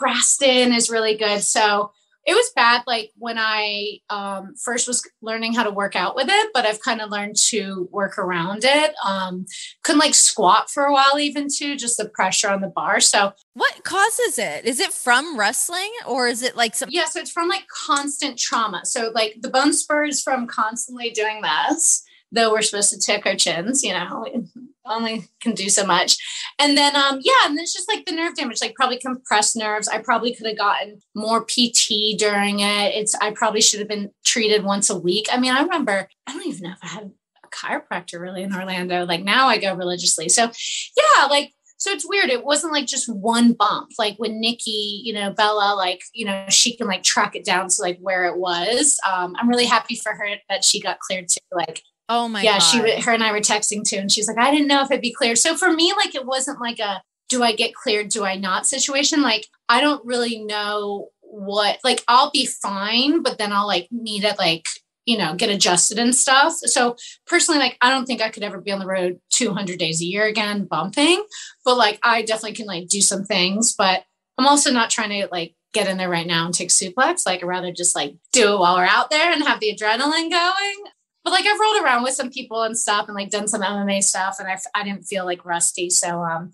Graston 0.00 0.76
is 0.76 0.90
really 0.90 1.16
good. 1.16 1.42
So 1.42 1.92
it 2.28 2.34
was 2.34 2.52
bad 2.54 2.82
like 2.86 3.10
when 3.16 3.38
I 3.38 4.00
um, 4.10 4.54
first 4.62 4.86
was 4.86 5.02
learning 5.22 5.54
how 5.54 5.62
to 5.62 5.70
work 5.70 5.96
out 5.96 6.14
with 6.14 6.26
it, 6.28 6.50
but 6.52 6.66
I've 6.66 6.82
kind 6.82 7.00
of 7.00 7.08
learned 7.08 7.36
to 7.48 7.88
work 7.90 8.18
around 8.18 8.64
it. 8.64 8.92
Um, 9.02 9.46
couldn't 9.82 10.00
like 10.00 10.14
squat 10.14 10.68
for 10.68 10.84
a 10.84 10.92
while, 10.92 11.18
even 11.18 11.48
too, 11.48 11.74
just 11.74 11.96
the 11.96 12.06
pressure 12.06 12.50
on 12.50 12.60
the 12.60 12.68
bar. 12.68 13.00
So, 13.00 13.32
what 13.54 13.82
causes 13.82 14.38
it? 14.38 14.66
Is 14.66 14.78
it 14.78 14.92
from 14.92 15.38
wrestling 15.38 15.90
or 16.06 16.28
is 16.28 16.42
it 16.42 16.54
like 16.54 16.74
some? 16.74 16.90
Yeah, 16.92 17.06
so 17.06 17.18
it's 17.18 17.30
from 17.30 17.48
like 17.48 17.66
constant 17.66 18.38
trauma. 18.38 18.84
So, 18.84 19.10
like 19.14 19.36
the 19.40 19.48
bone 19.48 19.72
spur 19.72 20.04
is 20.04 20.20
from 20.22 20.46
constantly 20.46 21.08
doing 21.08 21.40
this 21.40 22.04
though 22.32 22.52
we're 22.52 22.62
supposed 22.62 22.92
to 22.92 22.98
tick 22.98 23.26
our 23.26 23.34
chins, 23.34 23.82
you 23.82 23.92
know, 23.92 24.24
only 24.84 25.28
can 25.40 25.54
do 25.54 25.68
so 25.68 25.86
much. 25.86 26.16
And 26.58 26.76
then, 26.76 26.96
um, 26.96 27.20
yeah, 27.22 27.46
and 27.46 27.58
it's 27.58 27.72
just 27.72 27.88
like 27.88 28.06
the 28.06 28.12
nerve 28.12 28.34
damage, 28.34 28.60
like 28.60 28.74
probably 28.74 28.98
compressed 28.98 29.56
nerves. 29.56 29.88
I 29.88 29.98
probably 29.98 30.34
could 30.34 30.46
have 30.46 30.58
gotten 30.58 31.00
more 31.14 31.44
PT 31.44 32.18
during 32.18 32.60
it. 32.60 32.94
It's, 32.94 33.14
I 33.16 33.30
probably 33.30 33.60
should 33.60 33.80
have 33.80 33.88
been 33.88 34.10
treated 34.24 34.64
once 34.64 34.90
a 34.90 34.98
week. 34.98 35.26
I 35.32 35.38
mean, 35.38 35.52
I 35.52 35.62
remember, 35.62 36.08
I 36.26 36.32
don't 36.32 36.46
even 36.46 36.64
know 36.64 36.72
if 36.72 36.78
I 36.82 36.88
had 36.88 37.10
a 37.44 37.48
chiropractor 37.48 38.20
really 38.20 38.42
in 38.42 38.54
Orlando. 38.54 39.04
Like 39.04 39.22
now 39.22 39.46
I 39.46 39.58
go 39.58 39.74
religiously. 39.74 40.28
So, 40.28 40.50
yeah, 40.96 41.26
like, 41.26 41.52
so 41.80 41.92
it's 41.92 42.08
weird. 42.08 42.28
It 42.28 42.44
wasn't 42.44 42.72
like 42.72 42.86
just 42.86 43.08
one 43.08 43.52
bump. 43.52 43.92
Like 44.00 44.16
when 44.16 44.40
Nikki, 44.40 45.00
you 45.04 45.12
know, 45.12 45.30
Bella, 45.30 45.76
like, 45.76 46.00
you 46.12 46.26
know, 46.26 46.44
she 46.48 46.76
can 46.76 46.88
like 46.88 47.04
track 47.04 47.36
it 47.36 47.44
down 47.44 47.68
to 47.68 47.82
like 47.82 47.98
where 48.00 48.24
it 48.24 48.36
was. 48.36 48.98
Um, 49.08 49.36
I'm 49.38 49.48
really 49.48 49.64
happy 49.64 49.94
for 49.94 50.12
her 50.12 50.28
that 50.48 50.64
she 50.64 50.80
got 50.80 50.98
cleared 50.98 51.28
to 51.28 51.40
like 51.52 51.84
Oh 52.08 52.28
my 52.28 52.42
yeah, 52.42 52.58
God. 52.58 52.60
she 52.60 53.00
her 53.00 53.12
and 53.12 53.22
I 53.22 53.32
were 53.32 53.40
texting 53.40 53.84
too, 53.84 53.96
and 53.96 54.10
she's 54.10 54.28
like, 54.28 54.38
I 54.38 54.50
didn't 54.50 54.68
know 54.68 54.82
if 54.82 54.90
it'd 54.90 55.02
be 55.02 55.12
cleared. 55.12 55.38
So 55.38 55.56
for 55.56 55.72
me, 55.72 55.92
like 55.92 56.14
it 56.14 56.26
wasn't 56.26 56.60
like 56.60 56.78
a 56.78 57.02
do 57.28 57.42
I 57.42 57.54
get 57.54 57.74
cleared, 57.74 58.08
do 58.08 58.24
I 58.24 58.36
not 58.36 58.66
situation. 58.66 59.22
Like 59.22 59.46
I 59.68 59.80
don't 59.80 60.04
really 60.04 60.38
know 60.38 61.08
what 61.20 61.78
like 61.84 62.02
I'll 62.08 62.30
be 62.30 62.46
fine, 62.46 63.22
but 63.22 63.38
then 63.38 63.52
I'll 63.52 63.66
like 63.66 63.88
need 63.90 64.24
it 64.24 64.38
like 64.38 64.64
you 65.04 65.18
know 65.18 65.34
get 65.34 65.50
adjusted 65.50 65.98
and 65.98 66.14
stuff. 66.14 66.54
So 66.54 66.96
personally, 67.26 67.60
like 67.60 67.76
I 67.82 67.90
don't 67.90 68.06
think 68.06 68.22
I 68.22 68.30
could 68.30 68.42
ever 68.42 68.60
be 68.60 68.72
on 68.72 68.78
the 68.78 68.86
road 68.86 69.20
200 69.30 69.78
days 69.78 70.00
a 70.00 70.06
year 70.06 70.24
again 70.24 70.64
bumping, 70.64 71.22
but 71.64 71.76
like 71.76 71.98
I 72.02 72.22
definitely 72.22 72.54
can 72.54 72.66
like 72.66 72.88
do 72.88 73.02
some 73.02 73.24
things, 73.24 73.74
but 73.76 74.04
I'm 74.38 74.46
also 74.46 74.72
not 74.72 74.88
trying 74.88 75.10
to 75.10 75.28
like 75.30 75.54
get 75.74 75.88
in 75.88 75.98
there 75.98 76.08
right 76.08 76.26
now 76.26 76.46
and 76.46 76.54
take 76.54 76.70
suplex. 76.70 77.26
Like, 77.26 77.42
I'd 77.42 77.46
rather 77.46 77.72
just 77.72 77.94
like 77.94 78.14
do 78.32 78.54
it 78.54 78.58
while 78.58 78.76
we're 78.76 78.84
out 78.84 79.10
there 79.10 79.30
and 79.30 79.42
have 79.42 79.60
the 79.60 79.76
adrenaline 79.76 80.30
going 80.30 80.92
but 81.28 81.34
like 81.34 81.46
I've 81.46 81.60
rolled 81.60 81.82
around 81.82 82.04
with 82.04 82.14
some 82.14 82.30
people 82.30 82.62
and 82.62 82.76
stuff 82.76 83.06
and 83.06 83.14
like 83.14 83.28
done 83.28 83.48
some 83.48 83.60
MMA 83.60 84.02
stuff 84.02 84.36
and 84.38 84.48
I, 84.48 84.58
I 84.74 84.82
didn't 84.82 85.04
feel 85.04 85.26
like 85.26 85.44
rusty. 85.44 85.90
So, 85.90 86.22
um, 86.22 86.52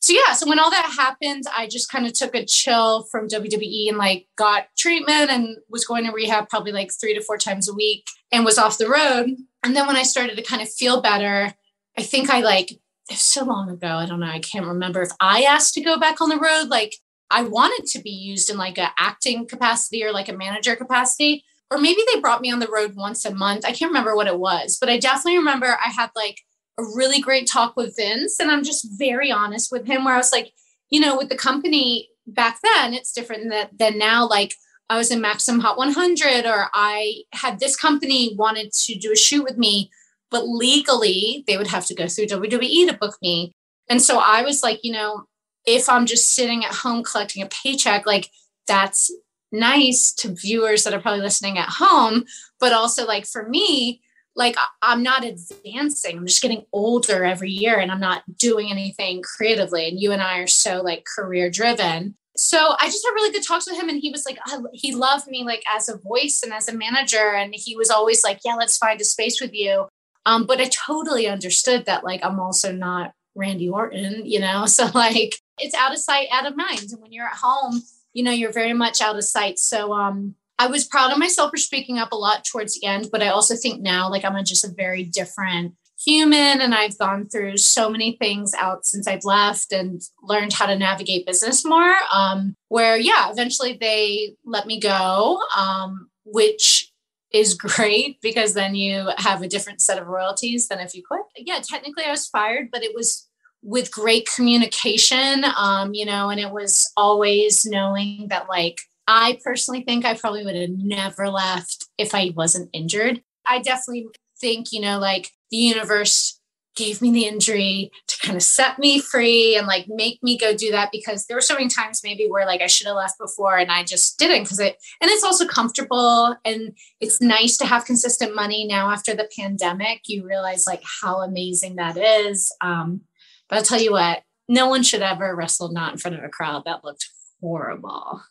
so 0.00 0.12
yeah, 0.12 0.32
so 0.32 0.48
when 0.48 0.58
all 0.58 0.70
that 0.70 0.94
happened, 0.96 1.44
I 1.56 1.68
just 1.68 1.90
kind 1.90 2.06
of 2.06 2.12
took 2.12 2.34
a 2.34 2.44
chill 2.44 3.04
from 3.04 3.28
WWE 3.28 3.88
and 3.88 3.98
like 3.98 4.26
got 4.36 4.66
treatment 4.76 5.30
and 5.30 5.58
was 5.68 5.84
going 5.84 6.06
to 6.06 6.12
rehab 6.12 6.48
probably 6.48 6.72
like 6.72 6.90
three 6.92 7.14
to 7.14 7.22
four 7.22 7.38
times 7.38 7.68
a 7.68 7.74
week 7.74 8.08
and 8.32 8.44
was 8.44 8.58
off 8.58 8.78
the 8.78 8.88
road. 8.88 9.36
And 9.62 9.76
then 9.76 9.86
when 9.86 9.96
I 9.96 10.02
started 10.02 10.36
to 10.36 10.42
kind 10.42 10.60
of 10.60 10.72
feel 10.72 11.00
better, 11.00 11.54
I 11.96 12.02
think 12.02 12.28
I 12.28 12.40
like, 12.40 12.80
so 13.12 13.44
long 13.44 13.70
ago, 13.70 13.86
I 13.86 14.06
don't 14.06 14.18
know, 14.18 14.26
I 14.26 14.40
can't 14.40 14.66
remember 14.66 15.02
if 15.02 15.12
I 15.20 15.42
asked 15.42 15.74
to 15.74 15.80
go 15.80 16.00
back 16.00 16.20
on 16.20 16.30
the 16.30 16.40
road. 16.40 16.68
Like 16.68 16.96
I 17.30 17.44
wanted 17.44 17.86
to 17.90 18.00
be 18.00 18.10
used 18.10 18.50
in 18.50 18.56
like 18.56 18.78
a 18.78 18.90
acting 18.98 19.46
capacity 19.46 20.02
or 20.02 20.10
like 20.10 20.28
a 20.28 20.36
manager 20.36 20.74
capacity 20.74 21.44
or 21.70 21.78
maybe 21.78 22.00
they 22.12 22.20
brought 22.20 22.40
me 22.40 22.52
on 22.52 22.58
the 22.58 22.68
road 22.68 22.94
once 22.94 23.24
a 23.24 23.34
month. 23.34 23.64
I 23.64 23.72
can't 23.72 23.90
remember 23.90 24.14
what 24.14 24.28
it 24.28 24.38
was, 24.38 24.78
but 24.78 24.88
I 24.88 24.98
definitely 24.98 25.38
remember 25.38 25.66
I 25.66 25.90
had 25.90 26.10
like 26.14 26.40
a 26.78 26.82
really 26.82 27.20
great 27.20 27.48
talk 27.48 27.76
with 27.76 27.96
Vince. 27.96 28.38
And 28.38 28.50
I'm 28.50 28.62
just 28.62 28.86
very 28.98 29.32
honest 29.32 29.72
with 29.72 29.86
him, 29.86 30.04
where 30.04 30.14
I 30.14 30.18
was 30.18 30.32
like, 30.32 30.52
you 30.90 31.00
know, 31.00 31.16
with 31.16 31.28
the 31.28 31.36
company 31.36 32.08
back 32.26 32.58
then, 32.62 32.94
it's 32.94 33.12
different 33.12 33.50
than, 33.50 33.68
than 33.76 33.98
now. 33.98 34.28
Like, 34.28 34.54
I 34.88 34.96
was 34.96 35.10
in 35.10 35.20
Maxim 35.20 35.58
Hot 35.60 35.76
100, 35.76 36.46
or 36.46 36.68
I 36.72 37.22
had 37.32 37.58
this 37.58 37.74
company 37.74 38.36
wanted 38.36 38.72
to 38.72 38.94
do 38.94 39.12
a 39.12 39.16
shoot 39.16 39.42
with 39.42 39.58
me, 39.58 39.90
but 40.30 40.46
legally 40.46 41.42
they 41.48 41.56
would 41.56 41.66
have 41.66 41.86
to 41.86 41.94
go 41.94 42.06
through 42.06 42.26
WWE 42.26 42.88
to 42.88 42.96
book 42.96 43.16
me. 43.20 43.52
And 43.88 44.00
so 44.00 44.18
I 44.18 44.42
was 44.42 44.62
like, 44.62 44.80
you 44.84 44.92
know, 44.92 45.24
if 45.64 45.88
I'm 45.88 46.06
just 46.06 46.34
sitting 46.34 46.64
at 46.64 46.72
home 46.72 47.02
collecting 47.02 47.42
a 47.42 47.48
paycheck, 47.48 48.06
like 48.06 48.30
that's 48.68 49.10
nice 49.52 50.12
to 50.12 50.34
viewers 50.34 50.84
that 50.84 50.94
are 50.94 51.00
probably 51.00 51.22
listening 51.22 51.58
at 51.58 51.68
home, 51.68 52.24
but 52.60 52.72
also 52.72 53.06
like 53.06 53.26
for 53.26 53.48
me, 53.48 54.00
like 54.36 54.56
I'm 54.82 55.02
not 55.02 55.24
advancing. 55.24 56.18
I'm 56.18 56.26
just 56.26 56.42
getting 56.42 56.66
older 56.72 57.24
every 57.24 57.50
year 57.50 57.78
and 57.78 57.90
I'm 57.90 58.00
not 58.00 58.22
doing 58.36 58.70
anything 58.70 59.22
creatively. 59.22 59.88
And 59.88 60.00
you 60.00 60.12
and 60.12 60.22
I 60.22 60.38
are 60.38 60.46
so 60.46 60.82
like 60.82 61.04
career 61.04 61.50
driven. 61.50 62.14
So 62.36 62.74
I 62.78 62.84
just 62.86 63.04
had 63.04 63.14
really 63.14 63.32
good 63.32 63.46
talks 63.46 63.66
with 63.66 63.80
him 63.80 63.88
and 63.88 63.98
he 63.98 64.10
was 64.10 64.26
like, 64.26 64.38
he 64.74 64.94
loved 64.94 65.26
me 65.26 65.42
like 65.42 65.64
as 65.74 65.88
a 65.88 65.96
voice 65.96 66.42
and 66.44 66.52
as 66.52 66.68
a 66.68 66.76
manager. 66.76 67.34
And 67.34 67.54
he 67.56 67.74
was 67.76 67.90
always 67.90 68.22
like, 68.22 68.40
yeah, 68.44 68.54
let's 68.56 68.76
find 68.76 69.00
a 69.00 69.04
space 69.04 69.40
with 69.40 69.54
you. 69.54 69.88
Um, 70.26 70.44
but 70.44 70.60
I 70.60 70.68
totally 70.68 71.28
understood 71.28 71.86
that 71.86 72.04
like 72.04 72.22
I'm 72.22 72.38
also 72.38 72.72
not 72.72 73.12
Randy 73.34 73.68
Orton, 73.68 74.26
you 74.26 74.40
know? 74.40 74.66
So 74.76 74.90
like 74.94 75.36
it's 75.58 75.74
out 75.74 75.92
of 75.92 75.98
sight, 75.98 76.28
out 76.30 76.46
of 76.46 76.56
mind. 76.56 76.82
And 76.92 77.00
when 77.00 77.12
you're 77.12 77.26
at 77.26 77.38
home, 77.40 77.82
you 78.16 78.22
know, 78.22 78.30
you're 78.30 78.50
very 78.50 78.72
much 78.72 79.02
out 79.02 79.14
of 79.14 79.24
sight. 79.24 79.58
So 79.58 79.92
um, 79.92 80.34
I 80.58 80.68
was 80.68 80.86
proud 80.86 81.12
of 81.12 81.18
myself 81.18 81.50
for 81.50 81.58
speaking 81.58 81.98
up 81.98 82.12
a 82.12 82.16
lot 82.16 82.46
towards 82.46 82.80
the 82.80 82.86
end, 82.86 83.10
but 83.12 83.22
I 83.22 83.28
also 83.28 83.54
think 83.54 83.82
now 83.82 84.10
like 84.10 84.24
I'm 84.24 84.34
a, 84.34 84.42
just 84.42 84.64
a 84.64 84.72
very 84.74 85.04
different 85.04 85.74
human 86.02 86.62
and 86.62 86.74
I've 86.74 86.96
gone 86.96 87.28
through 87.28 87.58
so 87.58 87.90
many 87.90 88.16
things 88.16 88.54
out 88.54 88.86
since 88.86 89.06
I've 89.06 89.26
left 89.26 89.70
and 89.70 90.00
learned 90.22 90.54
how 90.54 90.64
to 90.64 90.78
navigate 90.78 91.26
business 91.26 91.62
more. 91.62 91.94
Um, 92.10 92.54
where 92.68 92.96
yeah, 92.96 93.30
eventually 93.30 93.76
they 93.78 94.34
let 94.46 94.66
me 94.66 94.80
go, 94.80 95.42
um, 95.54 96.08
which 96.24 96.90
is 97.32 97.52
great 97.76 98.22
because 98.22 98.54
then 98.54 98.74
you 98.74 99.10
have 99.18 99.42
a 99.42 99.48
different 99.48 99.82
set 99.82 99.98
of 99.98 100.06
royalties 100.06 100.68
than 100.68 100.80
if 100.80 100.94
you 100.94 101.02
quit. 101.06 101.20
Yeah, 101.36 101.58
technically 101.62 102.04
I 102.04 102.12
was 102.12 102.26
fired, 102.26 102.68
but 102.72 102.82
it 102.82 102.94
was 102.94 103.28
with 103.62 103.90
great 103.90 104.28
communication, 104.34 105.44
um, 105.56 105.94
you 105.94 106.04
know, 106.04 106.30
and 106.30 106.40
it 106.40 106.50
was 106.50 106.90
always 106.96 107.64
knowing 107.64 108.26
that, 108.28 108.48
like, 108.48 108.80
I 109.08 109.38
personally 109.44 109.82
think 109.82 110.04
I 110.04 110.14
probably 110.14 110.44
would 110.44 110.56
have 110.56 110.70
never 110.70 111.28
left 111.28 111.86
if 111.98 112.14
I 112.14 112.32
wasn't 112.34 112.70
injured. 112.72 113.22
I 113.46 113.60
definitely 113.60 114.08
think, 114.40 114.72
you 114.72 114.80
know, 114.80 114.98
like 114.98 115.30
the 115.50 115.56
universe 115.58 116.40
gave 116.76 117.00
me 117.00 117.10
the 117.10 117.26
injury 117.26 117.90
to 118.06 118.18
kind 118.18 118.36
of 118.36 118.42
set 118.42 118.78
me 118.78 119.00
free 119.00 119.56
and 119.56 119.66
like 119.66 119.86
make 119.88 120.22
me 120.22 120.36
go 120.38 120.54
do 120.54 120.70
that 120.70 120.90
because 120.92 121.26
there 121.26 121.36
were 121.36 121.40
so 121.40 121.54
many 121.54 121.68
times 121.68 122.02
maybe 122.04 122.26
where 122.28 122.44
like 122.44 122.60
I 122.60 122.66
should 122.66 122.86
have 122.86 122.96
left 122.96 123.18
before 123.18 123.56
and 123.56 123.72
I 123.72 123.82
just 123.82 124.18
didn't 124.18 124.44
because 124.44 124.60
it 124.60 124.76
and 125.00 125.10
it's 125.10 125.24
also 125.24 125.46
comfortable 125.46 126.36
and 126.44 126.76
it's 127.00 127.20
nice 127.20 127.56
to 127.58 127.66
have 127.66 127.86
consistent 127.86 128.34
money 128.34 128.66
now 128.66 128.90
after 128.90 129.14
the 129.14 129.28
pandemic 129.36 130.02
you 130.06 130.26
realize 130.26 130.66
like 130.66 130.82
how 131.00 131.22
amazing 131.22 131.76
that 131.76 131.96
is 131.96 132.52
um 132.60 133.00
but 133.48 133.56
I'll 133.56 133.64
tell 133.64 133.80
you 133.80 133.92
what, 133.92 134.22
no 134.48 134.68
one 134.68 134.82
should 134.82 135.02
ever 135.02 135.34
wrestle 135.34 135.72
not 135.72 135.92
in 135.92 135.98
front 135.98 136.16
of 136.16 136.24
a 136.24 136.28
crowd. 136.28 136.64
That 136.64 136.84
looked 136.84 137.08
horrible. 137.40 138.22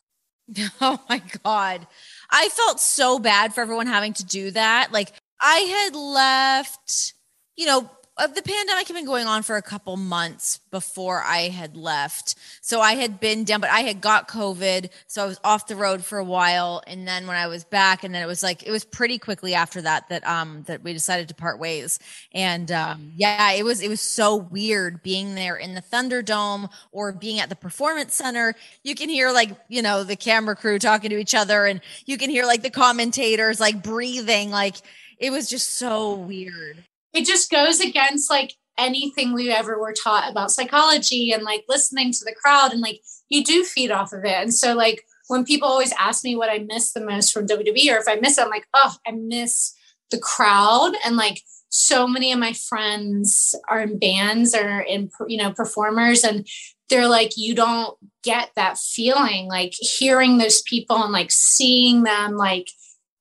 Oh 0.80 1.00
my 1.10 1.24
God. 1.44 1.88
I 2.30 2.50
felt 2.50 2.80
so 2.80 3.18
bad 3.18 3.56
for 3.56 3.62
everyone 3.62 3.88
having 3.88 4.14
to 4.14 4.24
do 4.24 4.52
that. 4.52 4.92
Like 4.92 5.12
I 5.42 5.58
had 5.58 5.96
left, 5.96 7.16
you 7.56 7.66
know, 7.66 7.90
the 8.18 8.42
pandemic 8.42 8.88
had 8.88 8.94
been 8.94 9.06
going 9.06 9.28
on 9.28 9.44
for 9.44 9.58
a 9.58 9.62
couple 9.62 9.98
months 9.98 10.62
before 10.72 11.22
I 11.22 11.50
had 11.50 11.76
left. 11.76 12.36
So 12.62 12.80
I 12.80 12.94
had 12.94 13.20
been 13.20 13.44
down, 13.44 13.60
but 13.60 13.70
I 13.70 13.82
had 13.82 14.00
got 14.00 14.30
COVID. 14.30 14.90
So 15.08 15.24
I 15.24 15.26
was 15.26 15.40
off 15.44 15.68
the 15.68 15.76
road 15.76 16.04
for 16.04 16.18
a 16.18 16.24
while. 16.24 16.82
And 16.88 17.06
then 17.06 17.28
when 17.28 17.36
I 17.36 17.48
was 17.48 17.66
back, 17.66 18.06
and 18.06 18.16
then 18.16 18.24
it 18.24 18.26
was 18.26 18.42
like, 18.42 18.64
it 18.64 18.72
was 18.72 18.86
pretty 18.86 19.20
quickly 19.20 19.54
after 19.54 19.82
that, 19.82 20.08
that, 20.08 20.26
um, 20.26 20.64
that 20.68 20.82
we 20.82 20.94
decided 20.94 21.28
to 21.28 21.36
part 21.36 21.60
ways. 21.60 22.00
And, 22.34 22.72
um, 22.72 23.12
yeah, 23.18 23.52
it 23.52 23.66
was, 23.66 23.82
it 23.82 23.90
was 23.90 24.00
so 24.00 24.38
weird 24.38 25.04
being 25.04 25.36
there 25.36 25.58
in 25.58 25.76
the 25.76 25.82
Thunderdome 25.82 26.72
or 26.94 27.12
being 27.12 27.42
at 27.42 27.50
the 27.50 27.56
performance 27.56 28.16
center. 28.16 28.56
You 28.84 28.96
can 28.96 29.10
hear 29.10 29.32
like, 29.32 29.52
you 29.68 29.82
know, 29.82 30.06
the 30.06 30.16
camera 30.16 30.56
crew 30.56 30.80
talking 30.80 31.10
to 31.10 31.18
each 31.18 31.36
other 31.36 31.66
and 31.66 31.82
you 32.06 32.18
can 32.18 32.30
hear 32.30 32.46
like 32.46 32.62
the 32.62 32.70
commentators 32.70 33.60
like 33.60 33.84
breathing, 33.84 34.52
like, 34.52 34.78
it 35.18 35.32
was 35.32 35.50
just 35.50 35.76
so 35.76 36.14
weird 36.14 36.84
it 37.16 37.26
just 37.26 37.50
goes 37.50 37.80
against 37.80 38.30
like 38.30 38.54
anything 38.78 39.34
we 39.34 39.52
ever 39.52 39.80
were 39.80 39.94
taught 39.94 40.30
about 40.30 40.52
psychology 40.52 41.32
and 41.32 41.44
like 41.44 41.64
listening 41.70 42.12
to 42.12 42.26
the 42.26 42.36
crowd 42.36 42.74
and 42.74 42.82
like 42.82 43.02
you 43.30 43.44
do 43.44 43.64
feed 43.64 43.90
off 43.90 44.12
of 44.12 44.26
it. 44.26 44.36
And 44.36 44.54
so 44.54 44.74
like 44.74 45.04
when 45.28 45.46
people 45.46 45.68
always 45.68 45.94
ask 45.98 46.24
me 46.24 46.36
what 46.36 46.50
I 46.50 46.60
miss 46.60 46.92
the 46.92 47.06
most 47.06 47.34
from 47.34 47.48
WWE 47.48 47.92
or 47.92 47.98
if 47.98 48.08
I 48.08 48.16
miss 48.16 48.38
it, 48.38 48.44
I'm 48.44 48.50
like, 48.50 48.68
oh, 48.74 48.96
I 49.08 49.12
miss 49.12 49.74
the 50.12 50.20
crowd 50.20 50.94
and 51.04 51.16
like 51.16 51.42
so 51.70 52.08
many 52.08 52.32
of 52.32 52.40
my 52.40 52.54
friends 52.54 53.56
are 53.68 53.82
in 53.82 53.98
bands 53.98 54.54
or 54.54 54.82
in 54.82 55.10
you 55.28 55.38
know 55.38 55.52
performers 55.52 56.24
and 56.24 56.48
they're 56.90 57.08
like 57.08 57.36
you 57.36 57.56
don't 57.56 57.98
get 58.24 58.52
that 58.56 58.78
feeling 58.78 59.48
like 59.48 59.74
hearing 59.74 60.38
those 60.38 60.62
people 60.62 61.04
and 61.04 61.12
like 61.12 61.32
seeing 61.32 62.04
them 62.04 62.38
like 62.38 62.70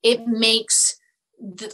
it 0.03 0.27
makes 0.27 0.97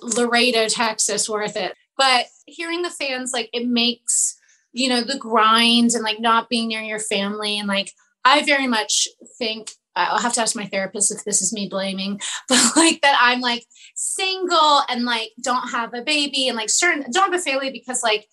Laredo 0.01 0.69
Texas 0.69 1.29
worth 1.29 1.57
it 1.57 1.75
but 2.01 2.29
hearing 2.47 2.81
the 2.81 2.89
fans 2.89 3.33
like 3.35 3.51
it 3.53 3.69
makes 3.69 4.39
you 4.73 4.89
know 4.89 5.03
the 5.03 5.19
grind 5.19 5.93
and 5.93 6.03
like 6.03 6.19
not 6.19 6.49
being 6.49 6.69
near 6.69 6.81
your 6.81 6.99
family 6.99 7.59
and 7.59 7.69
like 7.69 7.93
I 8.25 8.43
very 8.43 8.67
much 8.67 9.07
think 9.39 9.73
I'll 9.95 10.19
have 10.19 10.33
to 10.35 10.41
ask 10.41 10.57
my 10.57 10.67
therapist 10.67 11.13
if 11.13 11.25
this 11.25 11.43
is 11.43 11.53
me 11.53 11.69
blaming, 11.69 12.21
but 12.49 12.77
like 12.77 13.01
that 13.03 13.19
I'm 13.21 13.41
like 13.41 13.67
single 13.95 14.83
and 14.89 15.05
like 15.05 15.31
don't 15.43 15.69
have 15.71 15.93
a 15.95 16.03
baby 16.03 16.49
and 16.49 16.57
like 16.57 16.71
certain 16.71 17.05
don't 17.13 17.33
have 17.33 17.41
a 17.41 17.43
family 17.43 17.71
because 17.71 18.03
like 18.03 18.27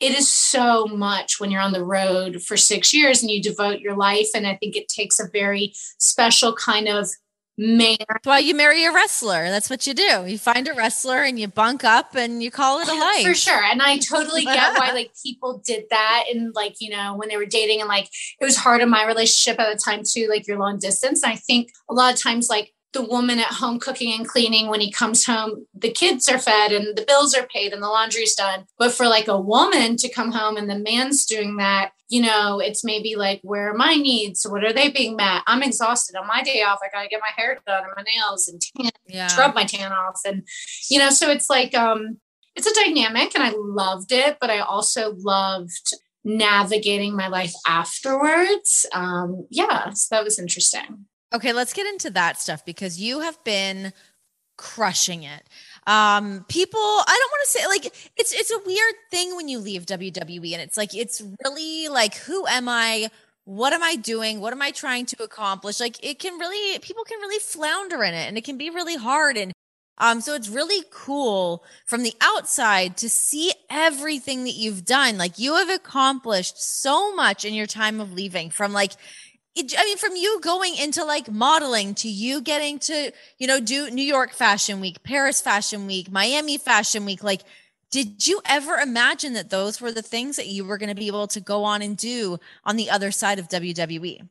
it 0.00 0.12
is 0.12 0.30
so 0.30 0.86
much 0.86 1.38
when 1.38 1.50
you're 1.50 1.62
on 1.62 1.72
the 1.72 1.84
road 1.84 2.42
for 2.42 2.56
six 2.56 2.92
years 2.92 3.22
and 3.22 3.30
you 3.30 3.40
devote 3.40 3.80
your 3.80 3.96
life. 3.96 4.28
And 4.34 4.46
I 4.46 4.56
think 4.56 4.76
it 4.76 4.88
takes 4.88 5.20
a 5.20 5.30
very 5.32 5.72
special 5.98 6.52
kind 6.52 6.88
of 6.88 7.08
man. 7.56 7.96
That's 8.08 8.26
why 8.26 8.38
you 8.38 8.54
marry 8.54 8.84
a 8.84 8.92
wrestler. 8.92 9.48
That's 9.48 9.70
what 9.70 9.86
you 9.86 9.94
do. 9.94 10.26
You 10.26 10.38
find 10.38 10.66
a 10.68 10.74
wrestler 10.74 11.22
and 11.22 11.38
you 11.38 11.48
bunk 11.48 11.84
up 11.84 12.14
and 12.14 12.42
you 12.42 12.50
call 12.50 12.80
it 12.80 12.88
a 12.88 12.94
life. 12.98 13.24
For 13.24 13.34
sure. 13.34 13.62
And 13.62 13.80
I 13.80 13.98
totally 13.98 14.44
get 14.44 14.78
why 14.78 14.92
like 14.92 15.12
people 15.22 15.62
did 15.64 15.84
that 15.90 16.24
and 16.32 16.54
like, 16.54 16.76
you 16.80 16.90
know, 16.90 17.14
when 17.16 17.28
they 17.28 17.36
were 17.36 17.46
dating 17.46 17.80
and 17.80 17.88
like 17.88 18.08
it 18.40 18.44
was 18.44 18.56
hard 18.56 18.80
in 18.80 18.90
my 18.90 19.06
relationship 19.06 19.60
at 19.60 19.72
the 19.72 19.78
time 19.78 20.02
too, 20.04 20.28
like 20.28 20.46
your 20.46 20.58
long 20.58 20.78
distance. 20.78 21.22
And 21.22 21.32
I 21.32 21.36
think 21.36 21.72
a 21.88 21.94
lot 21.94 22.12
of 22.12 22.20
times 22.20 22.48
like 22.48 22.72
the 22.92 23.02
woman 23.02 23.40
at 23.40 23.46
home 23.46 23.78
cooking 23.78 24.12
and 24.12 24.26
cleaning 24.26 24.68
when 24.68 24.80
he 24.80 24.90
comes 24.90 25.26
home 25.26 25.66
the 25.74 25.90
kids 25.90 26.28
are 26.28 26.38
fed 26.38 26.72
and 26.72 26.96
the 26.96 27.04
bills 27.04 27.34
are 27.34 27.46
paid 27.48 27.72
and 27.72 27.82
the 27.82 27.88
laundry's 27.88 28.36
done 28.36 28.64
but 28.78 28.92
for 28.92 29.08
like 29.08 29.26
a 29.26 29.38
woman 29.38 29.96
to 29.96 30.08
come 30.08 30.30
home 30.30 30.56
and 30.56 30.70
the 30.70 30.78
man's 30.78 31.26
doing 31.26 31.56
that 31.56 31.90
you 32.08 32.22
know 32.22 32.60
it's 32.60 32.84
maybe 32.84 33.16
like 33.16 33.40
where 33.42 33.70
are 33.70 33.76
my 33.76 33.94
needs? 33.94 34.46
What 34.48 34.64
are 34.64 34.72
they 34.72 34.90
being 34.90 35.16
met? 35.16 35.42
I'm 35.46 35.62
exhausted 35.62 36.16
on 36.16 36.26
my 36.26 36.42
day 36.42 36.62
off. 36.62 36.80
I 36.82 36.88
gotta 36.92 37.08
get 37.08 37.20
my 37.20 37.32
hair 37.36 37.58
done 37.66 37.84
and 37.84 37.92
my 37.96 38.02
nails 38.02 38.48
and 38.48 38.60
tan, 38.60 38.90
yeah. 39.06 39.26
scrub 39.28 39.54
my 39.54 39.64
tan 39.64 39.92
off. 39.92 40.20
And 40.26 40.46
you 40.90 40.98
know 40.98 41.10
so 41.10 41.30
it's 41.30 41.48
like 41.48 41.74
um 41.74 42.18
it's 42.56 42.66
a 42.66 42.84
dynamic 42.84 43.34
and 43.34 43.42
i 43.42 43.52
loved 43.56 44.12
it 44.12 44.36
but 44.40 44.48
i 44.48 44.60
also 44.60 45.16
loved 45.18 45.92
navigating 46.22 47.16
my 47.16 47.28
life 47.28 47.52
afterwards. 47.66 48.86
Um 48.92 49.46
yeah 49.50 49.90
so 49.90 50.14
that 50.14 50.24
was 50.24 50.38
interesting. 50.38 51.06
Okay, 51.34 51.52
let's 51.52 51.72
get 51.72 51.86
into 51.86 52.10
that 52.10 52.40
stuff 52.40 52.64
because 52.64 53.00
you 53.00 53.20
have 53.20 53.42
been 53.42 53.92
crushing 54.56 55.24
it. 55.24 55.42
Um, 55.86 56.44
people, 56.48 56.80
I 56.80 57.18
don't 57.18 57.30
want 57.30 57.44
to 57.44 57.50
say 57.50 57.66
like 57.66 58.10
it's 58.16 58.32
it's 58.32 58.50
a 58.50 58.58
weird 58.64 58.94
thing 59.10 59.36
when 59.36 59.48
you 59.48 59.58
leave 59.58 59.86
WWE 59.86 60.52
and 60.52 60.62
it's 60.62 60.76
like 60.76 60.94
it's 60.94 61.22
really 61.44 61.88
like 61.88 62.16
who 62.16 62.46
am 62.46 62.68
I? 62.68 63.10
What 63.44 63.74
am 63.74 63.82
I 63.82 63.96
doing? 63.96 64.40
What 64.40 64.52
am 64.54 64.62
I 64.62 64.70
trying 64.70 65.04
to 65.06 65.22
accomplish? 65.22 65.80
Like 65.80 66.02
it 66.02 66.18
can 66.18 66.38
really 66.38 66.78
people 66.78 67.04
can 67.04 67.20
really 67.20 67.38
flounder 67.38 68.02
in 68.02 68.14
it 68.14 68.28
and 68.28 68.38
it 68.38 68.44
can 68.44 68.56
be 68.56 68.70
really 68.70 68.96
hard 68.96 69.36
and 69.36 69.52
um 69.98 70.20
so 70.22 70.34
it's 70.34 70.48
really 70.48 70.84
cool 70.90 71.62
from 71.86 72.02
the 72.02 72.14
outside 72.20 72.96
to 72.96 73.08
see 73.10 73.52
everything 73.68 74.44
that 74.44 74.54
you've 74.54 74.86
done. 74.86 75.18
Like 75.18 75.38
you 75.38 75.54
have 75.56 75.68
accomplished 75.68 76.62
so 76.62 77.14
much 77.14 77.44
in 77.44 77.52
your 77.52 77.66
time 77.66 78.00
of 78.00 78.14
leaving 78.14 78.48
from 78.50 78.72
like 78.72 78.92
it, 79.54 79.74
I 79.78 79.84
mean, 79.84 79.98
from 79.98 80.16
you 80.16 80.40
going 80.40 80.76
into 80.76 81.04
like 81.04 81.30
modeling 81.30 81.94
to 81.96 82.08
you 82.08 82.40
getting 82.40 82.78
to, 82.80 83.12
you 83.38 83.46
know, 83.46 83.60
do 83.60 83.90
New 83.90 84.02
York 84.02 84.32
Fashion 84.32 84.80
Week, 84.80 85.02
Paris 85.02 85.40
Fashion 85.40 85.86
Week, 85.86 86.10
Miami 86.10 86.58
Fashion 86.58 87.04
Week, 87.04 87.22
like, 87.22 87.42
did 87.90 88.26
you 88.26 88.40
ever 88.44 88.74
imagine 88.76 89.34
that 89.34 89.50
those 89.50 89.80
were 89.80 89.92
the 89.92 90.02
things 90.02 90.34
that 90.36 90.48
you 90.48 90.64
were 90.64 90.78
going 90.78 90.88
to 90.88 90.96
be 90.96 91.06
able 91.06 91.28
to 91.28 91.40
go 91.40 91.62
on 91.62 91.80
and 91.80 91.96
do 91.96 92.38
on 92.64 92.74
the 92.74 92.90
other 92.90 93.12
side 93.12 93.38
of 93.38 93.48
WWE? 93.48 94.28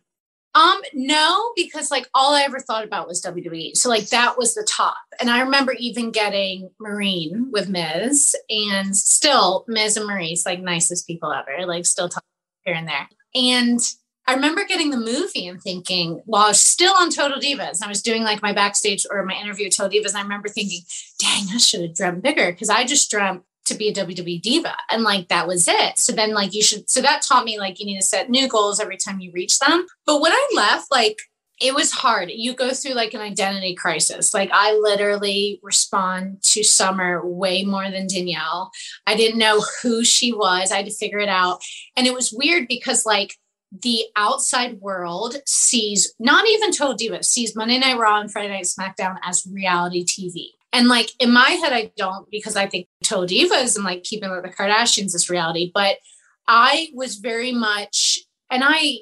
Um, 0.56 0.82
no, 0.94 1.52
because 1.56 1.90
like 1.90 2.08
all 2.14 2.36
I 2.36 2.42
ever 2.42 2.60
thought 2.60 2.84
about 2.84 3.08
was 3.08 3.22
WWE. 3.24 3.76
So 3.76 3.90
like 3.90 4.10
that 4.10 4.38
was 4.38 4.54
the 4.54 4.68
top. 4.70 4.98
And 5.20 5.30
I 5.30 5.40
remember 5.40 5.74
even 5.80 6.12
getting 6.12 6.70
Marine 6.80 7.50
with 7.52 7.70
Miz 7.70 8.36
and 8.50 8.96
still 8.96 9.64
Miz 9.68 9.98
and 9.98 10.08
Maryse 10.08 10.46
like 10.46 10.60
nicest 10.60 11.08
people 11.08 11.32
ever, 11.32 11.66
like 11.66 11.86
still 11.86 12.10
talking 12.10 12.28
here 12.66 12.76
and 12.76 12.88
there. 12.88 13.08
And 13.34 13.80
I 14.26 14.34
remember 14.36 14.64
getting 14.64 14.90
the 14.90 14.98
movie 14.98 15.48
and 15.48 15.62
thinking, 15.62 16.22
while 16.26 16.46
I 16.46 16.48
was 16.50 16.62
still 16.62 16.94
on 16.94 17.10
Total 17.10 17.40
Divas, 17.40 17.84
I 17.84 17.88
was 17.88 18.02
doing 18.02 18.24
like 18.24 18.42
my 18.42 18.54
backstage 18.54 19.06
or 19.10 19.24
my 19.26 19.34
interview 19.34 19.66
with 19.66 19.76
Total 19.76 20.00
Divas, 20.00 20.10
and 20.10 20.18
I 20.18 20.22
remember 20.22 20.48
thinking, 20.48 20.82
dang, 21.20 21.48
I 21.54 21.58
should 21.58 21.82
have 21.82 21.96
dreamt 21.96 22.24
bigger 22.24 22.52
because 22.52 22.70
I 22.70 22.86
just 22.86 23.12
dreamt 23.12 23.44
to 23.66 23.76
be 23.76 23.90
a 23.90 23.94
WWE 23.94 24.42
diva. 24.42 24.76
And 24.92 25.04
like 25.04 25.30
that 25.30 25.48
was 25.48 25.68
it. 25.68 25.98
So 25.98 26.14
then 26.14 26.34
like 26.34 26.54
you 26.54 26.62
should 26.62 26.90
so 26.90 27.02
that 27.02 27.22
taught 27.22 27.46
me 27.46 27.58
like 27.58 27.80
you 27.80 27.86
need 27.86 28.00
to 28.00 28.06
set 28.06 28.30
new 28.30 28.48
goals 28.48 28.80
every 28.80 28.98
time 28.98 29.20
you 29.20 29.32
reach 29.32 29.60
them. 29.60 29.86
But 30.06 30.22
when 30.22 30.34
I 30.34 30.50
left, 30.56 30.92
like 30.92 31.18
it 31.62 31.74
was 31.74 31.92
hard. 31.92 32.30
You 32.30 32.54
go 32.56 32.72
through 32.72 32.94
like 32.94 33.14
an 33.14 33.22
identity 33.22 33.76
crisis. 33.76 34.34
Like 34.34 34.50
I 34.52 34.74
literally 34.74 35.60
respond 35.64 36.42
to 36.44 36.64
Summer 36.64 37.26
way 37.26 37.64
more 37.64 37.90
than 37.90 38.08
Danielle. 38.08 38.72
I 39.08 39.16
didn't 39.16 39.40
know 39.40 39.64
who 39.82 40.04
she 40.04 40.34
was. 40.34 40.72
I 40.72 40.78
had 40.78 40.86
to 40.88 40.94
figure 40.94 41.20
it 41.20 41.30
out. 41.30 41.62
And 41.96 42.06
it 42.06 42.14
was 42.14 42.34
weird 42.34 42.68
because 42.68 43.06
like 43.06 43.36
the 43.82 44.06
outside 44.16 44.80
world 44.82 45.36
sees 45.48 46.14
not 46.20 46.48
even 46.48 46.72
Total 46.72 46.96
Divas 46.96 47.26
sees 47.26 47.56
Monday 47.56 47.80
Night 47.80 47.98
Raw 47.98 48.20
and 48.20 48.32
Friday 48.32 48.50
Night 48.50 48.66
SmackDown 48.66 49.18
as 49.24 49.48
reality 49.52 50.06
TV. 50.06 50.50
And 50.72 50.88
like 50.88 51.12
in 51.20 51.32
my 51.32 51.50
head, 51.50 51.74
I 51.74 51.92
don't 51.98 52.30
because 52.30 52.56
I 52.56 52.68
think 52.68 52.88
Total 53.04 53.26
Divas 53.26 53.76
and 53.76 53.84
like 53.84 54.04
keeping 54.04 54.30
with 54.30 54.44
the 54.44 54.50
Kardashians 54.50 55.16
is 55.16 55.30
reality. 55.30 55.72
But 55.74 55.98
I 56.48 56.90
was 56.94 57.16
very 57.16 57.52
much, 57.52 58.20
and 58.52 58.64
I, 58.66 59.00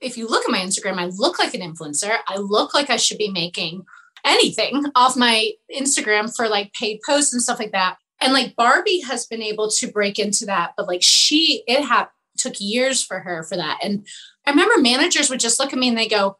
if 0.00 0.16
you 0.16 0.28
look 0.28 0.44
at 0.44 0.50
my 0.50 0.58
Instagram, 0.58 0.98
I 0.98 1.06
look 1.06 1.38
like 1.38 1.54
an 1.54 1.60
influencer. 1.60 2.16
I 2.28 2.36
look 2.36 2.74
like 2.74 2.90
I 2.90 2.96
should 2.96 3.18
be 3.18 3.30
making 3.30 3.84
anything 4.24 4.84
off 4.94 5.16
my 5.16 5.50
Instagram 5.74 6.34
for 6.34 6.48
like 6.48 6.72
paid 6.72 7.00
posts 7.04 7.32
and 7.32 7.42
stuff 7.42 7.58
like 7.58 7.72
that. 7.72 7.96
And 8.20 8.32
like 8.32 8.54
Barbie 8.56 9.00
has 9.00 9.26
been 9.26 9.42
able 9.42 9.70
to 9.70 9.90
break 9.90 10.18
into 10.18 10.46
that, 10.46 10.74
but 10.76 10.86
like 10.86 11.02
she, 11.02 11.62
it 11.66 11.82
happened 11.82 12.10
took 12.36 12.54
years 12.58 13.02
for 13.02 13.20
her 13.20 13.42
for 13.42 13.56
that. 13.56 13.78
And 13.82 14.06
I 14.46 14.50
remember 14.50 14.80
managers 14.80 15.30
would 15.30 15.40
just 15.40 15.58
look 15.58 15.72
at 15.72 15.78
me 15.78 15.88
and 15.88 15.98
they 15.98 16.08
go, 16.08 16.36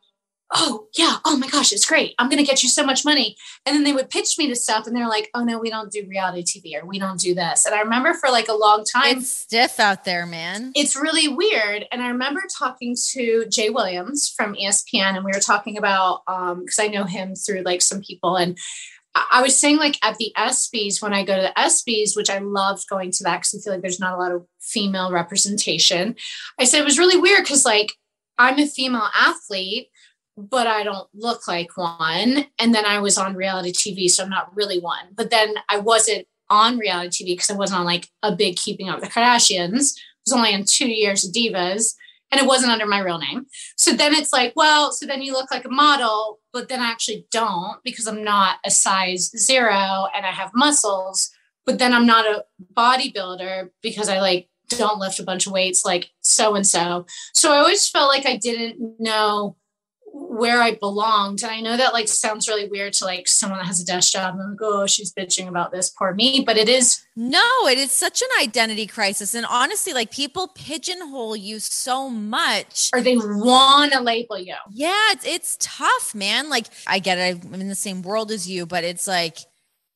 Oh, 0.56 0.86
yeah. 0.96 1.16
Oh 1.24 1.36
my 1.36 1.48
gosh, 1.48 1.72
it's 1.72 1.86
great. 1.86 2.14
I'm 2.18 2.28
going 2.28 2.38
to 2.42 2.48
get 2.48 2.62
you 2.62 2.68
so 2.68 2.84
much 2.84 3.04
money. 3.04 3.34
And 3.64 3.74
then 3.74 3.82
they 3.82 3.94
would 3.94 4.10
pitch 4.10 4.36
me 4.38 4.46
to 4.48 4.54
stuff 4.54 4.86
and 4.86 4.94
they're 4.94 5.08
like, 5.08 5.30
Oh, 5.34 5.42
no, 5.42 5.58
we 5.58 5.70
don't 5.70 5.90
do 5.90 6.06
reality 6.06 6.44
TV 6.44 6.80
or 6.80 6.86
we 6.86 6.98
don't 6.98 7.18
do 7.18 7.34
this. 7.34 7.64
And 7.64 7.74
I 7.74 7.80
remember 7.80 8.14
for 8.14 8.28
like 8.30 8.48
a 8.48 8.54
long 8.54 8.84
time, 8.84 9.18
it's 9.18 9.30
stiff 9.30 9.80
out 9.80 10.04
there, 10.04 10.26
man. 10.26 10.72
It's 10.76 10.94
really 10.94 11.28
weird. 11.28 11.86
And 11.90 12.02
I 12.02 12.08
remember 12.08 12.42
talking 12.56 12.94
to 13.12 13.46
Jay 13.46 13.70
Williams 13.70 14.28
from 14.28 14.54
ESPN 14.54 15.16
and 15.16 15.24
we 15.24 15.32
were 15.32 15.40
talking 15.40 15.76
about, 15.76 16.22
um, 16.28 16.60
because 16.60 16.78
I 16.78 16.88
know 16.88 17.04
him 17.04 17.34
through 17.34 17.62
like 17.62 17.82
some 17.82 18.00
people 18.00 18.36
and 18.36 18.58
I 19.14 19.42
was 19.42 19.58
saying 19.58 19.76
like 19.76 19.98
at 20.02 20.16
the 20.16 20.32
ESPYs 20.36 21.00
when 21.00 21.12
I 21.12 21.24
go 21.24 21.36
to 21.36 21.42
the 21.42 21.60
ESPYs, 21.60 22.16
which 22.16 22.30
I 22.30 22.38
loved 22.38 22.88
going 22.88 23.12
to 23.12 23.24
that 23.24 23.40
because 23.40 23.54
I 23.54 23.58
feel 23.62 23.72
like 23.72 23.82
there's 23.82 24.00
not 24.00 24.14
a 24.14 24.20
lot 24.20 24.32
of 24.32 24.46
female 24.60 25.12
representation. 25.12 26.16
I 26.58 26.64
said 26.64 26.80
it 26.80 26.84
was 26.84 26.98
really 26.98 27.20
weird 27.20 27.44
because 27.44 27.64
like 27.64 27.92
I'm 28.38 28.58
a 28.58 28.66
female 28.66 29.08
athlete, 29.14 29.88
but 30.36 30.66
I 30.66 30.82
don't 30.82 31.08
look 31.14 31.46
like 31.46 31.76
one. 31.76 32.46
And 32.58 32.74
then 32.74 32.84
I 32.84 32.98
was 32.98 33.16
on 33.16 33.36
reality 33.36 33.72
TV, 33.72 34.10
so 34.10 34.24
I'm 34.24 34.30
not 34.30 34.54
really 34.56 34.80
one. 34.80 35.06
But 35.14 35.30
then 35.30 35.54
I 35.68 35.78
wasn't 35.78 36.26
on 36.50 36.78
reality 36.78 37.24
TV 37.24 37.28
because 37.34 37.50
I 37.50 37.56
wasn't 37.56 37.80
on 37.80 37.86
like 37.86 38.08
a 38.22 38.34
big 38.34 38.56
Keeping 38.56 38.88
Up 38.88 39.00
with 39.00 39.08
the 39.08 39.20
Kardashians. 39.20 39.94
I 39.96 40.26
was 40.26 40.32
only 40.32 40.54
on 40.54 40.64
two 40.64 40.88
years 40.88 41.24
of 41.24 41.32
Divas 41.32 41.94
and 42.34 42.42
it 42.42 42.48
wasn't 42.48 42.72
under 42.72 42.86
my 42.86 42.98
real 42.98 43.18
name. 43.18 43.46
So 43.76 43.92
then 43.92 44.12
it's 44.12 44.32
like, 44.32 44.54
well, 44.56 44.90
so 44.90 45.06
then 45.06 45.22
you 45.22 45.32
look 45.32 45.52
like 45.52 45.64
a 45.64 45.70
model, 45.70 46.40
but 46.52 46.68
then 46.68 46.80
I 46.80 46.90
actually 46.90 47.28
don't 47.30 47.76
because 47.84 48.08
I'm 48.08 48.24
not 48.24 48.56
a 48.66 48.72
size 48.72 49.30
zero 49.38 50.08
and 50.12 50.26
I 50.26 50.32
have 50.32 50.50
muscles, 50.52 51.30
but 51.64 51.78
then 51.78 51.92
I'm 51.92 52.06
not 52.06 52.26
a 52.26 52.44
bodybuilder 52.76 53.70
because 53.82 54.08
I 54.08 54.20
like 54.20 54.48
don't 54.68 54.98
lift 54.98 55.20
a 55.20 55.22
bunch 55.22 55.46
of 55.46 55.52
weights 55.52 55.84
like 55.84 56.10
so 56.22 56.56
and 56.56 56.66
so. 56.66 57.06
So 57.34 57.52
I 57.52 57.58
always 57.58 57.88
felt 57.88 58.08
like 58.08 58.26
I 58.26 58.36
didn't 58.36 58.98
know 58.98 59.56
where 60.14 60.62
I 60.62 60.76
belonged. 60.76 61.42
And 61.42 61.50
I 61.50 61.60
know 61.60 61.76
that 61.76 61.92
like 61.92 62.06
sounds 62.06 62.46
really 62.46 62.68
weird 62.68 62.92
to 62.94 63.04
like 63.04 63.26
someone 63.26 63.58
that 63.58 63.66
has 63.66 63.80
a 63.80 63.84
desk 63.84 64.12
job 64.12 64.36
and 64.38 64.50
like, 64.50 64.58
oh, 64.62 64.86
she's 64.86 65.12
bitching 65.12 65.48
about 65.48 65.72
this, 65.72 65.90
poor 65.90 66.14
me. 66.14 66.44
But 66.46 66.56
it 66.56 66.68
is 66.68 67.04
no, 67.16 67.66
it 67.66 67.78
is 67.78 67.90
such 67.90 68.22
an 68.22 68.28
identity 68.40 68.86
crisis. 68.86 69.34
And 69.34 69.44
honestly, 69.44 69.92
like 69.92 70.12
people 70.12 70.48
pigeonhole 70.54 71.36
you 71.36 71.58
so 71.58 72.08
much. 72.08 72.90
Or 72.92 73.00
they 73.00 73.16
want 73.16 73.92
to 73.92 74.00
label 74.00 74.38
you. 74.38 74.54
Yeah, 74.70 75.10
it's 75.10 75.26
it's 75.26 75.56
tough, 75.60 76.14
man. 76.14 76.48
Like 76.48 76.66
I 76.86 77.00
get 77.00 77.18
it. 77.18 77.44
I'm 77.44 77.54
in 77.54 77.68
the 77.68 77.74
same 77.74 78.02
world 78.02 78.30
as 78.30 78.48
you, 78.48 78.66
but 78.66 78.84
it's 78.84 79.08
like 79.08 79.38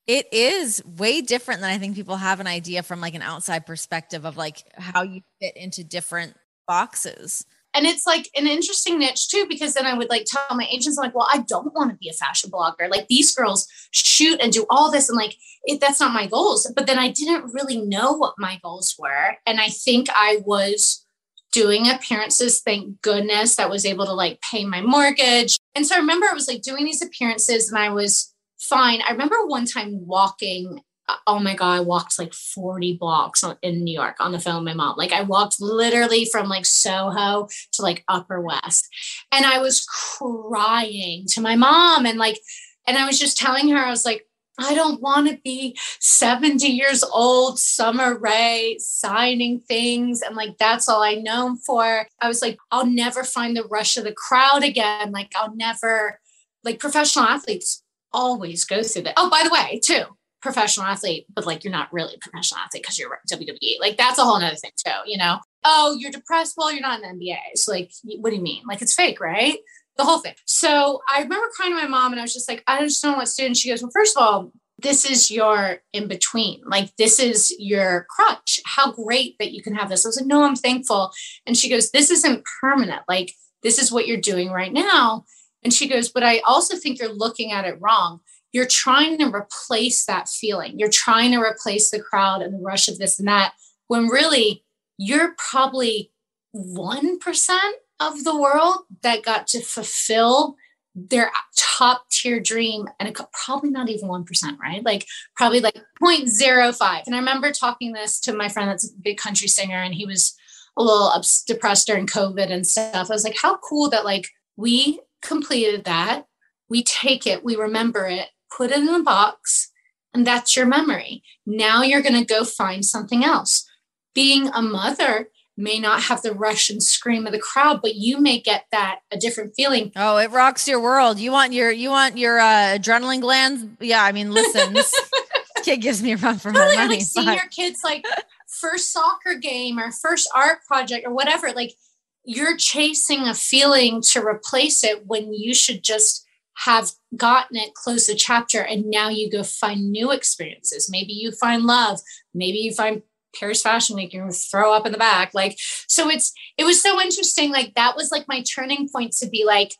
it 0.05 0.27
is 0.33 0.83
way 0.97 1.21
different 1.21 1.61
than 1.61 1.69
I 1.69 1.77
think 1.77 1.95
people 1.95 2.17
have 2.17 2.41
an 2.41 2.47
idea 2.47 2.83
from 2.83 2.99
like 2.99 3.15
an 3.15 3.21
outside 3.21 3.65
perspective 3.65 4.25
of 4.25 4.35
like 4.35 4.63
how 4.75 5.03
you 5.03 5.21
fit 5.39 5.55
into 5.55 5.83
different 5.85 6.33
boxes. 6.67 7.45
And 7.73 7.85
it's 7.85 8.05
like 8.07 8.29
an 8.35 8.47
interesting 8.47 8.99
niche 8.99 9.27
too, 9.27 9.45
because 9.47 9.73
then 9.73 9.85
I 9.85 9.93
would 9.93 10.09
like 10.09 10.25
tell 10.25 10.43
my 10.55 10.67
agents, 10.71 10.97
I'm 10.97 11.03
like, 11.03 11.15
well, 11.15 11.27
I 11.31 11.43
don't 11.47 11.73
want 11.73 11.91
to 11.91 11.97
be 11.97 12.09
a 12.09 12.13
fashion 12.13 12.49
blogger. 12.49 12.89
Like 12.89 13.07
these 13.07 13.33
girls 13.33 13.67
shoot 13.91 14.39
and 14.41 14.51
do 14.51 14.65
all 14.69 14.91
this. 14.91 15.09
And 15.09 15.17
like, 15.17 15.35
it, 15.65 15.79
that's 15.79 15.99
not 15.99 16.13
my 16.13 16.25
goals. 16.25 16.71
But 16.75 16.87
then 16.87 16.97
I 16.97 17.09
didn't 17.09 17.53
really 17.53 17.77
know 17.79 18.13
what 18.13 18.33
my 18.37 18.59
goals 18.63 18.95
were. 18.97 19.35
And 19.45 19.59
I 19.61 19.69
think 19.69 20.07
I 20.09 20.41
was 20.45 21.05
doing 21.51 21.89
appearances, 21.89 22.61
thank 22.61 23.01
goodness, 23.01 23.55
that 23.55 23.69
was 23.69 23.85
able 23.85 24.05
to 24.05 24.13
like 24.13 24.39
pay 24.41 24.65
my 24.65 24.81
mortgage. 24.81 25.57
And 25.75 25.85
so 25.85 25.95
I 25.95 25.99
remember 25.99 26.27
I 26.29 26.33
was 26.33 26.47
like 26.47 26.61
doing 26.61 26.85
these 26.85 27.01
appearances 27.01 27.69
and 27.69 27.77
I 27.77 27.89
was 27.89 28.33
fine. 28.59 29.01
I 29.07 29.11
remember 29.11 29.45
one 29.45 29.65
time 29.65 30.05
walking 30.05 30.81
Uh, 31.09 31.15
oh 31.25 31.39
my 31.39 31.55
god 31.55 31.73
i 31.73 31.79
walked 31.79 32.19
like 32.19 32.33
40 32.33 32.97
blocks 32.97 33.43
in 33.63 33.83
new 33.83 33.93
york 33.93 34.17
on 34.19 34.31
the 34.31 34.39
phone 34.39 34.63
with 34.63 34.65
my 34.65 34.73
mom 34.75 34.95
like 34.95 35.11
i 35.11 35.23
walked 35.23 35.59
literally 35.59 36.25
from 36.25 36.47
like 36.47 36.67
soho 36.67 37.47
to 37.71 37.81
like 37.81 38.03
upper 38.07 38.39
west 38.39 38.87
and 39.31 39.43
i 39.43 39.57
was 39.57 39.85
crying 39.85 41.25
to 41.29 41.41
my 41.41 41.55
mom 41.55 42.05
and 42.05 42.19
like 42.19 42.39
and 42.85 42.95
i 42.95 43.07
was 43.07 43.17
just 43.17 43.37
telling 43.37 43.69
her 43.69 43.77
i 43.77 43.89
was 43.89 44.05
like 44.05 44.27
I 44.59 44.75
don't 44.75 45.01
want 45.01 45.29
to 45.29 45.39
be 45.43 45.77
70 45.99 46.67
years 46.67 47.03
old, 47.03 47.59
Summer 47.59 48.17
Rae, 48.17 48.75
signing 48.79 49.61
things. 49.61 50.21
And 50.21 50.35
like, 50.35 50.57
that's 50.57 50.89
all 50.89 51.01
I 51.01 51.15
know 51.15 51.55
for. 51.65 52.05
I 52.21 52.27
was 52.27 52.41
like, 52.41 52.57
I'll 52.71 52.85
never 52.85 53.23
find 53.23 53.55
the 53.55 53.63
rush 53.63 53.95
of 53.95 54.03
the 54.03 54.11
crowd 54.11 54.63
again. 54.63 55.11
Like, 55.11 55.31
I'll 55.35 55.55
never, 55.55 56.19
like, 56.63 56.79
professional 56.79 57.25
athletes 57.25 57.83
always 58.11 58.65
go 58.65 58.83
through 58.83 59.03
that. 59.03 59.13
Oh, 59.15 59.29
by 59.29 59.43
the 59.43 59.53
way, 59.53 59.79
too, 59.81 60.03
professional 60.41 60.85
athlete, 60.85 61.25
but 61.33 61.45
like 61.45 61.63
you're 61.63 61.73
not 61.73 61.91
really 61.91 62.15
a 62.15 62.19
professional 62.19 62.59
athlete 62.59 62.83
because 62.83 62.97
you're 62.97 63.19
WWE. 63.31 63.79
Like 63.79 63.97
that's 63.97 64.19
a 64.19 64.23
whole 64.23 64.35
other 64.35 64.55
thing 64.55 64.71
too, 64.77 64.91
you 65.05 65.17
know? 65.17 65.39
Oh, 65.63 65.95
you're 65.99 66.11
depressed. 66.11 66.55
Well, 66.57 66.71
you're 66.71 66.81
not 66.81 67.01
in 67.01 67.17
the 67.17 67.25
NBA. 67.25 67.37
So 67.55 67.71
like, 67.71 67.91
what 68.19 68.29
do 68.29 68.37
you 68.37 68.41
mean? 68.41 68.63
Like 68.67 68.81
it's 68.81 68.93
fake, 68.93 69.19
right? 69.19 69.57
The 69.97 70.05
whole 70.05 70.19
thing. 70.19 70.35
So 70.45 71.01
I 71.13 71.21
remember 71.21 71.47
crying 71.55 71.73
to 71.73 71.81
my 71.81 71.87
mom 71.87 72.13
and 72.13 72.21
I 72.21 72.23
was 72.23 72.33
just 72.33 72.49
like, 72.49 72.63
I 72.67 72.81
just 72.81 73.01
don't 73.01 73.13
know 73.13 73.17
what 73.17 73.27
to 73.27 73.35
do. 73.35 73.45
And 73.45 73.57
she 73.57 73.69
goes, 73.69 73.81
Well, 73.81 73.91
first 73.93 74.15
of 74.15 74.23
all, 74.23 74.51
this 74.81 75.03
is 75.09 75.29
your 75.29 75.79
in 75.91 76.07
between. 76.07 76.61
Like, 76.65 76.95
this 76.97 77.19
is 77.19 77.53
your 77.59 78.07
crutch. 78.09 78.61
How 78.65 78.93
great 78.93 79.35
that 79.39 79.51
you 79.51 79.61
can 79.61 79.75
have 79.75 79.89
this. 79.89 80.05
I 80.05 80.09
was 80.09 80.17
like, 80.21 80.27
No, 80.27 80.43
I'm 80.43 80.55
thankful. 80.55 81.11
And 81.45 81.57
she 81.57 81.69
goes, 81.69 81.91
This 81.91 82.09
isn't 82.11 82.45
permanent. 82.61 83.01
Like, 83.09 83.33
this 83.61 83.77
is 83.77 83.91
what 83.91 84.07
you're 84.07 84.21
doing 84.21 84.51
right 84.51 84.71
now. 84.71 85.25
And 85.63 85.73
she 85.73 85.89
goes, 85.89 86.09
But 86.09 86.23
I 86.23 86.39
also 86.47 86.77
think 86.77 86.97
you're 86.97 87.11
looking 87.11 87.51
at 87.51 87.65
it 87.65 87.77
wrong 87.81 88.21
you're 88.51 88.67
trying 88.67 89.17
to 89.19 89.33
replace 89.33 90.05
that 90.05 90.27
feeling. 90.27 90.79
You're 90.79 90.89
trying 90.89 91.31
to 91.31 91.39
replace 91.39 91.91
the 91.91 91.99
crowd 91.99 92.41
and 92.41 92.53
the 92.53 92.63
rush 92.63 92.87
of 92.87 92.97
this 92.97 93.19
and 93.19 93.27
that, 93.27 93.53
when 93.87 94.07
really 94.07 94.63
you're 94.97 95.35
probably 95.37 96.11
1% 96.55 97.59
of 97.99 98.23
the 98.23 98.37
world 98.37 98.79
that 99.03 99.23
got 99.23 99.47
to 99.47 99.61
fulfill 99.61 100.55
their 100.95 101.31
top 101.55 102.09
tier 102.09 102.39
dream 102.39 102.87
and 102.99 103.07
it 103.07 103.17
probably 103.45 103.69
not 103.69 103.89
even 103.89 104.09
1% 104.09 104.57
right? 104.59 104.83
Like 104.83 105.05
probably 105.35 105.59
like 105.59 105.77
0.05 106.01 107.03
and 107.05 107.15
i 107.15 107.19
remember 107.19 107.51
talking 107.51 107.93
this 107.93 108.19
to 108.21 108.33
my 108.33 108.49
friend 108.49 108.69
that's 108.69 108.89
a 108.89 108.93
big 109.01 109.17
country 109.17 109.47
singer 109.47 109.77
and 109.77 109.93
he 109.93 110.05
was 110.05 110.35
a 110.77 110.83
little 110.83 111.11
depressed 111.47 111.87
during 111.87 112.07
covid 112.07 112.51
and 112.51 112.65
stuff. 112.65 113.09
I 113.09 113.13
was 113.13 113.23
like 113.23 113.37
how 113.39 113.57
cool 113.57 113.89
that 113.89 114.03
like 114.03 114.27
we 114.57 114.99
completed 115.21 115.85
that. 115.85 116.25
We 116.69 116.83
take 116.83 117.27
it 117.27 117.45
we 117.45 117.55
remember 117.55 118.05
it 118.07 118.29
put 118.55 118.71
it 118.71 118.79
in 118.79 118.89
a 118.89 119.03
box, 119.03 119.71
and 120.13 120.25
that's 120.25 120.55
your 120.55 120.65
memory. 120.65 121.23
Now 121.45 121.81
you're 121.81 122.01
going 122.01 122.19
to 122.19 122.25
go 122.25 122.43
find 122.43 122.83
something 122.85 123.23
else. 123.23 123.67
Being 124.13 124.49
a 124.49 124.61
mother 124.61 125.29
may 125.59 125.77
not 125.77 126.03
have 126.03 126.21
the 126.21 126.33
rush 126.33 126.69
and 126.69 126.81
scream 126.81 127.25
of 127.27 127.33
the 127.33 127.39
crowd, 127.39 127.81
but 127.81 127.95
you 127.95 128.19
may 128.19 128.39
get 128.39 128.65
that 128.71 128.99
a 129.11 129.17
different 129.17 129.53
feeling. 129.55 129.91
Oh, 129.95 130.17
it 130.17 130.31
rocks 130.31 130.67
your 130.67 130.79
world. 130.79 131.19
You 131.19 131.31
want 131.31 131.53
your 131.53 131.71
you 131.71 131.89
want 131.89 132.17
your 132.17 132.39
uh, 132.39 132.77
adrenaline 132.77 133.21
glands. 133.21 133.65
Yeah, 133.79 134.03
I 134.03 134.11
mean, 134.11 134.31
listen, 134.31 134.73
this 134.73 134.93
kid 135.63 135.81
gives 135.81 136.01
me 136.01 136.13
a 136.13 136.17
run 136.17 136.39
for 136.39 136.51
my 136.51 136.75
money. 136.75 136.95
Like 136.95 137.01
seeing 137.01 137.27
your 137.27 137.47
kids 137.49 137.81
like 137.83 138.05
first 138.47 138.91
soccer 138.91 139.35
game 139.35 139.79
or 139.79 139.91
first 139.91 140.29
art 140.33 140.59
project 140.65 141.05
or 141.05 141.13
whatever, 141.13 141.51
like 141.51 141.75
you're 142.23 142.57
chasing 142.57 143.27
a 143.27 143.33
feeling 143.33 144.01
to 144.01 144.25
replace 144.25 144.83
it 144.83 145.05
when 145.05 145.33
you 145.33 145.53
should 145.53 145.83
just 145.83 146.25
have 146.65 146.91
gotten 147.15 147.57
it, 147.57 147.73
close 147.73 148.07
the 148.07 148.15
chapter, 148.15 148.61
and 148.61 148.89
now 148.89 149.09
you 149.09 149.31
go 149.31 149.43
find 149.43 149.91
new 149.91 150.11
experiences. 150.11 150.89
Maybe 150.89 151.13
you 151.13 151.31
find 151.31 151.63
love. 151.63 151.99
Maybe 152.33 152.57
you 152.59 152.73
find 152.73 153.01
Paris 153.37 153.61
Fashion 153.61 153.95
Week, 153.95 154.13
you 154.13 154.29
throw 154.31 154.73
up 154.73 154.85
in 154.85 154.91
the 154.91 154.97
back. 154.97 155.33
Like, 155.33 155.55
so 155.87 156.09
it's, 156.09 156.33
it 156.57 156.63
was 156.63 156.81
so 156.81 156.99
interesting. 156.99 157.51
Like, 157.51 157.75
that 157.75 157.95
was 157.95 158.11
like 158.11 158.27
my 158.27 158.43
turning 158.43 158.89
point 158.89 159.13
to 159.17 159.29
be 159.29 159.45
like, 159.45 159.73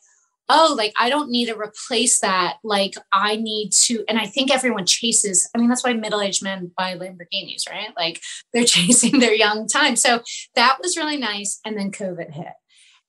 oh, 0.48 0.74
like 0.76 0.92
I 0.98 1.08
don't 1.08 1.30
need 1.30 1.46
to 1.46 1.58
replace 1.58 2.20
that. 2.20 2.56
Like, 2.64 2.94
I 3.12 3.36
need 3.36 3.70
to, 3.72 4.04
and 4.08 4.18
I 4.18 4.26
think 4.26 4.50
everyone 4.52 4.86
chases, 4.86 5.48
I 5.54 5.58
mean, 5.58 5.68
that's 5.68 5.84
why 5.84 5.92
middle 5.92 6.20
aged 6.20 6.42
men 6.42 6.72
buy 6.76 6.96
Lamborghinis, 6.96 7.68
right? 7.68 7.90
Like, 7.96 8.20
they're 8.52 8.64
chasing 8.66 9.20
their 9.20 9.34
young 9.34 9.68
time. 9.68 9.96
So 9.96 10.22
that 10.54 10.78
was 10.82 10.96
really 10.96 11.18
nice. 11.18 11.60
And 11.64 11.76
then 11.76 11.92
COVID 11.92 12.32
hit. 12.32 12.52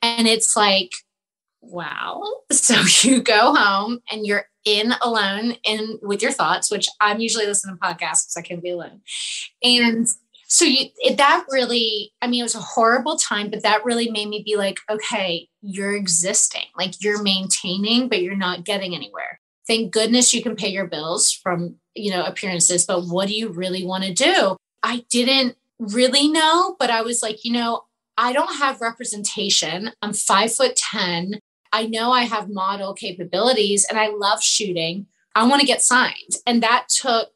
And 0.01 0.28
it's 0.28 0.55
like, 0.55 0.91
wow. 1.62 2.24
So 2.51 2.76
you 3.07 3.22
go 3.22 3.53
home 3.53 3.99
and 4.12 4.26
you're 4.26 4.45
in 4.66 4.93
alone 5.01 5.55
in 5.64 5.99
with 6.01 6.22
your 6.22 6.32
thoughts, 6.32 6.70
which 6.70 6.88
I'm 6.99 7.20
usually 7.20 7.47
listening 7.47 7.76
to 7.76 7.80
podcasts 7.80 8.26
because 8.26 8.38
I 8.38 8.41
can 8.41 8.59
be 8.59 8.72
alone. 8.72 9.01
And 9.64 10.07
so 10.47 10.66
you 10.66 10.88
it, 10.97 11.18
that 11.18 11.45
really, 11.49 12.12
I 12.22 12.28
mean, 12.28 12.41
it 12.41 12.43
was 12.43 12.55
a 12.55 12.59
horrible 12.59 13.16
time, 13.16 13.49
but 13.49 13.64
that 13.64 13.86
really 13.86 14.12
made 14.12 14.28
me 14.28 14.43
be 14.45 14.57
like, 14.57 14.80
okay, 14.89 15.47
you're 15.62 15.95
existing, 15.95 16.66
like 16.78 17.01
you're 17.01 17.24
maintaining, 17.24 18.09
but 18.09 18.22
you're 18.22 18.36
not 18.36 18.66
getting 18.66 18.93
anywhere. 18.93 19.39
Thank 19.66 19.93
goodness 19.93 20.34
you 20.34 20.43
can 20.43 20.55
pay 20.55 20.68
your 20.68 20.88
bills 20.88 21.32
from 21.32 21.76
you 21.95 22.12
know 22.12 22.24
appearances, 22.24 22.86
but 22.86 23.03
what 23.05 23.28
do 23.28 23.34
you 23.34 23.49
really 23.49 23.86
want 23.86 24.03
to 24.03 24.14
do? 24.14 24.57
I 24.84 25.05
didn't 25.09 25.55
really 25.80 26.28
know, 26.28 26.76
but 26.80 26.89
I 26.89 27.01
was 27.01 27.24
like, 27.24 27.45
you 27.45 27.53
know, 27.53 27.84
I 28.18 28.34
don't 28.34 28.57
have 28.57 28.82
representation. 28.82 29.91
I'm 30.01 30.14
five 30.14 30.53
foot 30.53 30.76
10. 30.76 31.39
I 31.72 31.88
know 31.88 32.11
I 32.11 32.24
have 32.24 32.49
model 32.49 32.93
capabilities 32.93 33.86
and 33.89 33.97
I 33.97 34.07
love 34.07 34.43
shooting. 34.43 35.07
I 35.36 35.47
want 35.47 35.61
to 35.61 35.67
get 35.67 35.82
signed. 35.82 36.36
And 36.45 36.61
that 36.61 36.89
took 36.89 37.32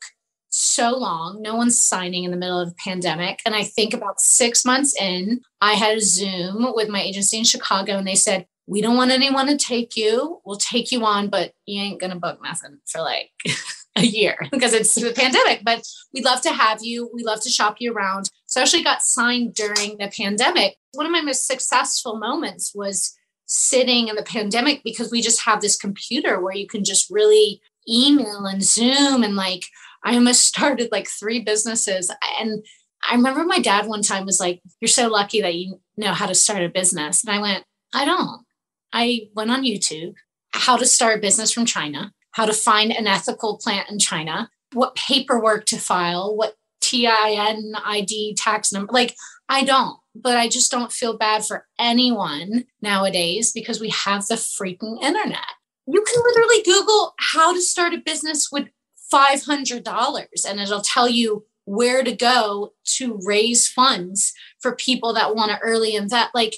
so 0.49 0.97
long. 0.97 1.41
No 1.41 1.55
one's 1.55 1.81
signing 1.81 2.23
in 2.23 2.31
the 2.31 2.37
middle 2.37 2.59
of 2.59 2.69
a 2.69 2.75
pandemic. 2.83 3.39
And 3.45 3.55
I 3.55 3.63
think 3.63 3.93
about 3.93 4.19
six 4.19 4.65
months 4.65 4.95
in, 4.99 5.41
I 5.61 5.73
had 5.73 5.97
a 5.97 6.01
Zoom 6.01 6.73
with 6.73 6.89
my 6.89 7.01
agency 7.01 7.37
in 7.37 7.43
Chicago 7.43 7.97
and 7.97 8.07
they 8.07 8.15
said, 8.15 8.47
We 8.67 8.81
don't 8.81 8.97
want 8.97 9.11
anyone 9.11 9.47
to 9.47 9.57
take 9.57 9.97
you. 9.97 10.41
We'll 10.45 10.57
take 10.57 10.91
you 10.91 11.05
on, 11.05 11.29
but 11.29 11.53
you 11.65 11.81
ain't 11.81 11.99
going 11.99 12.11
to 12.11 12.19
book 12.19 12.41
nothing 12.41 12.79
for 12.85 13.01
like 13.01 13.31
a 13.95 14.03
year 14.03 14.37
because 14.51 14.73
it's 14.73 14.95
the 14.95 15.13
pandemic. 15.13 15.61
But 15.63 15.83
we'd 16.13 16.25
love 16.25 16.41
to 16.41 16.53
have 16.53 16.79
you. 16.81 17.09
We 17.13 17.23
love 17.23 17.41
to 17.41 17.49
shop 17.49 17.77
you 17.79 17.93
around. 17.93 18.29
So 18.45 18.59
I 18.59 18.63
actually 18.63 18.83
got 18.83 19.01
signed 19.01 19.53
during 19.55 19.97
the 19.97 20.11
pandemic. 20.15 20.77
One 20.93 21.05
of 21.05 21.11
my 21.11 21.21
most 21.21 21.47
successful 21.47 22.17
moments 22.17 22.73
was 22.73 23.17
sitting 23.45 24.07
in 24.07 24.15
the 24.15 24.23
pandemic 24.23 24.81
because 24.83 25.11
we 25.11 25.21
just 25.21 25.43
have 25.43 25.61
this 25.61 25.75
computer 25.75 26.41
where 26.41 26.55
you 26.55 26.67
can 26.67 26.83
just 26.83 27.09
really 27.09 27.61
email 27.87 28.45
and 28.45 28.63
Zoom 28.63 29.23
and 29.23 29.35
like 29.35 29.65
I 30.03 30.13
almost 30.15 30.43
started 30.47 30.89
like 30.91 31.07
three 31.07 31.41
businesses. 31.41 32.11
And 32.39 32.65
I 33.09 33.15
remember 33.15 33.43
my 33.43 33.59
dad 33.59 33.87
one 33.87 34.01
time 34.01 34.25
was 34.25 34.39
like, 34.39 34.61
You're 34.79 34.87
so 34.89 35.07
lucky 35.07 35.41
that 35.41 35.55
you 35.55 35.81
know 35.97 36.13
how 36.13 36.27
to 36.27 36.35
start 36.35 36.63
a 36.63 36.69
business. 36.69 37.23
And 37.23 37.35
I 37.35 37.41
went, 37.41 37.65
I 37.93 38.05
don't. 38.05 38.45
I 38.93 39.29
went 39.35 39.51
on 39.51 39.63
YouTube, 39.63 40.13
how 40.53 40.77
to 40.77 40.85
start 40.85 41.17
a 41.17 41.21
business 41.21 41.51
from 41.51 41.65
China, 41.65 42.13
how 42.31 42.45
to 42.45 42.53
find 42.53 42.91
an 42.91 43.07
ethical 43.07 43.57
plant 43.57 43.89
in 43.89 43.99
China, 43.99 44.49
what 44.73 44.95
paperwork 44.95 45.65
to 45.65 45.77
file, 45.77 46.35
what 46.35 46.55
TIN 46.81 47.75
ID 47.85 48.35
tax 48.37 48.71
number. 48.71 48.91
Like, 48.93 49.15
I 49.49 49.63
don't 49.63 49.97
but 50.15 50.37
I 50.37 50.47
just 50.47 50.71
don't 50.71 50.91
feel 50.91 51.17
bad 51.17 51.45
for 51.45 51.67
anyone 51.77 52.65
nowadays 52.81 53.51
because 53.51 53.81
we 53.81 53.89
have 53.89 54.25
the 54.27 54.35
freaking 54.35 55.01
internet. 55.03 55.45
You 55.85 56.01
can 56.01 56.23
literally 56.23 56.63
Google 56.63 57.13
how 57.19 57.53
to 57.53 57.61
start 57.61 57.93
a 57.93 57.97
business 57.97 58.49
with 58.51 58.69
$500 59.13 60.45
and 60.49 60.59
it'll 60.59 60.81
tell 60.81 61.09
you 61.09 61.45
where 61.65 62.03
to 62.03 62.15
go 62.15 62.73
to 62.85 63.19
raise 63.25 63.67
funds 63.67 64.33
for 64.59 64.75
people 64.75 65.13
that 65.13 65.35
want 65.35 65.51
to 65.51 65.59
early 65.59 65.95
invest. 65.95 66.29
Like, 66.33 66.55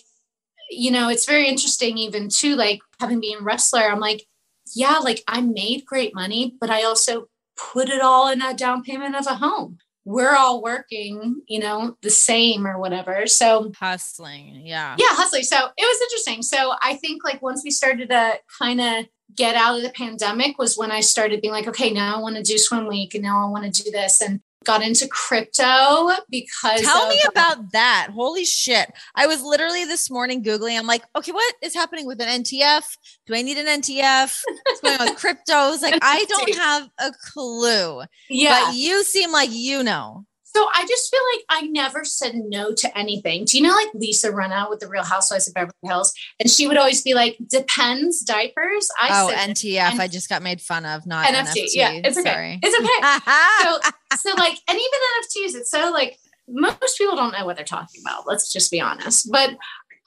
you 0.70 0.92
know, 0.92 1.10
it's 1.10 1.26
very 1.26 1.48
interesting, 1.48 1.98
even 1.98 2.30
too, 2.30 2.56
like 2.56 2.80
having 3.00 3.20
been 3.20 3.40
a 3.40 3.44
wrestler, 3.44 3.90
I'm 3.90 4.00
like, 4.00 4.28
yeah, 4.76 5.00
like 5.00 5.24
I 5.28 5.42
made 5.42 5.86
great 5.86 6.14
money, 6.14 6.56
but 6.60 6.70
I 6.70 6.84
also 6.84 7.28
put 7.56 7.90
it 7.90 8.02
all 8.02 8.30
in 8.30 8.42
a 8.42 8.54
down 8.54 8.84
payment 8.84 9.16
of 9.16 9.26
a 9.28 9.36
home 9.36 9.80
we're 10.08 10.38
all 10.38 10.62
working, 10.62 11.42
you 11.48 11.60
know, 11.60 11.98
the 12.02 12.10
same 12.10 12.66
or 12.66 12.80
whatever. 12.80 13.28
So 13.28 13.74
hustling. 13.78 14.66
Yeah. 14.66 14.96
Yeah, 14.98 15.06
hustling. 15.10 15.44
So 15.44 15.58
it 15.58 15.82
was 15.82 16.02
interesting. 16.02 16.44
So 16.44 16.74
I 16.82 16.96
think 16.96 17.26
like 17.26 17.42
once 17.42 17.62
we 17.62 17.72
started 17.72 18.10
to 18.10 18.40
kind 18.58 18.80
of 18.80 19.06
get 19.36 19.56
out 19.56 19.76
of 19.76 19.84
the 19.84 19.90
pandemic 19.90 20.58
was 20.58 20.78
when 20.78 20.92
I 20.92 21.02
started 21.02 21.42
being 21.42 21.52
like, 21.52 21.68
okay, 21.68 21.92
now 21.92 22.16
I 22.16 22.22
want 22.22 22.38
to 22.38 22.42
do 22.42 22.58
swim 22.58 22.88
week 22.88 23.16
and 23.16 23.24
now 23.24 23.46
I 23.46 23.50
want 23.50 23.66
to 23.72 23.84
do 23.84 23.92
this. 23.92 24.22
And 24.22 24.40
got 24.68 24.84
into 24.84 25.08
crypto 25.08 26.10
because 26.30 26.82
tell 26.82 27.08
me 27.08 27.20
about 27.28 27.72
that. 27.72 28.10
Holy 28.14 28.44
shit. 28.46 28.92
I 29.16 29.26
was 29.26 29.42
literally 29.42 29.86
this 29.86 30.12
morning 30.12 30.44
googling. 30.44 30.78
I'm 30.78 30.86
like 30.86 31.04
okay 31.16 31.32
what 31.32 31.56
is 31.64 31.74
happening 31.74 32.06
with 32.06 32.22
an 32.22 32.44
ntf 32.44 32.84
do 33.26 33.34
i 33.34 33.42
need 33.42 33.58
an 33.58 33.82
ntf 33.82 34.42
what's 34.64 34.82
going 34.82 35.00
on 35.00 35.08
with 35.08 35.18
cryptos? 35.24 35.82
Like 35.82 35.98
i 36.02 36.26
don't 36.28 36.56
have 36.56 36.90
a 37.00 37.12
clue. 37.32 38.04
Yeah. 38.30 38.66
but 38.66 38.76
you 38.76 39.04
seem 39.04 39.32
like 39.32 39.50
you 39.52 39.84
know 39.84 40.27
so 40.58 40.68
I 40.74 40.86
just 40.88 41.12
feel 41.12 41.22
like 41.36 41.46
I 41.50 41.68
never 41.68 42.04
said 42.04 42.34
no 42.36 42.74
to 42.74 42.98
anything. 42.98 43.46
Do 43.46 43.58
you 43.58 43.64
know 43.64 43.76
like 43.76 43.90
Lisa 43.94 44.32
Rinna 44.32 44.70
with 44.70 44.80
the 44.80 44.88
Real 44.88 45.04
Housewives 45.04 45.48
of 45.48 45.54
Beverly 45.54 45.74
Hills? 45.84 46.12
And 46.40 46.50
she 46.50 46.68
would 46.68 46.78
always 46.78 47.04
be 47.04 47.14
like, 47.14 47.38
depends, 47.48 48.22
diapers. 48.22 48.88
I 49.00 49.22
oh, 49.22 49.32
NTF. 49.36 50.00
I 50.00 50.08
just 50.08 50.30
got 50.30 50.42
made 50.42 50.60
fun 50.60 50.84
of, 50.86 51.06
not 51.06 51.28
NFT. 51.28 51.66
NFT. 51.66 51.68
Yeah, 51.74 51.92
it's 52.04 52.18
okay. 52.18 52.32
Sorry. 52.32 52.60
It's 52.64 52.76
okay. 52.76 53.92
so, 54.24 54.32
so 54.32 54.36
like, 54.36 54.58
and 54.68 54.78
even 54.78 55.52
NFTs, 55.54 55.60
it's 55.60 55.70
so 55.70 55.92
like 55.92 56.18
most 56.48 56.98
people 56.98 57.16
don't 57.16 57.34
know 57.34 57.46
what 57.46 57.56
they're 57.56 57.66
talking 57.66 58.02
about. 58.04 58.26
Let's 58.26 58.52
just 58.52 58.72
be 58.72 58.82
honest. 58.82 59.30
But 59.32 59.58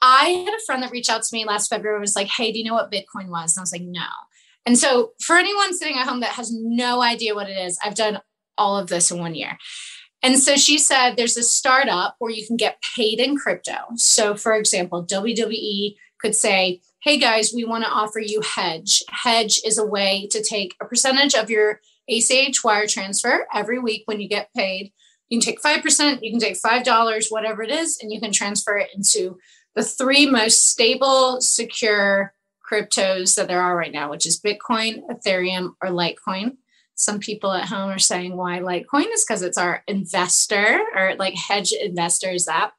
I 0.01 0.43
had 0.45 0.53
a 0.53 0.65
friend 0.65 0.83
that 0.83 0.91
reached 0.91 1.09
out 1.09 1.23
to 1.23 1.33
me 1.33 1.45
last 1.45 1.69
February 1.69 2.01
was 2.01 2.15
like, 2.15 2.27
Hey, 2.27 2.51
do 2.51 2.59
you 2.59 2.65
know 2.65 2.73
what 2.73 2.91
Bitcoin 2.91 3.29
was? 3.29 3.55
And 3.55 3.61
I 3.61 3.63
was 3.63 3.71
like, 3.71 3.83
no. 3.83 4.07
And 4.65 4.77
so 4.77 5.13
for 5.21 5.37
anyone 5.37 5.77
sitting 5.77 5.97
at 5.97 6.07
home 6.07 6.19
that 6.19 6.31
has 6.31 6.53
no 6.53 7.01
idea 7.01 7.35
what 7.35 7.49
it 7.49 7.57
is, 7.57 7.79
I've 7.81 7.95
done 7.95 8.19
all 8.57 8.77
of 8.77 8.87
this 8.89 9.11
in 9.11 9.19
one 9.19 9.33
year. 9.33 9.57
And 10.23 10.37
so 10.37 10.55
she 10.55 10.77
said 10.77 11.15
there's 11.15 11.37
a 11.37 11.43
startup 11.43 12.15
where 12.19 12.31
you 12.31 12.45
can 12.45 12.57
get 12.57 12.81
paid 12.95 13.19
in 13.19 13.37
crypto. 13.37 13.77
So, 13.95 14.35
for 14.35 14.53
example, 14.53 15.05
WWE 15.05 15.95
could 16.19 16.35
say, 16.35 16.81
Hey 17.01 17.17
guys, 17.17 17.51
we 17.53 17.65
want 17.65 17.83
to 17.83 17.89
offer 17.89 18.19
you 18.19 18.41
Hedge. 18.41 19.03
Hedge 19.09 19.59
is 19.65 19.79
a 19.79 19.85
way 19.85 20.27
to 20.31 20.43
take 20.43 20.75
a 20.79 20.85
percentage 20.85 21.33
of 21.33 21.49
your 21.49 21.81
ACH 22.07 22.63
wire 22.63 22.85
transfer 22.85 23.47
every 23.53 23.79
week 23.79 24.03
when 24.05 24.21
you 24.21 24.29
get 24.29 24.53
paid. 24.55 24.93
You 25.29 25.39
can 25.39 25.45
take 25.45 25.61
5%, 25.61 26.19
you 26.21 26.31
can 26.31 26.39
take 26.39 26.61
$5, 26.61 27.25
whatever 27.29 27.63
it 27.63 27.71
is, 27.71 27.97
and 28.01 28.11
you 28.11 28.19
can 28.19 28.31
transfer 28.31 28.77
it 28.77 28.89
into 28.93 29.39
the 29.75 29.83
three 29.83 30.25
most 30.25 30.69
stable, 30.69 31.39
secure 31.39 32.33
cryptos 32.69 33.35
that 33.35 33.47
there 33.47 33.61
are 33.61 33.75
right 33.75 33.93
now, 33.93 34.09
which 34.09 34.27
is 34.27 34.39
Bitcoin, 34.39 35.01
Ethereum, 35.09 35.71
or 35.81 35.89
Litecoin 35.89 36.57
some 36.95 37.19
people 37.19 37.51
at 37.51 37.67
home 37.67 37.89
are 37.89 37.99
saying 37.99 38.35
why 38.35 38.59
Litecoin 38.59 39.11
is 39.11 39.25
because 39.25 39.41
it's 39.41 39.57
our 39.57 39.83
investor 39.87 40.81
or 40.95 41.15
like 41.17 41.35
hedge 41.35 41.71
investors 41.71 42.47
app. 42.47 42.73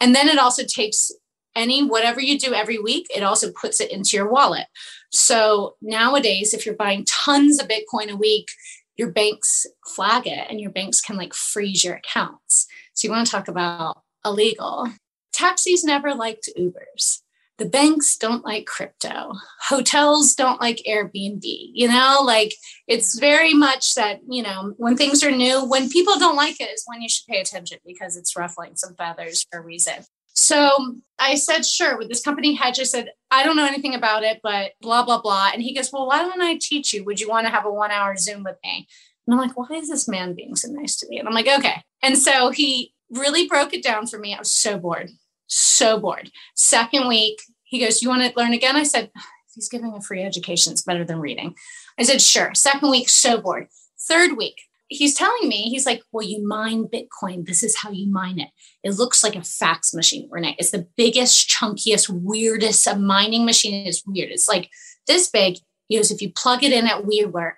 And 0.00 0.14
then 0.14 0.28
it 0.28 0.38
also 0.38 0.64
takes 0.64 1.10
any 1.56 1.86
whatever 1.86 2.20
you 2.20 2.38
do 2.38 2.52
every 2.52 2.78
week, 2.78 3.06
it 3.14 3.22
also 3.22 3.52
puts 3.52 3.80
it 3.80 3.90
into 3.90 4.16
your 4.16 4.28
wallet. 4.28 4.66
So 5.10 5.76
nowadays, 5.80 6.52
if 6.52 6.66
you're 6.66 6.74
buying 6.74 7.04
tons 7.04 7.60
of 7.60 7.68
Bitcoin 7.68 8.10
a 8.10 8.16
week, 8.16 8.48
your 8.96 9.10
banks 9.10 9.66
flag 9.86 10.26
it 10.26 10.46
and 10.48 10.60
your 10.60 10.70
banks 10.70 11.00
can 11.00 11.16
like 11.16 11.34
freeze 11.34 11.84
your 11.84 11.94
accounts. 11.94 12.66
So 12.94 13.06
you 13.06 13.12
want 13.12 13.26
to 13.26 13.30
talk 13.30 13.48
about 13.48 14.02
illegal. 14.24 14.88
Taxis 15.32 15.84
never 15.84 16.14
liked 16.14 16.48
Ubers 16.58 17.23
the 17.58 17.66
banks 17.66 18.16
don't 18.16 18.44
like 18.44 18.66
crypto. 18.66 19.32
Hotels 19.68 20.34
don't 20.34 20.60
like 20.60 20.82
airbnb 20.88 21.42
you 21.44 21.88
know 21.88 22.20
like 22.24 22.54
it's 22.86 23.18
very 23.18 23.54
much 23.54 23.94
that 23.94 24.20
you 24.28 24.42
know 24.42 24.74
when 24.76 24.96
things 24.96 25.22
are 25.22 25.30
new 25.30 25.64
when 25.64 25.88
people 25.88 26.18
don't 26.18 26.36
like 26.36 26.60
it 26.60 26.70
is 26.70 26.84
when 26.86 27.02
you 27.02 27.08
should 27.08 27.26
pay 27.26 27.40
attention 27.40 27.78
because 27.86 28.16
it's 28.16 28.36
ruffling 28.36 28.76
some 28.76 28.94
feathers 28.94 29.46
for 29.50 29.60
a 29.60 29.62
reason. 29.62 29.94
So 30.34 30.96
i 31.18 31.34
said 31.36 31.64
sure 31.64 31.96
with 31.96 32.08
this 32.08 32.22
company 32.22 32.54
hedge 32.54 32.80
i 32.80 32.82
said 32.82 33.10
i 33.30 33.44
don't 33.44 33.56
know 33.56 33.66
anything 33.66 33.94
about 33.94 34.24
it 34.24 34.40
but 34.42 34.72
blah 34.80 35.04
blah 35.04 35.20
blah. 35.20 35.50
And 35.52 35.62
he 35.62 35.74
goes 35.74 35.92
well 35.92 36.08
why 36.08 36.18
don't 36.18 36.40
i 36.40 36.58
teach 36.60 36.92
you? 36.92 37.04
Would 37.04 37.20
you 37.20 37.28
want 37.28 37.46
to 37.46 37.52
have 37.52 37.66
a 37.66 37.72
one 37.72 37.90
hour 37.90 38.16
zoom 38.16 38.42
with 38.42 38.56
me? 38.64 38.88
And 39.26 39.34
i'm 39.34 39.40
like 39.40 39.56
why 39.56 39.76
is 39.76 39.88
this 39.88 40.08
man 40.08 40.34
being 40.34 40.56
so 40.56 40.68
nice 40.68 40.96
to 40.96 41.08
me? 41.08 41.18
And 41.18 41.28
i'm 41.28 41.34
like 41.34 41.48
okay. 41.48 41.82
And 42.02 42.18
so 42.18 42.50
he 42.50 42.92
really 43.10 43.46
broke 43.46 43.72
it 43.74 43.82
down 43.82 44.06
for 44.06 44.18
me. 44.18 44.34
I 44.34 44.38
was 44.38 44.50
so 44.50 44.78
bored 44.78 45.10
so 45.54 45.98
bored. 45.98 46.30
Second 46.54 47.08
week, 47.08 47.40
he 47.64 47.80
goes, 47.80 48.02
You 48.02 48.08
want 48.08 48.22
to 48.22 48.38
learn 48.38 48.52
again? 48.52 48.76
I 48.76 48.84
said, 48.84 49.10
He's 49.54 49.68
giving 49.68 49.92
a 49.94 50.00
free 50.00 50.22
education. 50.22 50.72
It's 50.72 50.82
better 50.82 51.04
than 51.04 51.20
reading. 51.20 51.54
I 51.98 52.02
said, 52.02 52.20
Sure. 52.20 52.54
Second 52.54 52.90
week, 52.90 53.08
so 53.08 53.40
bored. 53.40 53.68
Third 54.08 54.36
week, 54.36 54.60
he's 54.88 55.14
telling 55.14 55.48
me, 55.48 55.68
he's 55.70 55.86
like, 55.86 56.02
Well, 56.12 56.26
you 56.26 56.46
mine 56.46 56.88
Bitcoin. 56.92 57.46
This 57.46 57.62
is 57.62 57.76
how 57.76 57.90
you 57.90 58.10
mine 58.10 58.38
it. 58.38 58.50
It 58.82 58.98
looks 58.98 59.22
like 59.22 59.36
a 59.36 59.42
fax 59.42 59.94
machine, 59.94 60.28
Renee. 60.30 60.56
It's 60.58 60.70
the 60.70 60.86
biggest, 60.96 61.48
chunkiest, 61.48 62.08
weirdest 62.08 62.88
mining 62.96 63.44
machine. 63.44 63.86
It's 63.86 64.04
weird. 64.06 64.30
It's 64.30 64.48
like 64.48 64.70
this 65.06 65.30
big. 65.30 65.56
He 65.88 65.96
goes, 65.96 66.10
If 66.10 66.20
you 66.20 66.32
plug 66.32 66.64
it 66.64 66.72
in 66.72 66.86
at 66.86 67.04
WeWork, 67.04 67.56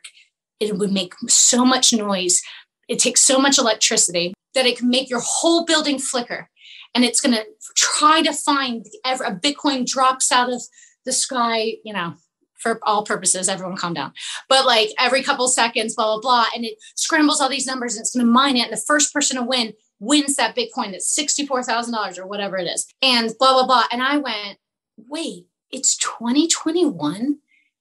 it 0.60 0.76
would 0.78 0.92
make 0.92 1.14
so 1.28 1.64
much 1.64 1.92
noise. 1.92 2.40
It 2.88 2.98
takes 2.98 3.20
so 3.20 3.38
much 3.38 3.58
electricity 3.58 4.32
that 4.54 4.66
it 4.66 4.78
can 4.78 4.88
make 4.88 5.10
your 5.10 5.20
whole 5.20 5.64
building 5.64 5.98
flicker 5.98 6.48
and 6.94 7.04
it's 7.04 7.20
going 7.20 7.34
to 7.34 7.44
try 7.76 8.22
to 8.22 8.32
find 8.32 8.86
every, 9.04 9.26
a 9.26 9.32
Bitcoin 9.32 9.86
drops 9.86 10.32
out 10.32 10.52
of 10.52 10.62
the 11.04 11.12
sky, 11.12 11.74
you 11.84 11.92
know, 11.92 12.14
for 12.58 12.80
all 12.82 13.04
purposes, 13.04 13.48
everyone 13.48 13.76
calm 13.76 13.94
down. 13.94 14.12
But 14.48 14.66
like 14.66 14.90
every 14.98 15.22
couple 15.22 15.46
seconds, 15.48 15.94
blah, 15.94 16.14
blah, 16.14 16.20
blah. 16.20 16.44
And 16.54 16.64
it 16.64 16.78
scrambles 16.94 17.40
all 17.40 17.48
these 17.48 17.66
numbers 17.66 17.94
and 17.94 18.02
it's 18.02 18.14
going 18.14 18.26
to 18.26 18.32
mine 18.32 18.56
it. 18.56 18.64
And 18.64 18.72
the 18.72 18.82
first 18.86 19.12
person 19.12 19.36
to 19.36 19.42
win 19.42 19.74
wins 20.00 20.36
that 20.36 20.56
Bitcoin 20.56 20.92
that's 20.92 21.16
$64,000 21.18 22.18
or 22.18 22.26
whatever 22.26 22.56
it 22.56 22.66
is. 22.66 22.86
And 23.02 23.32
blah, 23.38 23.52
blah, 23.52 23.66
blah. 23.66 23.84
And 23.92 24.02
I 24.02 24.16
went, 24.16 24.58
wait, 24.96 25.46
it's 25.70 25.96
2021 25.96 27.38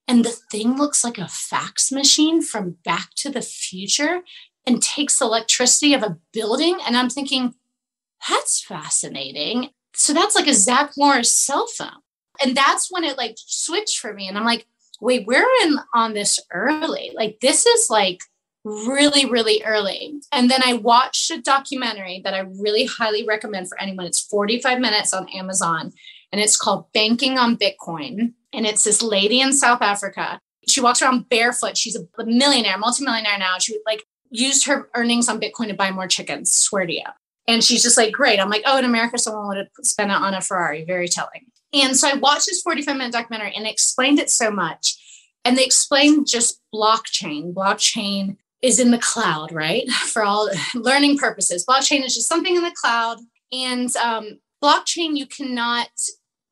and 0.08 0.24
the 0.24 0.38
thing 0.52 0.78
looks 0.78 1.04
like 1.04 1.18
a 1.18 1.28
fax 1.28 1.92
machine 1.92 2.42
from 2.42 2.78
Back 2.84 3.10
to 3.16 3.30
the 3.30 3.42
Future 3.42 4.22
and 4.68 4.82
takes 4.82 5.22
electricity 5.22 5.94
of 5.94 6.04
a 6.04 6.18
building. 6.32 6.78
And 6.86 6.96
I'm 6.96 7.10
thinking, 7.10 7.56
that's 8.28 8.62
fascinating. 8.62 9.70
So 9.94 10.14
that's 10.14 10.36
like 10.36 10.48
a 10.48 10.54
Zach 10.54 10.92
Morris 10.98 11.34
cell 11.34 11.68
phone. 11.68 12.02
And 12.44 12.56
that's 12.56 12.92
when 12.92 13.04
it 13.04 13.18
like 13.18 13.36
switched 13.38 14.00
for 14.00 14.14
me. 14.14 14.28
And 14.28 14.38
I'm 14.38 14.46
like, 14.46 14.66
wait, 15.00 15.26
we're 15.26 15.48
in 15.64 15.78
on 15.94 16.14
this 16.14 16.40
early. 16.52 17.12
Like 17.16 17.40
this 17.42 17.66
is 17.66 17.90
like 17.90 18.22
really, 18.64 19.26
really 19.26 19.64
early. 19.64 20.20
And 20.32 20.50
then 20.50 20.62
I 20.66 20.74
watched 20.74 21.32
a 21.32 21.42
documentary 21.42 22.22
that 22.24 22.34
I 22.34 22.40
really 22.60 22.86
highly 22.86 23.26
recommend 23.26 23.70
for 23.70 23.80
anyone. 23.80 24.06
It's 24.06 24.22
45 24.22 24.80
minutes 24.80 25.14
on 25.14 25.30
Amazon 25.30 25.94
and 26.32 26.42
it's 26.42 26.58
called 26.58 26.92
Banking 26.94 27.38
on 27.38 27.58
Bitcoin. 27.58 28.34
And 28.52 28.66
it's 28.66 28.84
this 28.84 29.02
lady 29.02 29.40
in 29.40 29.54
South 29.54 29.82
Africa. 29.82 30.40
She 30.68 30.82
walks 30.82 31.02
around 31.02 31.30
barefoot. 31.30 31.78
She's 31.78 31.96
a 31.96 32.26
millionaire, 32.26 32.78
multimillionaire 32.78 33.38
now. 33.38 33.60
She 33.60 33.78
like 33.86 34.04
used 34.32 34.66
her 34.66 34.90
earnings 34.96 35.30
on 35.30 35.40
Bitcoin 35.40 35.68
to 35.68 35.76
buy 35.76 35.92
more 35.92 36.08
chickens, 36.08 36.52
swear 36.52 36.86
to 36.86 36.94
you. 36.94 37.04
And 37.48 37.64
she's 37.64 37.84
just 37.84 37.98
like, 37.98 38.12
great. 38.12 38.40
I'm 38.40 38.50
like, 38.50 38.64
oh, 38.66 38.78
in 38.78 38.86
America, 38.86 39.18
someone 39.18 39.48
would 39.48 39.58
have 39.58 39.68
spent 39.84 40.12
it 40.12 40.18
on 40.18 40.34
a 40.34 40.42
Ferrari. 40.42 40.84
Very 40.84 41.08
telling. 41.08 41.46
And 41.74 41.96
so 41.96 42.10
I 42.10 42.16
watched 42.16 42.48
this 42.48 42.62
45 42.62 42.96
minute 42.96 43.14
documentary 43.14 43.54
and 43.56 43.68
explained 43.68 44.20
it 44.20 44.30
so 44.30 44.50
much. 44.50 44.96
And 45.44 45.58
they 45.58 45.66
explained 45.66 46.28
just 46.28 46.60
blockchain. 46.74 47.54
Blockchain 47.54 48.38
is 48.62 48.80
in 48.80 48.92
the 48.92 48.98
cloud, 48.98 49.52
right? 49.52 49.88
For 49.92 50.24
all 50.24 50.50
learning 50.76 51.18
purposes. 51.18 51.66
Blockchain 51.66 52.04
is 52.04 52.16
just 52.16 52.28
something 52.28 52.56
in 52.56 52.64
the 52.64 52.76
cloud. 52.82 53.20
And 53.52 53.96
um, 53.98 54.40
blockchain, 54.64 55.16
you 55.16 55.28
cannot 55.28 55.90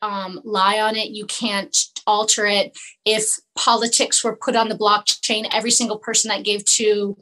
um, 0.03 0.41
lie 0.43 0.79
on 0.79 0.95
it. 0.95 1.09
You 1.09 1.25
can't 1.25 1.75
alter 2.05 2.45
it. 2.45 2.77
If 3.05 3.39
politics 3.55 4.23
were 4.23 4.35
put 4.35 4.55
on 4.55 4.69
the 4.69 4.77
blockchain, 4.77 5.47
every 5.51 5.71
single 5.71 5.97
person 5.97 6.29
that 6.29 6.43
gave 6.43 6.65
to 6.65 7.17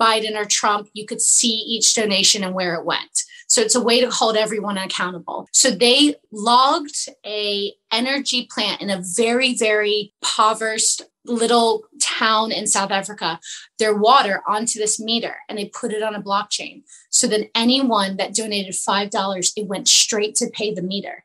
Biden 0.00 0.36
or 0.36 0.44
Trump, 0.44 0.88
you 0.92 1.06
could 1.06 1.20
see 1.20 1.48
each 1.48 1.94
donation 1.94 2.42
and 2.42 2.54
where 2.54 2.74
it 2.74 2.84
went. 2.84 3.22
So 3.48 3.60
it's 3.60 3.74
a 3.74 3.82
way 3.82 4.00
to 4.00 4.10
hold 4.10 4.36
everyone 4.36 4.78
accountable. 4.78 5.46
So 5.52 5.70
they 5.70 6.16
logged 6.32 7.08
a 7.24 7.72
energy 7.92 8.48
plant 8.50 8.80
in 8.80 8.90
a 8.90 9.02
very, 9.16 9.54
very 9.54 10.12
impoverished 10.22 11.02
little 11.26 11.84
town 12.02 12.52
in 12.52 12.66
South 12.66 12.90
Africa, 12.90 13.40
their 13.78 13.96
water 13.96 14.42
onto 14.46 14.78
this 14.78 15.00
meter 15.00 15.36
and 15.48 15.58
they 15.58 15.66
put 15.66 15.92
it 15.92 16.02
on 16.02 16.14
a 16.14 16.22
blockchain. 16.22 16.82
So 17.10 17.26
then 17.26 17.48
anyone 17.54 18.16
that 18.16 18.34
donated 18.34 18.74
$5, 18.74 19.52
it 19.56 19.66
went 19.66 19.88
straight 19.88 20.34
to 20.36 20.50
pay 20.50 20.74
the 20.74 20.82
meter 20.82 21.24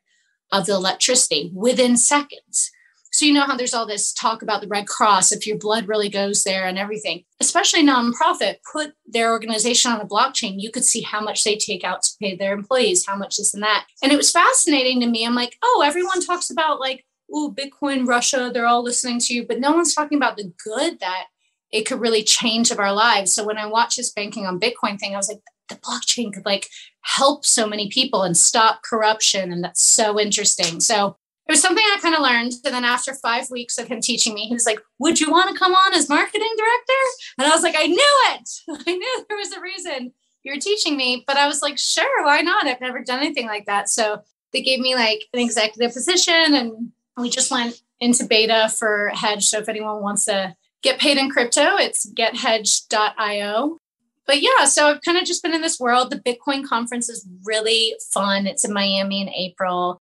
of 0.52 0.66
the 0.66 0.74
electricity 0.74 1.52
within 1.54 1.98
seconds. 1.98 2.72
So 3.20 3.26
you 3.26 3.34
know 3.34 3.44
how 3.44 3.58
there's 3.58 3.74
all 3.74 3.86
this 3.86 4.14
talk 4.14 4.42
about 4.42 4.62
the 4.62 4.70
Red 4.70 4.88
Cross, 4.88 5.34
if 5.34 5.46
your 5.46 5.58
blood 5.58 5.90
really 5.90 6.08
goes 6.08 6.46
there 6.46 6.66
and 6.66 6.80
everything, 6.80 7.26
especially 7.42 7.86
nonprofit, 7.86 8.60
put 8.72 8.94
their 9.06 9.34
organization 9.34 9.92
on 9.92 10.00
a 10.00 10.08
blockchain. 10.08 10.62
You 10.62 10.72
could 10.72 10.86
see 10.86 11.02
how 11.02 11.20
much 11.20 11.44
they 11.44 11.58
take 11.58 11.84
out 11.84 12.02
to 12.04 12.12
pay 12.22 12.38
their 12.38 12.54
employees, 12.54 13.06
how 13.06 13.18
much 13.18 13.36
this 13.36 13.54
and 13.54 13.62
that. 13.62 13.88
And 14.02 14.14
it 14.14 14.16
was 14.16 14.32
fascinating 14.32 15.02
to 15.02 15.08
me. 15.08 15.26
I'm 15.26 15.36
like, 15.36 15.58
oh, 15.62 15.84
everyone 15.86 16.22
talks 16.22 16.50
about 16.50 16.80
like, 16.80 17.06
oh, 17.30 17.54
Bitcoin, 17.54 18.08
Russia, 18.08 18.52
they're 18.54 18.66
all 18.66 18.84
listening 18.84 19.20
to 19.20 19.34
you, 19.34 19.46
but 19.46 19.60
no 19.60 19.74
one's 19.74 19.94
talking 19.94 20.18
about 20.18 20.38
the 20.38 20.54
good 20.64 21.02
that 21.02 21.26
it 21.74 21.86
could 21.86 22.00
really 22.00 22.24
change 22.24 22.72
of 22.72 22.80
our 22.80 22.94
lives. 22.94 23.34
So 23.34 23.46
when 23.46 23.58
I 23.58 23.66
watched 23.66 23.98
this 23.98 24.14
banking 24.14 24.46
on 24.46 24.62
Bitcoin 24.62 24.98
thing, 24.98 25.14
I 25.14 25.18
was 25.18 25.28
like, 25.28 25.42
the 25.68 25.76
blockchain 25.76 26.32
could 26.32 26.46
like 26.46 26.70
help 27.02 27.46
so 27.46 27.68
many 27.68 27.90
people 27.90 28.24
and 28.24 28.38
stop 28.38 28.82
corruption. 28.82 29.52
And 29.52 29.62
that's 29.62 29.86
so 29.86 30.18
interesting. 30.18 30.80
So 30.80 31.18
it 31.50 31.54
was 31.54 31.64
something 31.64 31.84
I 31.84 31.98
kind 32.00 32.14
of 32.14 32.22
learned. 32.22 32.54
And 32.64 32.76
then 32.76 32.86
after 32.86 33.12
five 33.12 33.50
weeks 33.50 33.80
of 33.80 33.88
him 33.88 34.02
teaching 34.02 34.36
me, 34.36 34.46
he 34.46 34.54
was 34.54 34.68
like, 34.68 34.80
Would 35.00 35.20
you 35.20 35.32
want 35.32 35.50
to 35.50 35.58
come 35.58 35.74
on 35.74 35.96
as 35.96 36.08
marketing 36.08 36.54
director? 36.56 36.94
And 37.40 37.48
I 37.48 37.50
was 37.50 37.64
like, 37.64 37.74
I 37.76 37.88
knew 37.88 38.14
it. 38.34 38.50
I 38.88 38.96
knew 38.96 39.26
there 39.28 39.38
was 39.38 39.52
a 39.52 39.60
reason 39.60 40.14
you 40.44 40.54
were 40.54 40.60
teaching 40.60 40.96
me. 40.96 41.24
But 41.26 41.38
I 41.38 41.48
was 41.48 41.64
like, 41.64 41.80
Sure, 41.80 42.24
why 42.24 42.42
not? 42.42 42.68
I've 42.68 42.80
never 42.80 43.04
done 43.04 43.18
anything 43.18 43.48
like 43.48 43.66
that. 43.66 43.90
So 43.90 44.22
they 44.54 44.62
gave 44.62 44.80
me 44.80 44.94
like 44.94 45.24
an 45.34 45.40
executive 45.40 45.92
position 45.92 46.54
and 46.54 46.92
we 47.18 47.32
just 47.32 47.50
went 47.50 47.82
into 48.00 48.26
beta 48.26 48.70
for 48.70 49.10
Hedge. 49.16 49.48
So 49.48 49.58
if 49.58 49.68
anyone 49.68 50.04
wants 50.04 50.26
to 50.26 50.56
get 50.84 51.00
paid 51.00 51.18
in 51.18 51.32
crypto, 51.32 51.78
it's 51.78 52.08
gethedge.io. 52.14 53.80
But 54.28 54.42
yeah, 54.44 54.66
so 54.66 54.86
I've 54.86 55.02
kind 55.02 55.18
of 55.18 55.26
just 55.26 55.42
been 55.42 55.56
in 55.56 55.62
this 55.62 55.80
world. 55.80 56.12
The 56.12 56.20
Bitcoin 56.20 56.64
conference 56.64 57.10
is 57.10 57.28
really 57.44 57.96
fun. 58.14 58.46
It's 58.46 58.64
in 58.64 58.72
Miami 58.72 59.24
in 59.24 59.30
April 59.30 60.00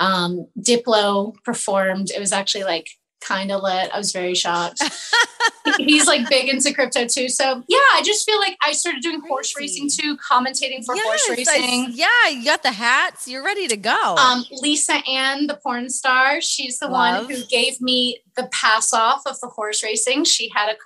um, 0.00 0.46
Diplo 0.58 1.34
performed. 1.44 2.10
It 2.10 2.18
was 2.18 2.32
actually 2.32 2.64
like 2.64 2.88
kind 3.20 3.52
of 3.52 3.62
lit. 3.62 3.90
I 3.92 3.98
was 3.98 4.12
very 4.12 4.34
shocked. 4.34 4.82
He's 5.78 6.06
like 6.06 6.28
big 6.28 6.48
into 6.48 6.72
crypto 6.72 7.06
too. 7.06 7.28
So 7.28 7.62
yeah, 7.68 7.78
I 7.92 8.02
just 8.04 8.28
feel 8.28 8.38
like 8.38 8.56
I 8.62 8.72
started 8.72 9.02
doing 9.02 9.20
Crazy. 9.20 9.28
horse 9.28 9.54
racing 9.58 9.90
too, 9.90 10.16
commentating 10.16 10.84
for 10.84 10.96
yes, 10.96 11.04
horse 11.04 11.38
racing. 11.38 11.86
I, 11.86 11.88
yeah, 11.92 12.30
you 12.30 12.44
got 12.44 12.62
the 12.62 12.72
hats. 12.72 13.28
You're 13.28 13.44
ready 13.44 13.68
to 13.68 13.76
go. 13.76 14.16
Um, 14.16 14.44
Lisa 14.50 15.02
Ann, 15.06 15.46
the 15.46 15.56
porn 15.56 15.90
star, 15.90 16.40
she's 16.40 16.78
the 16.78 16.88
Love. 16.88 17.26
one 17.26 17.34
who 17.34 17.44
gave 17.46 17.80
me 17.80 18.20
the 18.36 18.48
pass 18.50 18.92
off 18.92 19.22
of 19.26 19.38
the 19.40 19.48
horse 19.48 19.84
racing. 19.84 20.24
She 20.24 20.50
had 20.54 20.70
a 20.70 20.76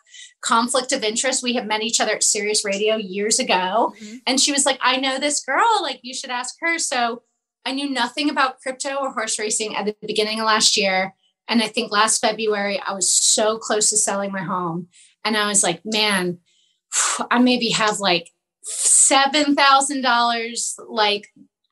conflict 0.40 0.92
of 0.92 1.02
interest. 1.04 1.42
We 1.42 1.54
had 1.54 1.66
met 1.66 1.82
each 1.82 2.00
other 2.00 2.16
at 2.16 2.24
Sirius 2.24 2.64
Radio 2.64 2.96
years 2.96 3.38
ago. 3.38 3.94
Mm-hmm. 4.02 4.16
And 4.26 4.40
she 4.40 4.52
was 4.52 4.66
like, 4.66 4.78
I 4.82 4.96
know 4.96 5.18
this 5.18 5.40
girl, 5.40 5.78
like 5.82 6.00
you 6.02 6.14
should 6.14 6.30
ask 6.30 6.56
her. 6.60 6.78
So 6.78 7.22
I 7.64 7.72
knew 7.72 7.90
nothing 7.90 8.30
about 8.30 8.60
crypto 8.60 8.96
or 8.96 9.12
horse 9.12 9.38
racing 9.38 9.76
at 9.76 9.86
the 9.86 9.94
beginning 10.06 10.40
of 10.40 10.46
last 10.46 10.76
year. 10.76 11.14
And 11.48 11.62
I 11.62 11.68
think 11.68 11.92
last 11.92 12.20
February, 12.20 12.80
I 12.80 12.92
was 12.92 13.10
so 13.10 13.56
close 13.58 13.88
to 13.90 13.96
selling 13.96 14.32
my 14.32 14.42
home. 14.42 14.88
And 15.24 15.36
I 15.36 15.48
was 15.48 15.62
like, 15.62 15.82
man, 15.84 16.38
I 17.30 17.38
maybe 17.38 17.70
have 17.70 18.00
like 18.00 18.32
$7,000 18.66 20.74
like 20.88 21.28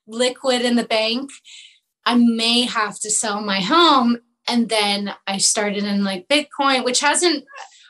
liquid 0.06 0.62
in 0.62 0.76
the 0.76 0.84
bank. 0.84 1.30
I 2.04 2.16
may 2.16 2.62
have 2.62 2.98
to 3.00 3.10
sell 3.10 3.40
my 3.40 3.60
home. 3.60 4.18
And 4.48 4.68
then 4.68 5.14
I 5.26 5.38
started 5.38 5.84
in 5.84 6.04
like 6.04 6.28
Bitcoin, 6.28 6.84
which 6.84 7.00
hasn't, 7.00 7.44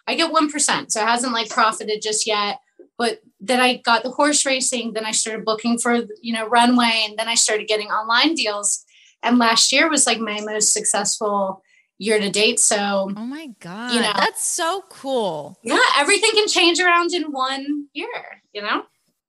I 0.06 0.14
get 0.14 0.32
1%. 0.32 0.90
So 0.90 1.00
it 1.00 1.06
hasn't 1.06 1.32
like 1.32 1.48
profited 1.48 2.02
just 2.02 2.26
yet. 2.26 2.58
But 2.98 3.20
then 3.42 3.60
I 3.60 3.78
got 3.78 4.04
the 4.04 4.10
horse 4.10 4.46
racing. 4.46 4.92
Then 4.92 5.04
I 5.04 5.10
started 5.10 5.44
booking 5.44 5.76
for, 5.76 6.02
you 6.22 6.32
know, 6.32 6.46
runway. 6.46 7.04
And 7.08 7.18
then 7.18 7.28
I 7.28 7.34
started 7.34 7.66
getting 7.66 7.88
online 7.88 8.34
deals. 8.34 8.84
And 9.22 9.38
last 9.38 9.72
year 9.72 9.90
was 9.90 10.06
like 10.06 10.20
my 10.20 10.40
most 10.40 10.72
successful 10.72 11.62
year 11.98 12.20
to 12.20 12.30
date. 12.30 12.60
So, 12.60 13.10
oh 13.16 13.26
my 13.26 13.48
God, 13.60 13.94
you 13.94 14.00
know, 14.00 14.12
that's 14.16 14.46
so 14.46 14.84
cool. 14.88 15.58
Yeah. 15.62 15.78
Everything 15.98 16.30
can 16.30 16.46
change 16.46 16.80
around 16.80 17.12
in 17.12 17.32
one 17.32 17.88
year, 17.92 18.42
you 18.52 18.62
know? 18.62 18.84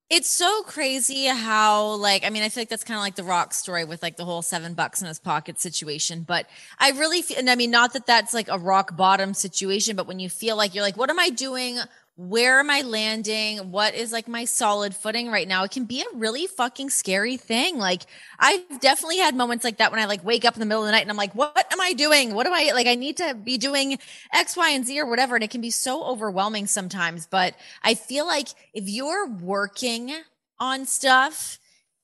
It's 0.09 0.29
so 0.29 0.61
crazy 0.63 1.25
how, 1.25 1.93
like, 1.95 2.23
I 2.23 2.29
mean, 2.29 2.43
I 2.43 2.49
feel 2.49 2.61
like 2.61 2.69
that's 2.69 2.83
kind 2.83 2.97
of 2.97 3.01
like 3.01 3.15
the 3.15 3.23
rock 3.23 3.51
story 3.51 3.83
with 3.83 4.03
like 4.03 4.15
the 4.15 4.25
whole 4.25 4.43
seven 4.43 4.75
bucks 4.75 5.01
in 5.01 5.07
his 5.07 5.17
pocket 5.17 5.59
situation. 5.59 6.21
But 6.21 6.45
I 6.77 6.91
really 6.91 7.23
feel, 7.23 7.39
and 7.39 7.49
I 7.49 7.55
mean, 7.55 7.71
not 7.71 7.93
that 7.93 8.05
that's 8.05 8.31
like 8.31 8.47
a 8.47 8.59
rock 8.59 8.95
bottom 8.95 9.33
situation, 9.33 9.95
but 9.95 10.05
when 10.05 10.19
you 10.19 10.29
feel 10.29 10.55
like 10.55 10.75
you're 10.75 10.83
like, 10.83 10.97
what 10.97 11.09
am 11.09 11.19
I 11.19 11.31
doing? 11.31 11.79
Where 12.15 12.59
am 12.59 12.69
I 12.69 12.81
landing? 12.81 13.71
What 13.71 13.95
is 13.95 14.11
like 14.11 14.27
my 14.27 14.45
solid 14.45 14.95
footing 14.95 15.29
right 15.29 15.47
now? 15.47 15.63
It 15.63 15.71
can 15.71 15.85
be 15.85 16.01
a 16.01 16.17
really 16.17 16.45
fucking 16.45 16.91
scary 16.91 17.37
thing. 17.37 17.79
Like 17.79 18.03
I've 18.37 18.79
definitely 18.79 19.17
had 19.17 19.35
moments 19.35 19.63
like 19.63 19.77
that 19.77 19.91
when 19.91 19.99
I 19.99 20.05
like 20.05 20.23
wake 20.23 20.45
up 20.45 20.53
in 20.53 20.59
the 20.59 20.67
middle 20.67 20.83
of 20.83 20.87
the 20.87 20.91
night 20.91 21.01
and 21.01 21.09
I'm 21.09 21.17
like, 21.17 21.33
what 21.33 21.65
am 21.71 21.81
I 21.81 21.93
doing? 21.93 22.35
What 22.35 22.45
am 22.45 22.53
I 22.53 22.71
like? 22.73 22.85
I 22.85 22.93
need 22.93 23.17
to 23.17 23.33
be 23.33 23.57
doing 23.57 23.97
X, 24.31 24.55
Y, 24.55 24.69
and 24.69 24.85
Z 24.85 24.99
or 24.99 25.07
whatever. 25.07 25.35
And 25.35 25.43
it 25.43 25.49
can 25.49 25.61
be 25.61 25.71
so 25.71 26.03
overwhelming 26.03 26.67
sometimes. 26.67 27.25
But 27.25 27.55
I 27.83 27.95
feel 27.95 28.27
like 28.27 28.49
if 28.75 28.87
you're 28.87 29.27
working 29.27 30.13
on 30.59 30.85
stuff, 30.85 31.57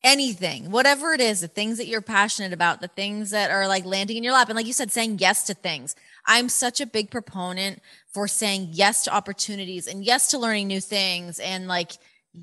anything, 0.04 0.72
whatever 0.72 1.14
it 1.14 1.22
is, 1.22 1.42
the 1.42 1.48
things 1.48 1.78
that 1.78 1.88
you're 1.88 2.02
passionate 2.02 2.54
about, 2.54 2.82
the 2.82 2.88
things 2.88 3.30
that 3.30 3.52
are 3.52 3.68
like 3.68 3.86
landing 3.86 4.18
in 4.18 4.24
your 4.24 4.34
lap. 4.34 4.50
And 4.50 4.56
like 4.56 4.66
you 4.66 4.74
said, 4.74 4.92
saying 4.92 5.20
yes 5.20 5.44
to 5.44 5.54
things. 5.54 5.96
I'm 6.30 6.48
such 6.48 6.80
a 6.80 6.86
big 6.86 7.10
proponent 7.10 7.82
for 8.14 8.28
saying 8.28 8.70
yes 8.72 9.04
to 9.06 9.14
opportunities 9.14 9.88
and 9.88 10.06
yes 10.06 10.28
to 10.28 10.38
learning 10.38 10.68
new 10.68 10.80
things 10.80 11.40
and 11.40 11.68
like 11.68 11.94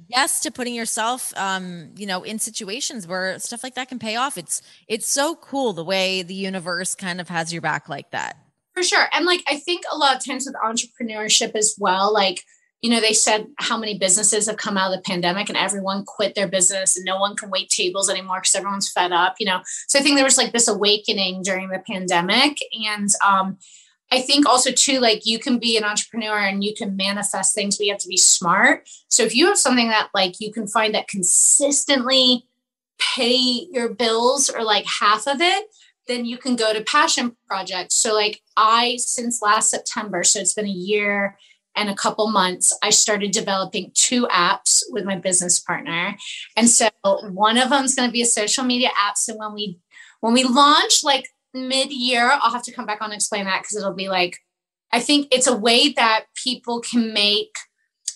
yes 0.09 0.41
to 0.41 0.51
putting 0.51 0.75
yourself 0.75 1.33
um 1.37 1.91
you 1.97 2.07
know 2.07 2.25
in 2.25 2.41
situations 2.41 3.07
where 3.07 3.39
stuff 3.39 3.63
like 3.63 3.77
that 3.77 3.89
can 3.89 4.01
pay 4.01 4.17
off. 4.17 4.37
It's 4.37 4.61
it's 4.89 5.09
so 5.09 5.37
cool 5.37 5.73
the 5.73 5.85
way 5.85 6.23
the 6.23 6.35
universe 6.35 6.95
kind 6.95 7.21
of 7.21 7.29
has 7.29 7.53
your 7.53 7.63
back 7.63 7.89
like 7.89 8.11
that. 8.11 8.37
For 8.75 8.83
sure. 8.83 9.07
And 9.13 9.25
like 9.25 9.43
i 9.49 9.57
think 9.57 9.85
a 9.91 9.97
lot 9.97 10.17
of 10.17 10.25
times 10.25 10.47
with 10.47 10.57
entrepreneurship 10.57 11.55
as 11.55 11.77
well 11.79 12.13
like 12.13 12.43
you 12.83 12.91
know 12.91 13.01
they 13.01 13.13
said 13.13 13.47
how 13.59 13.79
many 13.79 13.99
businesses 13.99 14.47
have 14.47 14.57
come 14.57 14.77
out 14.77 14.93
of 14.93 14.97
the 14.97 15.03
pandemic 15.03 15.49
and 15.49 15.59
everyone 15.59 16.05
quit 16.05 16.35
their 16.35 16.49
business 16.49 16.97
and 16.97 17.05
no 17.05 17.19
one 17.19 17.37
can 17.37 17.51
wait 17.51 17.69
tables 17.69 18.11
anymore 18.11 18.39
because 18.41 18.55
everyone's 18.55 18.91
fed 18.91 19.13
up 19.13 19.35
you 19.39 19.47
know 19.47 19.61
so 19.89 19.99
i 19.99 20.03
think 20.03 20.17
there 20.17 20.25
was 20.25 20.39
like 20.39 20.53
this 20.53 20.69
awakening 20.69 21.43
during 21.43 21.69
the 21.69 21.83
pandemic 21.87 22.59
and 22.89 23.09
um 23.27 23.57
I 24.13 24.21
think 24.21 24.47
also 24.47 24.71
too, 24.71 25.01
like 25.01 25.27
you 25.27 25.39
can 25.39 25.59
be 25.59 25.77
an 25.77 25.85
entrepreneur 25.85 26.39
and 26.39 26.63
you 26.63 26.75
can 26.75 26.97
manifest 26.97 27.55
things, 27.55 27.77
but 27.77 27.87
you 27.87 27.93
have 27.93 28.01
to 28.03 28.09
be 28.09 28.17
smart. 28.17 28.89
So 29.09 29.25
if 29.25 29.35
you 29.35 29.47
have 29.47 29.59
something 29.59 29.89
that 29.89 30.11
like 30.15 30.39
you 30.39 30.53
can 30.53 30.69
find 30.69 30.95
that 30.95 31.09
consistently 31.09 32.47
pay 32.99 33.67
your 33.71 33.93
bills 33.93 34.49
or 34.49 34.63
like 34.63 34.87
half 35.01 35.27
of 35.27 35.41
it, 35.41 35.67
then 36.07 36.25
you 36.25 36.39
can 36.39 36.55
go 36.55 36.73
to 36.73 36.85
passion 36.85 37.37
projects. 37.49 37.97
So 37.97 38.15
like 38.15 38.43
I 38.57 38.97
since 38.99 39.43
last 39.43 39.71
September, 39.71 40.23
so 40.23 40.39
it's 40.39 40.55
been 40.55 40.67
a 40.67 40.71
year 40.71 41.37
and 41.77 41.89
a 41.89 41.95
couple 41.95 42.29
months, 42.31 42.77
I 42.83 42.91
started 42.91 43.31
developing 43.31 43.93
two 43.95 44.27
apps 44.27 44.83
with 44.91 45.05
my 45.05 45.17
business 45.17 45.61
partner. 45.61 46.17
And 46.57 46.69
so 46.69 46.89
one 47.05 47.59
of 47.59 47.71
them 47.71 47.85
is 47.85 47.95
going 47.95 48.09
to 48.09 48.13
be 48.13 48.23
a 48.23 48.27
social 48.27 48.65
media 48.65 48.89
app. 48.99 49.17
So 49.17 49.37
when 49.37 49.55
we 49.55 49.79
when 50.21 50.33
we 50.35 50.45
launch 50.45 51.05
like 51.05 51.29
mid-year 51.55 52.31
i'll 52.43 52.51
have 52.51 52.63
to 52.63 52.73
come 52.73 52.87
back 52.87 53.01
on 53.01 53.07
and 53.07 53.15
explain 53.15 53.45
that 53.45 53.63
because 53.63 53.77
it'll 53.77 53.95
be 53.95 54.09
like 54.09 54.39
i 54.93 55.01
think 55.01 55.27
it's 55.31 55.47
a 55.47 55.57
way 55.57 55.93
that 55.93 56.27
people 56.35 56.81
can 56.81 57.13
make 57.13 57.55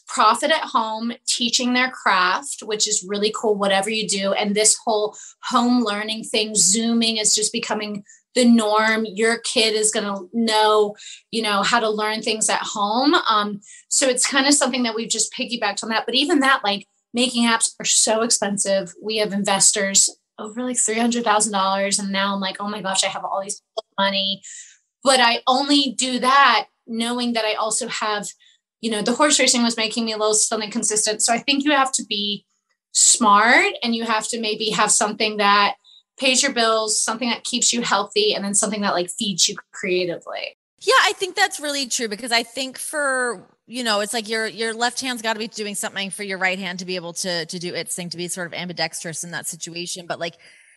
profit 0.07 0.51
at 0.51 0.61
home 0.61 1.13
teaching 1.27 1.73
their 1.73 1.91
craft 1.91 2.63
which 2.63 2.89
is 2.89 3.07
really 3.09 3.33
cool 3.35 3.55
whatever 3.55 3.89
you 3.89 4.07
do 4.09 4.33
and 4.33 4.55
this 4.55 4.77
whole 4.85 5.17
home 5.45 5.83
learning 5.83 6.25
thing 6.25 6.55
zooming 6.55 7.17
is 7.17 7.35
just 7.35 7.53
becoming 7.53 8.05
the 8.35 8.45
norm 8.45 9.05
your 9.07 9.39
kid 9.39 9.75
is 9.75 9.91
going 9.91 10.05
to 10.07 10.29
know 10.33 10.95
you 11.31 11.43
know 11.43 11.63
how 11.63 11.81
to 11.81 11.91
learn 11.91 12.23
things 12.23 12.49
at 12.49 12.61
home 12.63 13.15
um, 13.29 13.61
so 13.89 14.09
it's 14.09 14.27
kind 14.27 14.47
of 14.47 14.55
something 14.55 14.83
that 14.85 14.95
we've 14.95 15.11
just 15.11 15.33
piggybacked 15.33 15.83
on 15.83 15.89
that 15.89 16.07
but 16.07 16.15
even 16.15 16.41
that 16.41 16.63
like 16.63 16.87
making 17.13 17.45
apps 17.45 17.75
are 17.81 17.85
so 17.85 18.23
expensive 18.23 18.95
we 19.03 19.17
have 19.17 19.33
investors 19.33 20.11
over 20.41 20.65
like 20.65 20.77
$300,000. 20.77 21.99
And 21.99 22.11
now 22.11 22.35
I'm 22.35 22.41
like, 22.41 22.57
oh 22.59 22.69
my 22.69 22.81
gosh, 22.81 23.05
I 23.05 23.09
have 23.09 23.25
all 23.25 23.43
these 23.43 23.63
money. 23.99 24.43
But 25.05 25.21
I 25.21 25.41
only 25.47 25.95
do 25.97 26.19
that 26.19 26.67
knowing 26.87 27.35
that 27.35 27.45
I 27.45 27.55
also 27.55 27.87
have, 27.89 28.27
you 28.81 28.91
know, 28.91 29.03
the 29.03 29.15
horse 29.15 29.39
racing 29.39 29.63
was 29.63 29.77
making 29.77 30.05
me 30.05 30.13
a 30.13 30.19
little 30.19 30.35
still 30.35 30.61
consistent 30.71 31.23
So 31.23 31.33
I 31.33 31.39
think 31.39 31.65
you 31.65 31.73
have 31.73 31.93
to 31.93 32.05
be 32.05 32.45
smart 32.93 33.75
and 33.83 33.95
you 33.95 34.05
have 34.05 34.27
to 34.29 34.41
maybe 34.41 34.71
have 34.71 34.91
something 34.91 35.37
that 35.37 35.75
pays 36.21 36.43
your 36.43 36.53
bills, 36.53 37.03
something 37.03 37.29
that 37.31 37.43
keeps 37.45 37.73
you 37.73 37.81
healthy, 37.81 38.35
and 38.35 38.45
then 38.45 38.55
something 38.55 38.83
that 38.83 38.95
like 38.95 39.11
feeds 39.11 39.49
you 39.49 39.57
creatively. 39.73 40.57
Yeah, 40.81 40.95
I 41.03 41.13
think 41.15 41.35
that's 41.35 41.59
really 41.59 41.87
true 41.87 42.09
because 42.09 42.33
I 42.33 42.43
think 42.43 42.79
for 42.79 43.47
you 43.67 43.85
know, 43.85 44.01
it's 44.01 44.13
like 44.13 44.29
your 44.29 44.47
your 44.47 44.75
left 44.75 45.01
hand's 45.01 45.23
got 45.23 45.35
to 45.35 45.39
be 45.39 45.49
doing 45.49 45.75
something 45.75 46.11
for 46.11 46.23
your 46.23 46.39
right 46.39 46.59
hand 46.59 46.81
to 46.81 46.85
be 46.85 46.97
able 46.97 47.15
to 47.15 47.47
to 47.47 47.59
do 47.59 47.75
its 47.75 47.95
thing 47.95 48.11
to 48.11 48.17
be 48.17 48.29
sort 48.29 48.47
of 48.47 48.55
ambidextrous 48.55 49.25
in 49.25 49.31
that 49.31 49.47
situation. 49.47 50.07
But 50.07 50.21
like, 50.21 50.37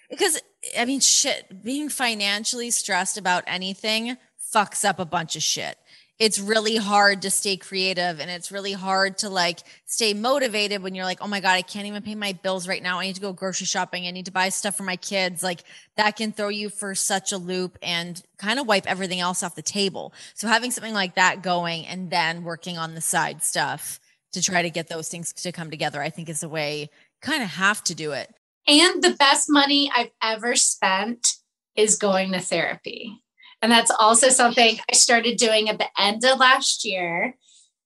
because 0.09 0.39
I 0.77 0.85
mean, 0.85 0.99
shit, 0.99 1.63
being 1.63 1.89
financially 1.89 2.71
stressed 2.71 3.17
about 3.17 3.43
anything 3.47 4.17
fucks 4.53 4.85
up 4.85 4.99
a 4.99 5.05
bunch 5.05 5.35
of 5.35 5.41
shit 5.41 5.77
it's 6.19 6.39
really 6.39 6.75
hard 6.75 7.23
to 7.23 7.31
stay 7.31 7.57
creative 7.57 8.19
and 8.19 8.29
it's 8.29 8.51
really 8.51 8.73
hard 8.73 9.17
to 9.17 9.29
like 9.29 9.59
stay 9.85 10.13
motivated 10.13 10.83
when 10.83 10.93
you're 10.93 11.05
like, 11.05 11.21
oh 11.21 11.27
my 11.27 11.39
God, 11.39 11.53
I 11.53 11.63
can't 11.63 11.87
even 11.87 12.03
pay 12.03 12.13
my 12.13 12.33
bills 12.33 12.67
right 12.67 12.83
now. 12.83 12.99
I 12.99 13.07
need 13.07 13.15
to 13.15 13.21
go 13.21 13.33
grocery 13.33 13.65
shopping. 13.65 14.05
I 14.05 14.11
need 14.11 14.25
to 14.27 14.31
buy 14.31 14.49
stuff 14.49 14.77
for 14.77 14.83
my 14.83 14.95
kids. 14.95 15.41
Like 15.41 15.63
that 15.97 16.15
can 16.15 16.31
throw 16.31 16.49
you 16.49 16.69
for 16.69 16.93
such 16.93 17.31
a 17.31 17.37
loop 17.37 17.77
and 17.81 18.21
kind 18.37 18.59
of 18.59 18.67
wipe 18.67 18.85
everything 18.85 19.19
else 19.19 19.41
off 19.41 19.55
the 19.55 19.63
table. 19.63 20.13
So 20.35 20.47
having 20.47 20.69
something 20.69 20.93
like 20.93 21.15
that 21.15 21.41
going 21.41 21.87
and 21.87 22.11
then 22.11 22.43
working 22.43 22.77
on 22.77 22.93
the 22.93 23.01
side 23.01 23.43
stuff 23.43 23.99
to 24.33 24.41
try 24.41 24.61
to 24.61 24.69
get 24.69 24.89
those 24.89 25.09
things 25.09 25.33
to 25.33 25.51
come 25.51 25.71
together, 25.71 26.01
I 26.01 26.09
think 26.09 26.29
is 26.29 26.41
the 26.41 26.49
way 26.49 26.89
kind 27.21 27.41
of 27.41 27.49
have 27.49 27.83
to 27.85 27.95
do 27.95 28.11
it. 28.11 28.33
And 28.67 29.03
the 29.03 29.15
best 29.17 29.47
money 29.49 29.91
I've 29.93 30.11
ever 30.21 30.55
spent 30.55 31.35
is 31.75 31.97
going 31.97 32.33
to 32.33 32.39
therapy. 32.39 33.22
And 33.63 33.71
that's 33.71 33.91
also 33.97 34.27
something 34.27 34.77
I 34.91 34.93
started 34.93 35.37
doing 35.37 35.69
at 35.69 35.79
the 35.79 35.87
end 35.97 36.25
of 36.25 36.37
last 36.37 36.83
year. 36.83 37.35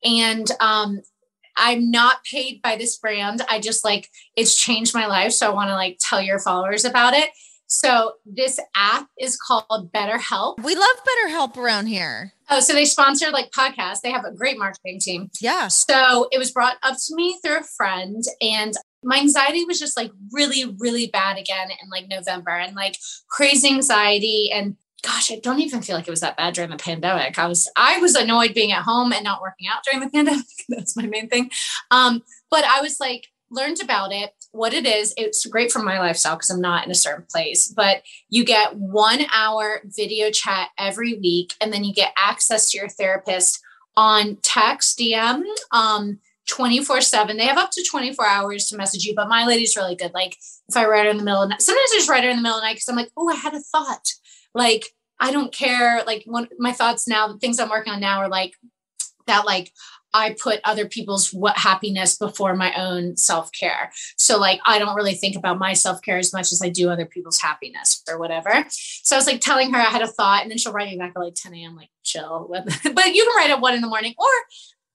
And 0.03 0.49
um, 0.59 1.01
I'm 1.55 1.91
not 1.91 2.23
paid 2.23 2.63
by 2.63 2.75
this 2.75 2.97
brand. 2.97 3.43
I 3.47 3.59
just 3.59 3.85
like 3.85 4.09
it's 4.35 4.57
changed 4.57 4.95
my 4.95 5.05
life. 5.05 5.33
So 5.33 5.47
I 5.47 5.53
want 5.53 5.69
to 5.69 5.75
like 5.75 5.99
tell 5.99 6.19
your 6.19 6.39
followers 6.39 6.83
about 6.83 7.13
it. 7.13 7.29
So 7.67 8.13
this 8.25 8.59
app 8.75 9.07
is 9.19 9.37
called 9.37 9.91
BetterHelp. 9.93 10.63
We 10.63 10.73
love 10.73 10.95
BetterHelp 11.05 11.57
around 11.57 11.87
here. 11.87 12.33
Oh, 12.49 12.59
so 12.59 12.73
they 12.73 12.85
sponsor 12.85 13.29
like 13.29 13.51
podcasts. 13.51 14.01
They 14.01 14.11
have 14.11 14.25
a 14.25 14.33
great 14.33 14.57
marketing 14.57 14.99
team. 14.99 15.29
Yeah. 15.41 15.67
So 15.67 16.27
it 16.31 16.39
was 16.39 16.49
brought 16.49 16.77
up 16.81 16.95
to 16.95 17.15
me 17.15 17.37
through 17.43 17.57
a 17.57 17.63
friend, 17.63 18.23
and 18.41 18.73
my 19.03 19.17
anxiety 19.17 19.65
was 19.65 19.79
just 19.79 19.97
like 19.97 20.11
really, 20.31 20.75
really 20.79 21.07
bad 21.07 21.37
again 21.37 21.69
in 21.69 21.89
like 21.89 22.07
November 22.09 22.51
and 22.51 22.73
like 22.75 22.97
crazy 23.29 23.69
anxiety. 23.69 24.49
And 24.51 24.77
gosh, 25.03 25.31
I 25.31 25.39
don't 25.39 25.59
even 25.59 25.81
feel 25.81 25.95
like 25.95 26.07
it 26.07 26.11
was 26.11 26.21
that 26.21 26.37
bad 26.37 26.53
during 26.53 26.71
the 26.71 26.77
pandemic. 26.77 27.37
I 27.37 27.47
was 27.47 27.69
I 27.75 27.99
was 27.99 28.15
annoyed 28.15 28.53
being 28.53 28.71
at 28.71 28.83
home 28.83 29.13
and 29.13 29.23
not 29.23 29.41
working 29.41 29.67
out 29.67 29.83
during 29.83 29.99
the 29.99 30.09
pandemic. 30.13 30.45
That's 30.69 30.95
my 30.95 31.05
main 31.05 31.29
thing. 31.29 31.51
Um, 31.91 32.23
but 32.49 32.63
I 32.63 32.81
was 32.81 32.99
like 32.99 33.27
learned 33.49 33.81
about 33.81 34.11
it, 34.11 34.31
what 34.51 34.73
it 34.73 34.85
is. 34.85 35.13
It's 35.17 35.45
great 35.45 35.71
for 35.71 35.79
my 35.79 35.99
lifestyle 35.99 36.35
because 36.35 36.49
I'm 36.49 36.61
not 36.61 36.85
in 36.85 36.91
a 36.91 36.95
certain 36.95 37.25
place, 37.31 37.67
but 37.67 38.01
you 38.29 38.43
get 38.43 38.75
one 38.75 39.25
hour 39.33 39.81
video 39.85 40.31
chat 40.31 40.69
every 40.77 41.17
week, 41.17 41.53
and 41.61 41.71
then 41.71 41.83
you 41.83 41.93
get 41.93 42.13
access 42.17 42.71
to 42.71 42.77
your 42.77 42.89
therapist 42.89 43.61
on 43.95 44.37
text, 44.41 44.99
DM, 44.99 45.43
um, 45.71 46.19
24 46.47 47.01
7. 47.01 47.37
They 47.37 47.45
have 47.45 47.57
up 47.57 47.71
to 47.71 47.83
24 47.89 48.25
hours 48.25 48.65
to 48.67 48.77
message 48.77 49.03
you, 49.03 49.13
but 49.15 49.29
my 49.29 49.45
lady's 49.45 49.75
really 49.75 49.95
good. 49.95 50.13
Like 50.13 50.37
if 50.69 50.75
I 50.75 50.85
write 50.85 51.05
her 51.05 51.11
in 51.11 51.17
the 51.17 51.23
middle 51.23 51.41
of 51.41 51.49
the 51.49 51.53
night, 51.53 51.61
sometimes 51.61 51.91
I 51.93 51.97
just 51.97 52.09
write 52.09 52.23
her 52.23 52.29
in 52.29 52.37
the 52.37 52.41
middle 52.41 52.57
of 52.57 52.61
the 52.61 52.67
night 52.67 52.75
because 52.75 52.89
I'm 52.89 52.95
like, 52.95 53.11
oh, 53.17 53.29
I 53.29 53.35
had 53.35 53.53
a 53.53 53.59
thought. 53.59 54.13
Like, 54.53 54.85
I 55.19 55.31
don't 55.31 55.53
care. 55.53 56.03
Like, 56.05 56.23
one 56.25 56.47
my 56.57 56.73
thoughts 56.73 57.07
now, 57.07 57.27
the 57.27 57.39
things 57.39 57.59
I'm 57.59 57.69
working 57.69 57.93
on 57.93 57.99
now 57.99 58.19
are 58.19 58.29
like 58.29 58.53
that, 59.27 59.45
like, 59.45 59.71
I 60.13 60.35
put 60.41 60.61
other 60.63 60.87
people's 60.87 61.33
what 61.33 61.57
happiness 61.57 62.17
before 62.17 62.55
my 62.55 62.73
own 62.75 63.17
self 63.17 63.51
care. 63.51 63.91
So 64.17 64.39
like 64.39 64.59
I 64.65 64.79
don't 64.79 64.95
really 64.95 65.13
think 65.13 65.35
about 65.35 65.59
my 65.59 65.73
self 65.73 66.01
care 66.01 66.17
as 66.17 66.33
much 66.33 66.51
as 66.51 66.61
I 66.63 66.69
do 66.69 66.89
other 66.89 67.05
people's 67.05 67.39
happiness 67.39 68.01
or 68.09 68.17
whatever. 68.17 68.65
So 68.69 69.15
I 69.15 69.19
was 69.19 69.27
like 69.27 69.41
telling 69.41 69.73
her 69.73 69.79
I 69.79 69.85
had 69.85 70.01
a 70.01 70.07
thought, 70.07 70.41
and 70.41 70.49
then 70.49 70.57
she'll 70.57 70.73
write 70.73 70.89
me 70.89 70.97
back 70.97 71.13
at 71.15 71.19
like 71.19 71.35
10 71.35 71.53
a.m. 71.53 71.75
like 71.75 71.89
chill. 72.03 72.47
but 72.51 73.13
you 73.13 73.23
can 73.25 73.35
write 73.35 73.51
at 73.51 73.61
one 73.61 73.73
in 73.73 73.81
the 73.81 73.87
morning, 73.87 74.15
or 74.17 74.27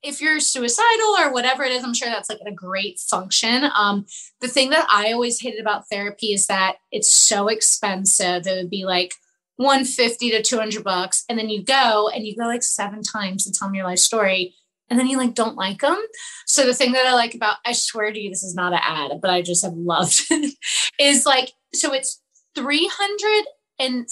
if 0.02 0.20
you're 0.20 0.40
suicidal 0.40 1.16
or 1.20 1.32
whatever 1.32 1.62
it 1.62 1.72
is, 1.72 1.84
I'm 1.84 1.94
sure 1.94 2.08
that's 2.08 2.28
like 2.28 2.40
a 2.44 2.52
great 2.52 2.98
function. 2.98 3.70
Um, 3.76 4.06
the 4.40 4.48
thing 4.48 4.70
that 4.70 4.86
I 4.90 5.12
always 5.12 5.40
hated 5.40 5.60
about 5.60 5.88
therapy 5.88 6.32
is 6.32 6.46
that 6.46 6.76
it's 6.90 7.12
so 7.12 7.46
expensive. 7.46 8.46
It 8.46 8.56
would 8.56 8.70
be 8.70 8.84
like 8.84 9.14
150 9.62 10.30
to 10.30 10.42
200 10.42 10.84
bucks, 10.84 11.24
and 11.28 11.38
then 11.38 11.48
you 11.48 11.62
go 11.62 12.08
and 12.08 12.26
you 12.26 12.36
go 12.36 12.44
like 12.44 12.62
seven 12.62 13.02
times 13.02 13.44
to 13.44 13.52
tell 13.52 13.70
me 13.70 13.78
your 13.78 13.86
life 13.86 13.98
story 13.98 14.54
and 14.92 15.00
then 15.00 15.06
you 15.06 15.16
like 15.16 15.34
don't 15.34 15.56
like 15.56 15.80
them. 15.80 15.98
So 16.46 16.66
the 16.66 16.74
thing 16.74 16.92
that 16.92 17.06
I 17.06 17.14
like 17.14 17.34
about, 17.34 17.56
I 17.64 17.72
swear 17.72 18.12
to 18.12 18.20
you, 18.20 18.28
this 18.28 18.42
is 18.42 18.54
not 18.54 18.74
an 18.74 18.80
ad, 18.82 19.12
but 19.22 19.30
I 19.30 19.40
just 19.40 19.64
have 19.64 19.72
loved 19.72 20.20
is 20.98 21.24
like, 21.24 21.52
so 21.72 21.94
it's 21.94 22.20
$360, 22.56 23.46
I 23.80 24.04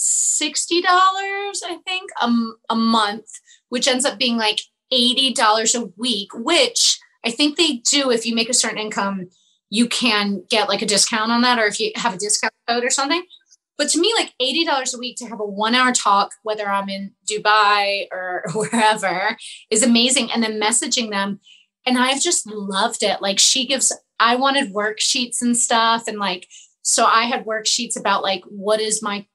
think, 1.85 2.09
a 2.19 2.75
month, 2.75 3.27
which 3.69 3.87
ends 3.87 4.05
up 4.05 4.17
being 4.17 4.37
like 4.37 4.61
$80 4.91 5.79
a 5.79 5.85
week, 5.97 6.29
which 6.33 6.97
I 7.23 7.29
think 7.29 7.57
they 7.57 7.83
do 7.87 8.09
if 8.09 8.25
you 8.25 8.33
make 8.33 8.49
a 8.49 8.53
certain 8.53 8.79
income, 8.79 9.29
you 9.69 9.87
can 9.87 10.43
get 10.49 10.67
like 10.67 10.81
a 10.81 10.87
discount 10.87 11.31
on 11.31 11.41
that, 11.41 11.59
or 11.59 11.65
if 11.65 11.79
you 11.79 11.91
have 11.95 12.15
a 12.15 12.17
discount 12.17 12.53
code 12.67 12.83
or 12.83 12.89
something. 12.89 13.23
But 13.77 13.89
to 13.89 13.99
me, 13.99 14.13
like 14.15 14.33
$80 14.41 14.93
a 14.93 14.99
week 14.99 15.17
to 15.17 15.25
have 15.27 15.39
a 15.39 15.45
one 15.45 15.75
hour 15.75 15.91
talk, 15.91 16.31
whether 16.43 16.69
I'm 16.69 16.89
in 16.89 17.13
Dubai 17.29 18.07
or 18.11 18.43
wherever, 18.53 19.37
is 19.69 19.83
amazing. 19.83 20.31
And 20.31 20.43
then 20.43 20.61
messaging 20.61 21.09
them. 21.09 21.39
And 21.85 21.97
I've 21.97 22.21
just 22.21 22.45
loved 22.45 23.01
it. 23.01 23.21
Like 23.21 23.39
she 23.39 23.65
gives, 23.65 23.91
I 24.19 24.35
wanted 24.35 24.73
worksheets 24.73 25.41
and 25.41 25.57
stuff. 25.57 26.07
And 26.07 26.19
like, 26.19 26.47
so 26.83 27.05
I 27.05 27.23
had 27.23 27.45
worksheets 27.45 27.99
about 27.99 28.21
like, 28.21 28.43
what 28.45 28.79
is 28.79 29.01
my 29.01 29.25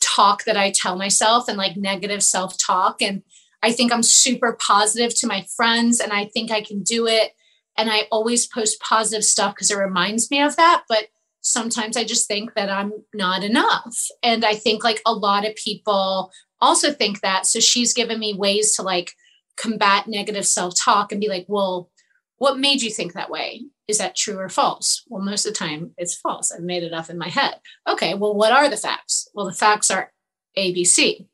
talk 0.00 0.44
that 0.44 0.56
I 0.56 0.70
tell 0.70 0.96
myself 0.96 1.48
and 1.48 1.58
like 1.58 1.76
negative 1.76 2.22
self 2.22 2.56
talk. 2.58 3.02
And 3.02 3.22
I 3.62 3.72
think 3.72 3.92
I'm 3.92 4.02
super 4.02 4.52
positive 4.52 5.14
to 5.16 5.26
my 5.26 5.46
friends 5.56 6.00
and 6.00 6.12
I 6.12 6.26
think 6.26 6.50
I 6.50 6.60
can 6.60 6.82
do 6.82 7.06
it. 7.06 7.32
And 7.76 7.90
I 7.90 8.02
always 8.10 8.46
post 8.46 8.80
positive 8.80 9.24
stuff 9.24 9.54
because 9.54 9.70
it 9.70 9.76
reminds 9.76 10.30
me 10.30 10.40
of 10.40 10.56
that. 10.56 10.84
But 10.88 11.08
sometimes 11.40 11.96
I 11.96 12.04
just 12.04 12.28
think 12.28 12.54
that 12.54 12.70
I'm 12.70 12.92
not 13.14 13.42
enough. 13.42 13.96
And 14.22 14.44
I 14.44 14.54
think 14.54 14.84
like 14.84 15.00
a 15.06 15.12
lot 15.12 15.46
of 15.46 15.54
people 15.56 16.30
also 16.60 16.92
think 16.92 17.20
that. 17.20 17.46
So 17.46 17.60
she's 17.60 17.94
given 17.94 18.18
me 18.18 18.34
ways 18.34 18.74
to 18.76 18.82
like 18.82 19.12
combat 19.56 20.06
negative 20.06 20.46
self 20.46 20.74
talk 20.76 21.12
and 21.12 21.20
be 21.20 21.28
like, 21.28 21.46
well, 21.48 21.90
what 22.38 22.58
made 22.58 22.82
you 22.82 22.90
think 22.90 23.12
that 23.12 23.30
way? 23.30 23.64
Is 23.88 23.98
that 23.98 24.14
true 24.14 24.38
or 24.38 24.48
false? 24.48 25.02
Well, 25.08 25.22
most 25.22 25.46
of 25.46 25.52
the 25.52 25.58
time 25.58 25.92
it's 25.96 26.14
false. 26.14 26.52
I've 26.52 26.62
made 26.62 26.82
it 26.82 26.92
up 26.92 27.10
in 27.10 27.18
my 27.18 27.28
head. 27.28 27.54
Okay, 27.88 28.14
well, 28.14 28.34
what 28.34 28.52
are 28.52 28.68
the 28.68 28.76
facts? 28.76 29.28
Well, 29.34 29.46
the 29.46 29.52
facts 29.52 29.90
are 29.90 30.12
ABC. 30.56 31.26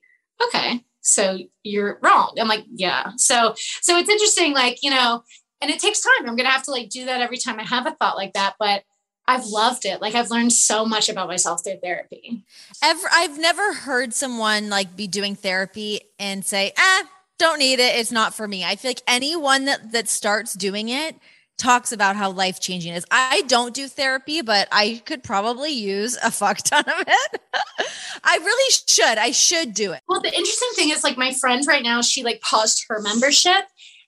Okay, 0.46 0.84
so 1.00 1.38
you're 1.62 1.98
wrong. 2.02 2.36
I'm 2.40 2.48
like, 2.48 2.64
yeah. 2.72 3.10
So, 3.16 3.54
so 3.56 3.98
it's 3.98 4.08
interesting, 4.08 4.54
like, 4.54 4.82
you 4.82 4.90
know, 4.90 5.22
and 5.60 5.70
it 5.70 5.80
takes 5.80 6.00
time. 6.00 6.28
I'm 6.28 6.36
gonna 6.36 6.50
have 6.50 6.62
to 6.64 6.70
like 6.70 6.90
do 6.90 7.06
that 7.06 7.20
every 7.20 7.38
time 7.38 7.58
I 7.58 7.64
have 7.64 7.86
a 7.86 7.92
thought 7.92 8.16
like 8.16 8.34
that. 8.34 8.54
But 8.58 8.84
I've 9.26 9.46
loved 9.46 9.84
it. 9.86 10.00
Like 10.00 10.14
I've 10.14 10.30
learned 10.30 10.52
so 10.52 10.84
much 10.84 11.08
about 11.08 11.28
myself 11.28 11.64
through 11.64 11.78
therapy. 11.82 12.42
Ever 12.82 13.08
I've 13.12 13.38
never 13.38 13.72
heard 13.72 14.12
someone 14.12 14.68
like 14.68 14.96
be 14.96 15.06
doing 15.06 15.34
therapy 15.34 16.00
and 16.18 16.44
say, 16.44 16.72
"Ah, 16.78 17.04
don't 17.38 17.58
need 17.58 17.80
it. 17.80 17.96
It's 17.96 18.12
not 18.12 18.34
for 18.34 18.46
me." 18.46 18.64
I 18.64 18.76
feel 18.76 18.90
like 18.90 19.02
anyone 19.06 19.64
that 19.64 19.92
that 19.92 20.08
starts 20.08 20.52
doing 20.52 20.88
it 20.88 21.16
talks 21.56 21.92
about 21.92 22.16
how 22.16 22.30
life 22.30 22.60
changing 22.60 22.92
is. 22.92 23.04
I 23.10 23.42
don't 23.42 23.74
do 23.74 23.86
therapy, 23.86 24.42
but 24.42 24.68
I 24.72 25.02
could 25.06 25.22
probably 25.22 25.70
use 25.70 26.18
a 26.22 26.30
fuck 26.30 26.58
ton 26.58 26.84
of 26.84 27.06
it. 27.06 27.40
I 28.24 28.38
really 28.38 28.72
should. 28.88 29.18
I 29.18 29.30
should 29.30 29.72
do 29.72 29.92
it. 29.92 30.02
Well, 30.08 30.20
the 30.20 30.34
interesting 30.34 30.70
thing 30.74 30.90
is 30.90 31.04
like 31.04 31.16
my 31.16 31.32
friend 31.32 31.64
right 31.66 31.82
now, 31.82 32.02
she 32.02 32.24
like 32.24 32.40
paused 32.40 32.84
her 32.88 33.00
membership 33.00 33.66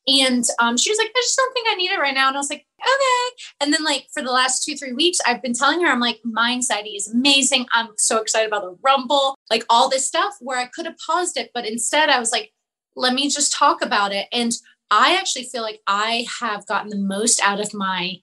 and 0.08 0.44
um, 0.60 0.76
she 0.76 0.90
was 0.90 0.98
like, 0.98 1.08
I 1.08 1.20
just 1.20 1.36
don't 1.36 1.52
think 1.52 1.66
I 1.70 1.74
need 1.74 1.90
it 1.90 1.98
right 1.98 2.14
now. 2.14 2.28
And 2.28 2.36
I 2.36 2.40
was 2.40 2.50
like, 2.50 2.65
okay. 2.80 3.36
And 3.60 3.72
then, 3.72 3.84
like, 3.84 4.06
for 4.12 4.22
the 4.22 4.32
last 4.32 4.64
two, 4.64 4.76
three 4.76 4.92
weeks, 4.92 5.18
I've 5.26 5.42
been 5.42 5.54
telling 5.54 5.80
her, 5.82 5.88
I'm 5.88 6.00
like, 6.00 6.20
my 6.24 6.52
anxiety 6.52 6.90
is 6.90 7.12
amazing. 7.12 7.66
I'm 7.72 7.88
so 7.96 8.20
excited 8.20 8.48
about 8.48 8.62
the 8.62 8.76
Rumble, 8.82 9.36
like 9.50 9.64
all 9.68 9.88
this 9.88 10.06
stuff 10.06 10.34
where 10.40 10.58
I 10.58 10.66
could 10.66 10.86
have 10.86 10.98
paused 10.98 11.36
it. 11.36 11.50
But 11.54 11.66
instead, 11.66 12.08
I 12.08 12.18
was 12.18 12.32
like, 12.32 12.52
let 12.94 13.14
me 13.14 13.28
just 13.28 13.52
talk 13.52 13.82
about 13.82 14.12
it. 14.12 14.26
And 14.32 14.52
I 14.90 15.16
actually 15.16 15.44
feel 15.44 15.62
like 15.62 15.80
I 15.86 16.26
have 16.40 16.66
gotten 16.66 16.90
the 16.90 16.96
most 16.96 17.40
out 17.42 17.60
of 17.60 17.74
my 17.74 18.20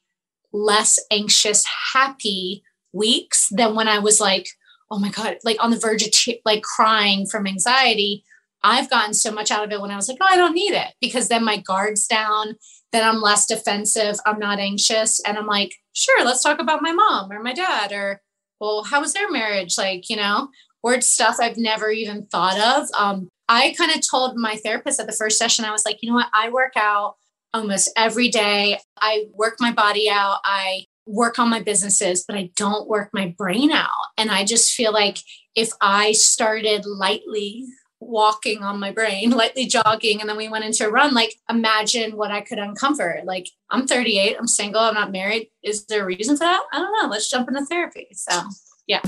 less 0.51 0.99
anxious, 1.11 1.65
happy 1.93 2.63
weeks 2.93 3.49
than 3.49 3.75
when 3.75 3.87
I 3.87 3.99
was 3.99 4.19
like, 4.19 4.47
oh 4.89 4.99
my 4.99 5.09
God, 5.09 5.37
like 5.43 5.57
on 5.63 5.71
the 5.71 5.79
verge 5.79 6.03
of 6.03 6.11
t- 6.11 6.41
like 6.45 6.61
crying 6.61 7.25
from 7.25 7.47
anxiety 7.47 8.23
I've 8.63 8.89
gotten 8.89 9.13
so 9.13 9.31
much 9.31 9.51
out 9.51 9.63
of 9.63 9.71
it 9.71 9.81
when 9.81 9.91
I 9.91 9.95
was 9.95 10.07
like, 10.07 10.17
oh, 10.21 10.27
I 10.29 10.37
don't 10.37 10.55
need 10.55 10.73
it 10.73 10.93
because 11.01 11.27
then 11.27 11.43
my 11.43 11.57
guard's 11.57 12.07
down, 12.07 12.55
then 12.91 13.07
I'm 13.07 13.21
less 13.21 13.45
defensive, 13.45 14.15
I'm 14.25 14.39
not 14.39 14.59
anxious. 14.59 15.19
And 15.21 15.37
I'm 15.37 15.47
like, 15.47 15.75
sure, 15.93 16.23
let's 16.23 16.41
talk 16.41 16.59
about 16.59 16.81
my 16.81 16.91
mom 16.91 17.31
or 17.31 17.43
my 17.43 17.53
dad 17.53 17.91
or, 17.91 18.21
well, 18.59 18.83
how 18.83 19.01
was 19.01 19.13
their 19.13 19.29
marriage? 19.29 19.77
Like, 19.77 20.09
you 20.09 20.15
know, 20.15 20.47
word 20.81 21.03
stuff 21.03 21.37
I've 21.39 21.57
never 21.57 21.89
even 21.89 22.25
thought 22.27 22.59
of. 22.59 22.87
Um, 22.97 23.29
I 23.49 23.73
kind 23.77 23.91
of 23.91 24.01
told 24.07 24.37
my 24.37 24.55
therapist 24.55 24.99
at 24.99 25.07
the 25.07 25.13
first 25.13 25.37
session, 25.37 25.65
I 25.65 25.71
was 25.71 25.85
like, 25.85 25.99
you 26.01 26.09
know 26.09 26.15
what? 26.15 26.29
I 26.33 26.49
work 26.49 26.73
out 26.77 27.15
almost 27.53 27.91
every 27.97 28.29
day. 28.29 28.79
I 28.99 29.25
work 29.33 29.57
my 29.59 29.71
body 29.71 30.09
out. 30.09 30.39
I 30.45 30.85
work 31.05 31.37
on 31.37 31.49
my 31.49 31.61
businesses, 31.61 32.23
but 32.25 32.37
I 32.37 32.49
don't 32.55 32.87
work 32.87 33.09
my 33.13 33.33
brain 33.37 33.71
out. 33.71 33.89
And 34.17 34.31
I 34.31 34.45
just 34.45 34.73
feel 34.73 34.93
like 34.93 35.17
if 35.55 35.69
I 35.81 36.13
started 36.13 36.85
lightly 36.85 37.65
walking 38.07 38.63
on 38.63 38.79
my 38.79 38.91
brain, 38.91 39.29
lightly 39.31 39.65
jogging, 39.65 40.21
and 40.21 40.29
then 40.29 40.37
we 40.37 40.49
went 40.49 40.65
into 40.65 40.87
a 40.87 40.91
run. 40.91 41.13
Like, 41.13 41.35
imagine 41.49 42.15
what 42.15 42.31
I 42.31 42.41
could 42.41 42.59
uncover. 42.59 43.21
Like, 43.23 43.49
I'm 43.69 43.87
38, 43.87 44.37
I'm 44.37 44.47
single, 44.47 44.81
I'm 44.81 44.93
not 44.93 45.11
married. 45.11 45.49
Is 45.63 45.85
there 45.85 46.03
a 46.03 46.05
reason 46.05 46.35
for 46.35 46.43
that? 46.43 46.63
I 46.71 46.79
don't 46.79 47.01
know. 47.01 47.09
Let's 47.09 47.29
jump 47.29 47.47
into 47.47 47.65
therapy. 47.65 48.07
So, 48.13 48.41
yeah. 48.87 49.01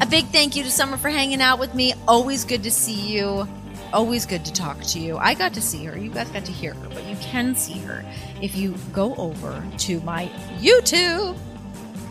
A 0.00 0.06
big 0.08 0.26
thank 0.26 0.54
you 0.54 0.62
to 0.62 0.70
Summer 0.70 0.96
for 0.96 1.08
hanging 1.08 1.40
out 1.40 1.58
with 1.58 1.74
me. 1.74 1.94
Always 2.06 2.44
good 2.44 2.62
to 2.62 2.70
see 2.70 3.16
you. 3.16 3.48
Always 3.92 4.26
good 4.26 4.44
to 4.44 4.52
talk 4.52 4.80
to 4.82 5.00
you. 5.00 5.16
I 5.16 5.34
got 5.34 5.54
to 5.54 5.62
see 5.62 5.84
her. 5.84 5.98
You 5.98 6.10
guys 6.10 6.28
got 6.30 6.44
to 6.44 6.52
hear 6.52 6.74
her, 6.74 6.88
but 6.90 7.04
you 7.06 7.16
can 7.16 7.54
see 7.54 7.78
her 7.80 8.04
if 8.42 8.54
you 8.54 8.74
go 8.92 9.14
over 9.16 9.64
to 9.78 10.00
my 10.00 10.26
YouTube 10.58 11.36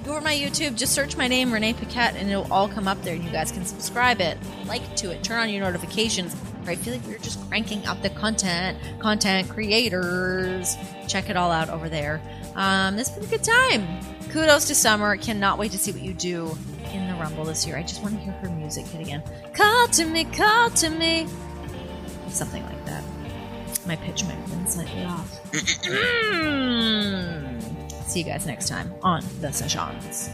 go 0.05 0.15
to 0.15 0.21
my 0.21 0.35
YouTube, 0.35 0.75
just 0.77 0.93
search 0.93 1.17
my 1.17 1.27
name, 1.27 1.51
Renee 1.51 1.73
Paquette, 1.73 2.15
and 2.15 2.29
it'll 2.29 2.51
all 2.53 2.69
come 2.69 2.87
up 2.87 3.01
there. 3.01 3.15
And 3.15 3.23
you 3.23 3.31
guys 3.31 3.51
can 3.51 3.65
subscribe 3.65 4.21
it, 4.21 4.37
like 4.67 4.95
to 4.97 5.11
it, 5.11 5.23
turn 5.23 5.39
on 5.39 5.49
your 5.49 5.61
notifications. 5.61 6.35
I 6.67 6.75
feel 6.75 6.93
like 6.93 7.05
we're 7.05 7.17
just 7.17 7.47
cranking 7.49 7.85
up 7.85 8.01
the 8.01 8.09
content, 8.11 8.77
content 8.99 9.49
creators. 9.49 10.75
Check 11.07 11.29
it 11.29 11.37
all 11.37 11.51
out 11.51 11.69
over 11.69 11.89
there. 11.89 12.21
Um, 12.55 12.95
this 12.95 13.09
has 13.09 13.17
been 13.17 13.27
a 13.27 13.31
good 13.31 13.43
time. 13.43 13.87
Kudos 14.29 14.67
to 14.67 14.75
Summer. 14.75 15.17
Cannot 15.17 15.57
wait 15.59 15.71
to 15.71 15.77
see 15.77 15.91
what 15.91 16.01
you 16.01 16.13
do 16.13 16.57
in 16.91 17.07
the 17.07 17.13
Rumble 17.15 17.45
this 17.45 17.65
year. 17.67 17.77
I 17.77 17.83
just 17.83 18.01
want 18.01 18.15
to 18.15 18.21
hear 18.21 18.33
her 18.33 18.49
music 18.49 18.85
hit 18.85 19.01
again. 19.01 19.23
Call 19.53 19.87
to 19.89 20.05
me, 20.05 20.25
call 20.25 20.69
to 20.71 20.89
me. 20.89 21.27
Something 22.29 22.63
like 22.63 22.85
that. 22.85 23.03
My 23.85 23.95
pitch 23.97 24.23
might 24.23 24.33
have 24.33 24.49
been 24.49 24.67
slightly 24.67 25.05
off. 25.05 25.39
See 28.05 28.19
you 28.19 28.25
guys 28.25 28.45
next 28.45 28.67
time 28.69 28.93
on 29.01 29.23
The 29.41 29.51
Sessions. 29.51 30.29